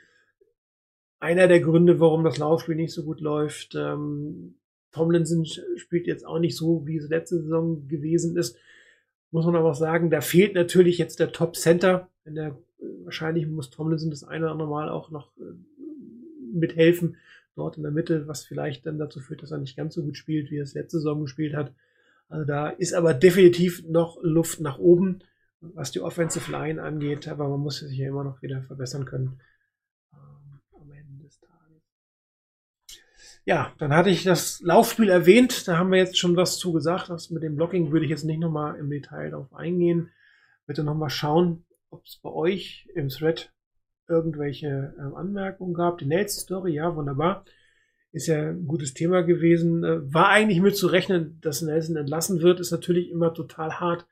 einer 1.20 1.49
der 1.49 1.61
Gründe, 1.61 2.01
warum 2.01 2.24
das 2.24 2.39
Laufspiel 2.39 2.76
nicht 2.76 2.93
so 2.93 3.05
gut 3.05 3.20
läuft. 3.20 3.74
Ähm, 3.74 4.55
Tomlinson 4.93 5.45
spielt 5.76 6.07
jetzt 6.07 6.26
auch 6.26 6.39
nicht 6.39 6.57
so, 6.57 6.86
wie 6.86 6.97
es 6.97 7.09
letzte 7.09 7.43
Saison 7.43 7.86
gewesen 7.89 8.36
ist. 8.36 8.57
Muss 9.30 9.45
man 9.45 9.57
aber 9.57 9.70
auch 9.70 9.74
sagen, 9.74 10.11
da 10.11 10.20
fehlt 10.20 10.55
natürlich 10.55 10.99
jetzt 10.99 11.20
der 11.20 11.32
Top 11.32 11.57
Center. 11.57 12.09
Der, 12.24 12.57
wahrscheinlich 13.05 13.47
muss 13.47 13.70
Tomlinson 13.70 14.11
das 14.11 14.24
eine 14.24 14.45
oder 14.45 14.53
andere 14.53 14.68
Mal 14.68 14.89
auch 14.89 15.11
noch 15.11 15.36
äh, 15.39 15.43
mithelfen, 16.53 17.16
dort 17.57 17.76
in 17.76 17.82
der 17.82 17.93
Mitte, 17.93 18.26
was 18.26 18.45
vielleicht 18.45 18.86
dann 18.86 18.99
dazu 18.99 19.20
führt, 19.20 19.43
dass 19.43 19.51
er 19.51 19.59
nicht 19.59 19.76
ganz 19.76 19.95
so 19.95 20.03
gut 20.03 20.16
spielt, 20.16 20.51
wie 20.51 20.59
er 20.59 20.62
es 20.62 20.74
letzte 20.74 20.99
Saison 20.99 21.22
gespielt 21.22 21.55
hat. 21.55 21.72
Also 22.28 22.45
da 22.45 22.68
ist 22.68 22.95
aber 22.95 23.14
definitiv 23.14 23.84
noch 23.86 24.18
Luft 24.22 24.61
nach 24.61 24.78
oben, 24.78 25.20
was 25.61 25.90
die 25.90 26.00
Offensive 26.00 26.50
Line 26.50 26.82
angeht, 26.82 27.28
aber 27.28 27.48
man 27.48 27.61
muss 27.61 27.78
sich 27.78 27.98
ja 27.98 28.09
immer 28.09 28.24
noch 28.24 28.42
wieder 28.42 28.62
verbessern 28.62 29.04
können. 29.04 29.40
Ähm, 30.12 30.61
am 30.72 30.90
Ende 30.90 31.24
des 31.24 31.40
Tages. 31.40 31.82
Ja, 33.44 33.72
dann 33.78 33.94
hatte 33.94 34.11
ich 34.11 34.24
das 34.24 34.61
Laufspiel 34.61 35.09
erwähnt, 35.09 35.66
da 35.66 35.78
haben 35.78 35.90
wir 35.90 35.98
jetzt 35.98 36.18
schon 36.18 36.36
was 36.36 36.59
zu 36.59 36.72
gesagt. 36.72 37.09
Das 37.11 37.30
mit 37.30 37.42
dem 37.42 37.56
Blocking 37.56 37.90
würde 37.90 38.04
ich 38.04 38.11
jetzt 38.11 38.24
nicht 38.24 38.40
nochmal 38.40 38.76
im 38.76 38.90
Detail 38.90 39.30
darauf 39.30 39.52
eingehen. 39.54 40.11
Bitte 40.66 40.84
nochmal 40.84 41.11
schauen, 41.11 41.64
ob 41.90 42.04
es 42.04 42.18
bei 42.22 42.30
euch 42.30 42.88
im 42.94 43.09
Thread 43.09 43.52
irgendwelche 44.09 44.94
ähm, 44.98 45.14
Anmerkungen 45.14 45.74
gab. 45.74 45.98
Die 45.98 46.06
Nelson 46.06 46.42
Story, 46.42 46.74
ja, 46.74 46.94
wunderbar. 46.94 47.44
Ist 48.11 48.26
ja 48.26 48.50
ein 48.50 48.66
gutes 48.66 48.94
Thema 48.94 49.22
gewesen. 49.22 49.84
Äh, 49.84 50.12
war 50.12 50.28
eigentlich 50.28 50.61
mit 50.61 50.76
zu 50.76 50.86
rechnen, 50.86 51.38
dass 51.42 51.62
Nelson 51.62 51.96
entlassen 51.96 52.40
wird, 52.40 52.61
ist 52.61 52.70
natürlich 52.70 53.11
immer 53.11 53.34
total 53.34 53.80
hart. 53.80 54.06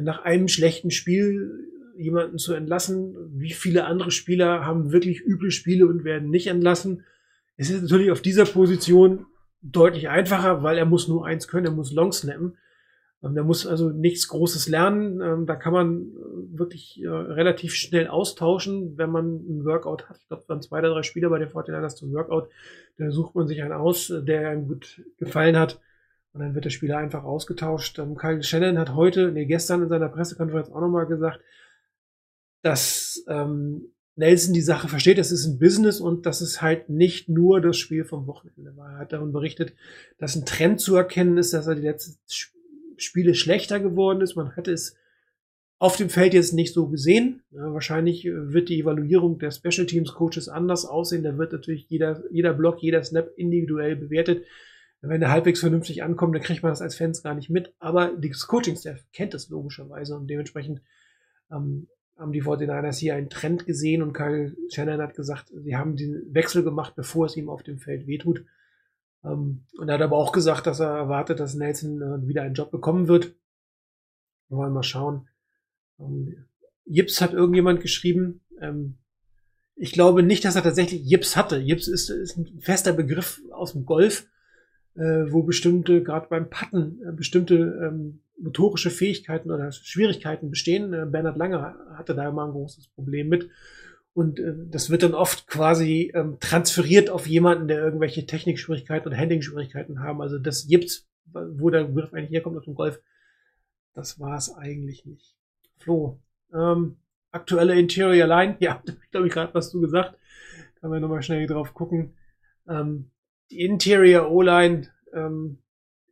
Nach 0.00 0.22
einem 0.24 0.48
schlechten 0.48 0.90
Spiel 0.90 1.68
jemanden 1.96 2.38
zu 2.38 2.54
entlassen. 2.54 3.14
Wie 3.34 3.52
viele 3.52 3.84
andere 3.84 4.10
Spieler 4.10 4.64
haben 4.64 4.92
wirklich 4.92 5.20
üble 5.20 5.50
Spiele 5.50 5.86
und 5.86 6.04
werden 6.04 6.30
nicht 6.30 6.46
entlassen? 6.46 7.04
Es 7.56 7.70
ist 7.70 7.82
natürlich 7.82 8.10
auf 8.10 8.22
dieser 8.22 8.44
Position 8.44 9.26
deutlich 9.60 10.08
einfacher, 10.08 10.62
weil 10.62 10.78
er 10.78 10.86
muss 10.86 11.08
nur 11.08 11.26
eins 11.26 11.46
können, 11.46 11.66
er 11.66 11.72
muss 11.72 11.92
long 11.92 12.12
snappen. 12.12 12.56
Ähm, 13.22 13.34
der 13.34 13.44
muss 13.44 13.66
also 13.66 13.90
nichts 13.90 14.28
Großes 14.28 14.68
lernen. 14.68 15.20
Ähm, 15.20 15.46
da 15.46 15.54
kann 15.54 15.72
man 15.72 16.00
äh, 16.02 16.58
wirklich 16.58 17.00
äh, 17.02 17.08
relativ 17.08 17.74
schnell 17.74 18.08
austauschen, 18.08 18.98
wenn 18.98 19.10
man 19.10 19.36
ein 19.36 19.64
Workout 19.64 20.08
hat. 20.08 20.18
Ich 20.18 20.28
glaube, 20.28 20.44
dann 20.48 20.62
zwei 20.62 20.80
oder 20.80 20.90
drei 20.90 21.02
Spieler 21.02 21.30
bei 21.30 21.38
den 21.38 21.48
49ers 21.48 21.96
zum 21.96 22.12
Workout. 22.12 22.48
Da 22.98 23.10
sucht 23.10 23.34
man 23.34 23.46
sich 23.46 23.62
einen 23.62 23.72
aus, 23.72 24.12
der 24.26 24.50
einem 24.50 24.66
gut 24.66 25.02
gefallen 25.18 25.56
hat. 25.56 25.80
Und 26.32 26.40
dann 26.40 26.54
wird 26.54 26.64
der 26.64 26.70
Spieler 26.70 26.98
einfach 26.98 27.24
ausgetauscht. 27.24 27.98
Ähm, 27.98 28.16
Kyle 28.16 28.42
Shannon 28.42 28.78
hat 28.78 28.94
heute, 28.94 29.30
nee, 29.32 29.44
gestern 29.44 29.82
in 29.82 29.88
seiner 29.88 30.08
Pressekonferenz 30.08 30.70
auch 30.70 30.80
nochmal 30.80 31.06
gesagt, 31.06 31.40
dass 32.62 33.22
ähm, 33.28 33.92
Nelson 34.16 34.54
die 34.54 34.60
Sache 34.60 34.88
versteht, 34.88 35.18
es 35.18 35.32
ist 35.32 35.46
ein 35.46 35.58
Business 35.58 36.00
und 36.00 36.26
das 36.26 36.42
ist 36.42 36.62
halt 36.62 36.88
nicht 36.88 37.28
nur 37.28 37.60
das 37.60 37.76
Spiel 37.76 38.04
vom 38.04 38.26
Wochenende. 38.26 38.74
Er 38.78 38.98
hat 38.98 39.12
davon 39.12 39.32
berichtet, 39.32 39.74
dass 40.18 40.36
ein 40.36 40.44
Trend 40.44 40.80
zu 40.80 40.96
erkennen 40.96 41.38
ist, 41.38 41.54
dass 41.54 41.66
er 41.66 41.74
die 41.74 41.82
letzten 41.82 42.18
Spiele 42.96 43.34
schlechter 43.34 43.80
geworden 43.80 44.20
ist. 44.20 44.36
Man 44.36 44.54
hätte 44.54 44.72
es 44.72 44.96
auf 45.78 45.96
dem 45.96 46.10
Feld 46.10 46.34
jetzt 46.34 46.52
nicht 46.52 46.74
so 46.74 46.86
gesehen. 46.88 47.42
Ja, 47.50 47.72
wahrscheinlich 47.72 48.24
wird 48.24 48.68
die 48.68 48.80
Evaluierung 48.80 49.38
der 49.38 49.50
Special 49.50 49.86
Teams 49.86 50.12
Coaches 50.14 50.48
anders 50.48 50.84
aussehen. 50.84 51.24
Da 51.24 51.36
wird 51.38 51.52
natürlich 51.52 51.86
jeder, 51.88 52.22
jeder 52.30 52.54
Block, 52.54 52.82
jeder 52.82 53.02
Snap 53.02 53.32
individuell 53.36 53.96
bewertet. 53.96 54.44
Wenn 55.04 55.20
er 55.20 55.30
halbwegs 55.30 55.60
vernünftig 55.60 56.02
ankommt, 56.04 56.34
dann 56.34 56.42
kriegt 56.42 56.62
man 56.62 56.70
das 56.70 56.80
als 56.80 56.94
Fans 56.94 57.22
gar 57.22 57.34
nicht 57.34 57.50
mit. 57.50 57.74
Aber 57.80 58.12
das 58.16 58.46
Coaching-Staff 58.46 59.04
kennt 59.12 59.34
das 59.34 59.48
logischerweise 59.48 60.16
und 60.16 60.28
dementsprechend 60.28 60.80
ähm, 61.50 61.88
haben 62.16 62.32
die 62.32 62.42
49ers 62.42 62.98
hier 62.98 63.16
einen 63.16 63.28
Trend 63.28 63.66
gesehen 63.66 64.02
und 64.02 64.12
Kyle 64.12 64.56
Shannon 64.70 65.02
hat 65.02 65.14
gesagt, 65.14 65.52
sie 65.52 65.76
haben 65.76 65.96
den 65.96 66.32
Wechsel 66.32 66.62
gemacht, 66.62 66.94
bevor 66.94 67.26
es 67.26 67.36
ihm 67.36 67.48
auf 67.48 67.64
dem 67.64 67.78
Feld 67.78 68.06
wehtut. 68.06 68.44
Ähm, 69.24 69.64
und 69.76 69.88
er 69.88 69.94
hat 69.94 70.02
aber 70.02 70.16
auch 70.16 70.30
gesagt, 70.32 70.68
dass 70.68 70.78
er 70.78 70.96
erwartet, 70.96 71.40
dass 71.40 71.54
Nelson 71.54 72.00
äh, 72.00 72.28
wieder 72.28 72.42
einen 72.42 72.54
Job 72.54 72.70
bekommen 72.70 73.08
wird. 73.08 73.34
Wir 74.48 74.58
wollen 74.58 74.72
mal 74.72 74.84
schauen. 74.84 75.28
Ähm, 75.98 76.46
Jips 76.84 77.20
hat 77.20 77.32
irgendjemand 77.32 77.80
geschrieben. 77.80 78.40
Ähm, 78.60 78.98
ich 79.74 79.92
glaube 79.92 80.22
nicht, 80.22 80.44
dass 80.44 80.54
er 80.54 80.62
tatsächlich 80.62 81.02
Jips 81.04 81.36
hatte. 81.36 81.56
Jips 81.56 81.88
ist, 81.88 82.10
ist 82.10 82.36
ein 82.36 82.60
fester 82.60 82.92
Begriff 82.92 83.40
aus 83.50 83.72
dem 83.72 83.84
Golf, 83.84 84.28
äh, 84.94 85.32
wo 85.32 85.42
bestimmte, 85.42 86.02
gerade 86.02 86.26
beim 86.28 86.50
Patten, 86.50 87.00
äh, 87.06 87.12
bestimmte 87.12 87.54
ähm, 87.54 88.20
motorische 88.38 88.90
Fähigkeiten 88.90 89.50
oder 89.50 89.72
Schwierigkeiten 89.72 90.50
bestehen. 90.50 90.92
Äh, 90.92 91.06
Bernhard 91.06 91.36
Lange 91.36 91.76
hatte 91.94 92.14
da 92.14 92.28
immer 92.28 92.46
ein 92.46 92.52
großes 92.52 92.88
Problem 92.88 93.28
mit. 93.28 93.50
Und 94.14 94.38
äh, 94.38 94.54
das 94.70 94.90
wird 94.90 95.02
dann 95.02 95.14
oft 95.14 95.46
quasi 95.46 96.12
ähm, 96.14 96.38
transferiert 96.40 97.08
auf 97.08 97.26
jemanden, 97.26 97.68
der 97.68 97.78
irgendwelche 97.78 98.26
Technikschwierigkeiten 98.26 99.08
oder 99.08 99.16
Handling-Schwierigkeiten 99.16 100.00
haben. 100.00 100.20
Also 100.20 100.38
das 100.38 100.68
Jips, 100.68 101.08
wo 101.32 101.70
der 101.70 101.84
Begriff 101.84 102.12
eigentlich 102.12 102.32
herkommt 102.32 102.58
aus 102.58 102.64
dem 102.64 102.74
Golf, 102.74 103.00
das 103.94 104.20
war 104.20 104.36
es 104.36 104.54
eigentlich 104.54 105.06
nicht. 105.06 105.34
Flo, 105.78 106.20
ähm, 106.52 106.96
aktuelle 107.30 107.78
Interior 107.78 108.26
Line, 108.26 108.56
ja, 108.60 108.82
da 108.84 108.92
glaube 109.10 109.28
ich 109.28 109.32
gerade 109.32 109.54
was 109.54 109.70
du 109.70 109.80
gesagt. 109.80 110.18
Kann 110.80 110.90
man 110.90 111.00
nochmal 111.00 111.22
schnell 111.22 111.46
drauf 111.46 111.74
gucken. 111.74 112.14
Ähm, 112.68 113.10
die 113.52 113.60
Interior 113.60 114.30
O-Line 114.30 114.88
ähm, 115.12 115.58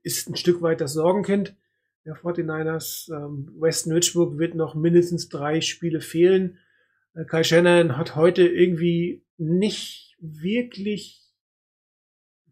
ist 0.03 0.28
ein 0.28 0.36
Stück 0.36 0.61
weit 0.62 0.80
das 0.80 0.93
Sorgenkind 0.93 1.57
der 2.05 2.14
49ers. 2.14 3.11
Ähm, 3.12 3.51
Weston 3.59 3.93
Richburg 3.93 4.38
wird 4.38 4.55
noch 4.55 4.74
mindestens 4.74 5.28
drei 5.28 5.61
Spiele 5.61 6.01
fehlen. 6.01 6.59
Äh, 7.14 7.24
Kai 7.24 7.43
Shannon 7.43 7.97
hat 7.97 8.14
heute 8.14 8.47
irgendwie 8.47 9.24
nicht 9.38 10.16
wirklich 10.20 11.22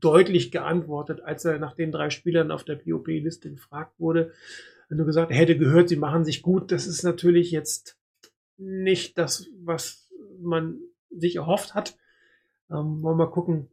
deutlich 0.01 0.51
geantwortet, 0.53 1.21
als 1.21 1.45
er 1.45 1.59
nach 1.59 1.75
den 1.75 1.93
drei 1.93 2.09
Spielern 2.09 2.51
auf 2.51 2.65
der 2.65 2.77
POP-Liste 2.77 3.51
gefragt 3.51 3.99
wurde. 3.99 4.33
Du 4.91 5.05
gesagt, 5.05 5.31
er 5.31 5.37
hätte 5.37 5.59
gehört, 5.59 5.91
sie 5.91 5.97
machen 5.97 6.25
sich 6.25 6.41
gut, 6.41 6.73
das 6.73 6.87
ist 6.87 7.03
natürlich 7.03 7.51
jetzt 7.51 7.99
nicht 8.57 9.19
das, 9.19 9.49
was 9.61 10.09
man 10.41 10.79
sich 11.11 11.37
erhofft 11.37 11.75
hat. 11.75 11.99
Ähm, 12.71 13.03
wollen 13.03 13.19
wir 13.19 13.27
mal 13.27 13.31
gucken, 13.31 13.69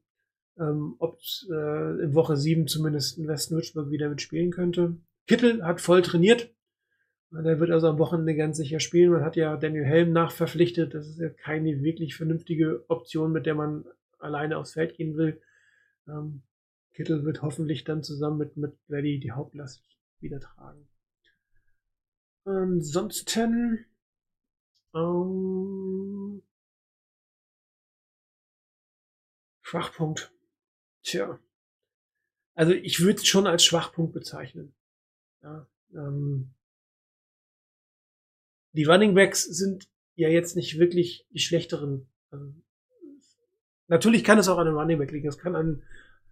ähm, 0.60 0.96
ob 1.00 1.20
äh, 1.50 2.04
in 2.04 2.14
Woche 2.14 2.38
sieben 2.38 2.68
zumindest 2.68 3.18
in 3.18 3.28
West 3.28 3.52
Würzburg 3.52 3.90
wieder 3.90 4.10
mitspielen 4.10 4.52
könnte. 4.52 4.98
Kittel 5.28 5.64
hat 5.64 5.82
voll 5.82 6.02
trainiert. 6.02 6.52
Der 7.32 7.60
wird 7.60 7.72
also 7.72 7.88
am 7.90 7.98
Wochenende 7.98 8.36
ganz 8.36 8.58
sicher 8.58 8.80
spielen. 8.80 9.12
Man 9.12 9.24
hat 9.24 9.36
ja 9.36 9.58
Daniel 9.58 9.84
Helm 9.84 10.14
nachverpflichtet. 10.14 10.94
Das 10.94 11.08
ist 11.08 11.20
ja 11.20 11.30
keine 11.30 11.82
wirklich 11.82 12.16
vernünftige 12.16 12.86
Option, 12.88 13.32
mit 13.32 13.46
der 13.46 13.56
man 13.56 13.86
alleine 14.20 14.58
aufs 14.58 14.74
Feld 14.74 14.96
gehen 14.96 15.18
will. 15.18 15.42
Ähm, 16.08 16.44
Kittel 16.94 17.26
wird 17.26 17.42
hoffentlich 17.42 17.84
dann 17.84 18.04
zusammen 18.04 18.38
mit, 18.38 18.56
mit 18.56 18.74
Verdi 18.88 19.20
die 19.20 19.32
Hauptlast 19.32 19.84
wieder 20.22 20.40
tragen. 20.40 20.88
Ansonsten 22.46 23.86
ähm, 24.94 26.42
Schwachpunkt. 29.62 30.35
Tja. 31.06 31.40
Also 32.56 32.74
ich 32.74 33.00
würde 33.00 33.20
es 33.20 33.28
schon 33.28 33.48
als 33.48 33.64
Schwachpunkt 33.64 34.14
bezeichnen. 34.14 34.74
Ja, 35.44 35.68
ähm, 35.94 36.50
die 38.74 38.86
Running 38.86 39.14
Backs 39.14 39.44
sind 39.44 39.88
ja 40.16 40.30
jetzt 40.30 40.56
nicht 40.56 40.80
wirklich 40.80 41.28
die 41.30 41.40
schlechteren. 41.40 42.08
Ähm, 42.34 42.64
natürlich 43.88 44.24
kann 44.24 44.40
es 44.40 44.48
auch 44.48 44.58
an 44.58 44.68
einem 44.68 44.78
Running 44.78 44.98
Back 44.98 45.12
liegen. 45.12 45.28
Es 45.28 45.38
kann 45.38 45.56
an 45.56 45.84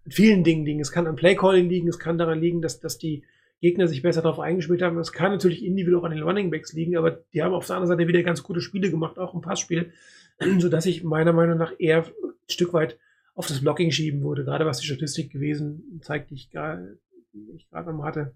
vielen 0.07 0.43
Dingen 0.43 0.65
liegen. 0.65 0.79
Es 0.79 0.91
kann 0.91 1.07
am 1.07 1.15
Playcalling 1.15 1.69
liegen. 1.69 1.87
Es 1.87 1.99
kann 1.99 2.17
daran 2.17 2.41
liegen, 2.41 2.61
dass, 2.61 2.79
dass 2.79 2.97
die 2.97 3.23
Gegner 3.61 3.87
sich 3.87 4.01
besser 4.01 4.23
darauf 4.23 4.39
eingespielt 4.39 4.81
haben. 4.81 4.97
Es 4.97 5.13
kann 5.13 5.31
natürlich 5.31 5.63
individuell 5.63 6.01
auch 6.01 6.05
an 6.05 6.15
den 6.15 6.23
Running 6.23 6.49
Backs 6.49 6.73
liegen, 6.73 6.97
aber 6.97 7.11
die 7.11 7.43
haben 7.43 7.53
auf 7.53 7.67
der 7.67 7.75
anderen 7.75 7.95
Seite 7.95 8.07
wieder 8.07 8.23
ganz 8.23 8.41
gute 8.43 8.59
Spiele 8.59 8.89
gemacht, 8.89 9.19
auch 9.19 9.35
im 9.35 9.41
Passspiel, 9.41 9.93
sodass 10.57 10.85
ich 10.85 11.03
meiner 11.03 11.31
Meinung 11.31 11.57
nach 11.57 11.73
eher 11.77 12.05
ein 12.05 12.49
Stück 12.49 12.73
weit 12.73 12.97
auf 13.35 13.47
das 13.47 13.61
Blocking 13.61 13.91
schieben 13.91 14.21
würde. 14.23 14.43
Gerade 14.43 14.65
was 14.65 14.79
die 14.79 14.85
Statistik 14.85 15.31
gewesen 15.31 15.99
zeigt, 16.01 16.29
die 16.29 16.35
ich 16.35 16.49
gerade 16.51 16.97
noch 17.33 18.03
hatte, 18.03 18.33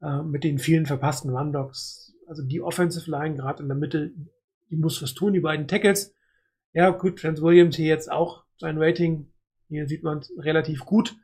äh, 0.00 0.22
mit 0.22 0.44
den 0.44 0.58
vielen 0.58 0.86
verpassten 0.86 1.30
Rundocks. 1.30 2.14
Also 2.26 2.42
die 2.42 2.62
Offensive 2.62 3.10
Line 3.10 3.36
gerade 3.36 3.62
in 3.62 3.68
der 3.68 3.76
Mitte, 3.76 4.12
die 4.70 4.76
muss 4.76 5.02
was 5.02 5.14
tun, 5.14 5.32
die 5.32 5.40
beiden 5.40 5.68
Tackles. 5.68 6.14
Ja, 6.72 6.90
gut, 6.90 7.18
Trent 7.18 7.42
Williams 7.42 7.76
hier 7.76 7.88
jetzt 7.88 8.10
auch 8.10 8.44
sein 8.58 8.78
Rating. 8.78 9.32
Hier 9.68 9.86
sieht 9.88 10.02
man 10.02 10.22
relativ 10.38 10.84
gut. 10.84 11.16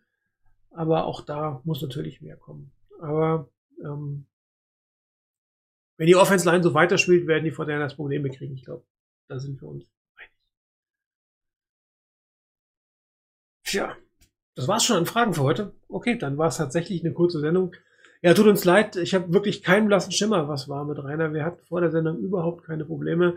Aber 0.70 1.06
auch 1.06 1.22
da 1.22 1.60
muss 1.64 1.80
natürlich 1.80 2.20
mehr 2.20 2.36
kommen. 2.36 2.72
Aber 3.00 3.48
ähm, 3.82 4.26
wenn 5.96 6.06
die 6.06 6.16
Offense 6.16 6.48
Line 6.48 6.62
so 6.62 6.74
weiterspielt, 6.74 7.26
werden 7.26 7.44
die 7.44 7.50
Fortinanders 7.50 7.96
Probleme 7.96 8.28
kriegen. 8.28 8.54
Ich 8.54 8.64
glaube, 8.64 8.84
da 9.28 9.38
sind 9.38 9.60
wir 9.62 9.68
uns 9.68 9.95
Tja, 13.76 13.94
das 14.54 14.68
war's 14.68 14.84
schon 14.84 14.96
an 14.96 15.04
Fragen 15.04 15.34
für 15.34 15.42
heute. 15.42 15.74
Okay, 15.88 16.16
dann 16.16 16.38
war 16.38 16.48
es 16.48 16.56
tatsächlich 16.56 17.04
eine 17.04 17.12
kurze 17.12 17.40
Sendung. 17.40 17.72
Ja, 18.22 18.32
tut 18.32 18.46
uns 18.46 18.64
leid. 18.64 18.96
Ich 18.96 19.14
habe 19.14 19.34
wirklich 19.34 19.62
keinen 19.62 19.88
blassen 19.88 20.12
Schimmer, 20.12 20.48
was 20.48 20.66
war 20.66 20.86
mit 20.86 20.98
Rainer. 21.04 21.34
Wir 21.34 21.44
hatten 21.44 21.62
vor 21.62 21.82
der 21.82 21.90
Sendung 21.90 22.16
überhaupt 22.16 22.64
keine 22.64 22.86
Probleme. 22.86 23.34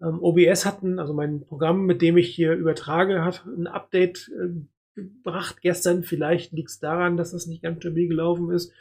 Ähm, 0.00 0.22
OBS 0.22 0.64
hatten, 0.66 1.00
also 1.00 1.14
mein 1.14 1.40
Programm, 1.40 1.84
mit 1.84 2.00
dem 2.00 2.16
ich 2.16 2.32
hier 2.32 2.52
übertrage, 2.52 3.24
hat 3.24 3.44
ein 3.44 3.66
Update 3.66 4.30
äh, 4.38 4.60
gebracht 4.94 5.62
gestern. 5.62 6.04
Vielleicht 6.04 6.52
liegt 6.52 6.70
es 6.70 6.78
daran, 6.78 7.16
dass 7.16 7.32
das 7.32 7.48
nicht 7.48 7.64
ganz 7.64 7.80
stabil 7.80 8.06
gelaufen 8.06 8.52
ist. 8.52 8.72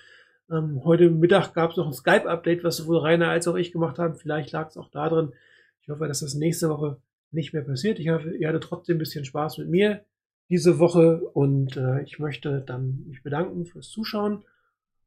Ähm, 0.52 0.82
heute 0.84 1.10
Mittag 1.10 1.56
gab 1.56 1.72
es 1.72 1.78
noch 1.78 1.88
ein 1.88 1.94
Skype-Update, 1.94 2.64
was 2.64 2.78
sowohl 2.78 3.00
Rainer 3.00 3.30
als 3.30 3.48
auch 3.48 3.56
ich 3.56 3.72
gemacht 3.72 3.98
haben. 3.98 4.18
Vielleicht 4.18 4.52
lag 4.52 4.68
es 4.68 4.78
auch 4.78 4.92
da 4.92 5.10
drin. 5.10 5.34
Ich 5.82 5.90
hoffe, 5.90 6.08
dass 6.08 6.20
das 6.20 6.36
nächste 6.36 6.70
Woche 6.70 6.98
nicht 7.32 7.54
mehr 7.54 7.64
passiert. 7.64 7.98
Ich 7.98 8.10
hoffe, 8.10 8.36
ihr 8.36 8.48
hattet 8.48 8.66
trotzdem 8.66 8.98
ein 8.98 9.00
bisschen 9.00 9.26
Spaß 9.26 9.58
mit 9.58 9.68
mir 9.68 10.06
diese 10.52 10.80
Woche 10.80 11.22
und 11.22 11.78
äh, 11.78 12.04
ich 12.04 12.20
möchte 12.20 12.62
dann 12.62 13.06
mich 13.08 13.24
bedanken 13.24 13.66
fürs 13.66 13.90
Zuschauen 13.90 14.44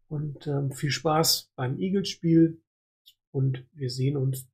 und 0.09 0.47
ähm, 0.47 0.72
viel 0.72 0.90
Spaß 0.90 1.53
beim 1.55 1.78
Eagles-Spiel 1.78 2.61
und 3.30 3.64
wir 3.74 3.90
sehen 3.90 4.16
uns 4.16 4.49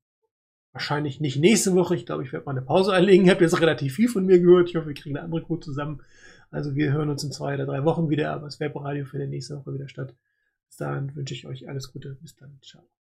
wahrscheinlich 0.73 1.21
nicht 1.21 1.39
nächste 1.39 1.75
Woche. 1.75 1.95
Ich 1.95 2.07
glaube, 2.07 2.25
ich 2.25 2.33
werde 2.33 2.47
mal 2.47 2.53
eine 2.53 2.63
Pause 2.63 2.93
einlegen. 2.93 3.25
Ich 3.25 3.31
habe 3.31 3.45
jetzt 3.45 3.61
relativ 3.61 3.95
viel 3.95 4.09
von 4.09 4.27
mir 4.27 4.41
gehört. 4.41 4.69
Ich 4.69 4.77
hoffe, 4.77 4.89
wir 4.89 4.95
kriegen 4.95 5.17
eine 5.17 5.25
andere 5.25 5.45
Crew 5.45 5.59
zusammen. 5.59 6.03
Also 6.51 6.75
wir 6.75 6.93
hören 6.93 7.09
uns 7.09 7.23
in 7.23 7.31
zwei 7.31 7.55
oder 7.55 7.67
drei 7.67 7.85
Wochen 7.85 8.11
wieder, 8.11 8.33
aber 8.33 8.47
das 8.47 8.59
Webradio 8.59 9.05
findet 9.05 9.31
nächste 9.31 9.57
Woche 9.57 9.75
wieder 9.75 9.89
statt. 9.89 10.15
Bis 10.67 10.77
dahin 10.77 11.15
wünsche 11.15 11.35
ich 11.35 11.47
euch 11.47 11.69
alles 11.69 11.93
Gute. 11.93 12.17
Bis 12.21 12.35
dann. 12.35 12.59
Ciao. 12.63 13.00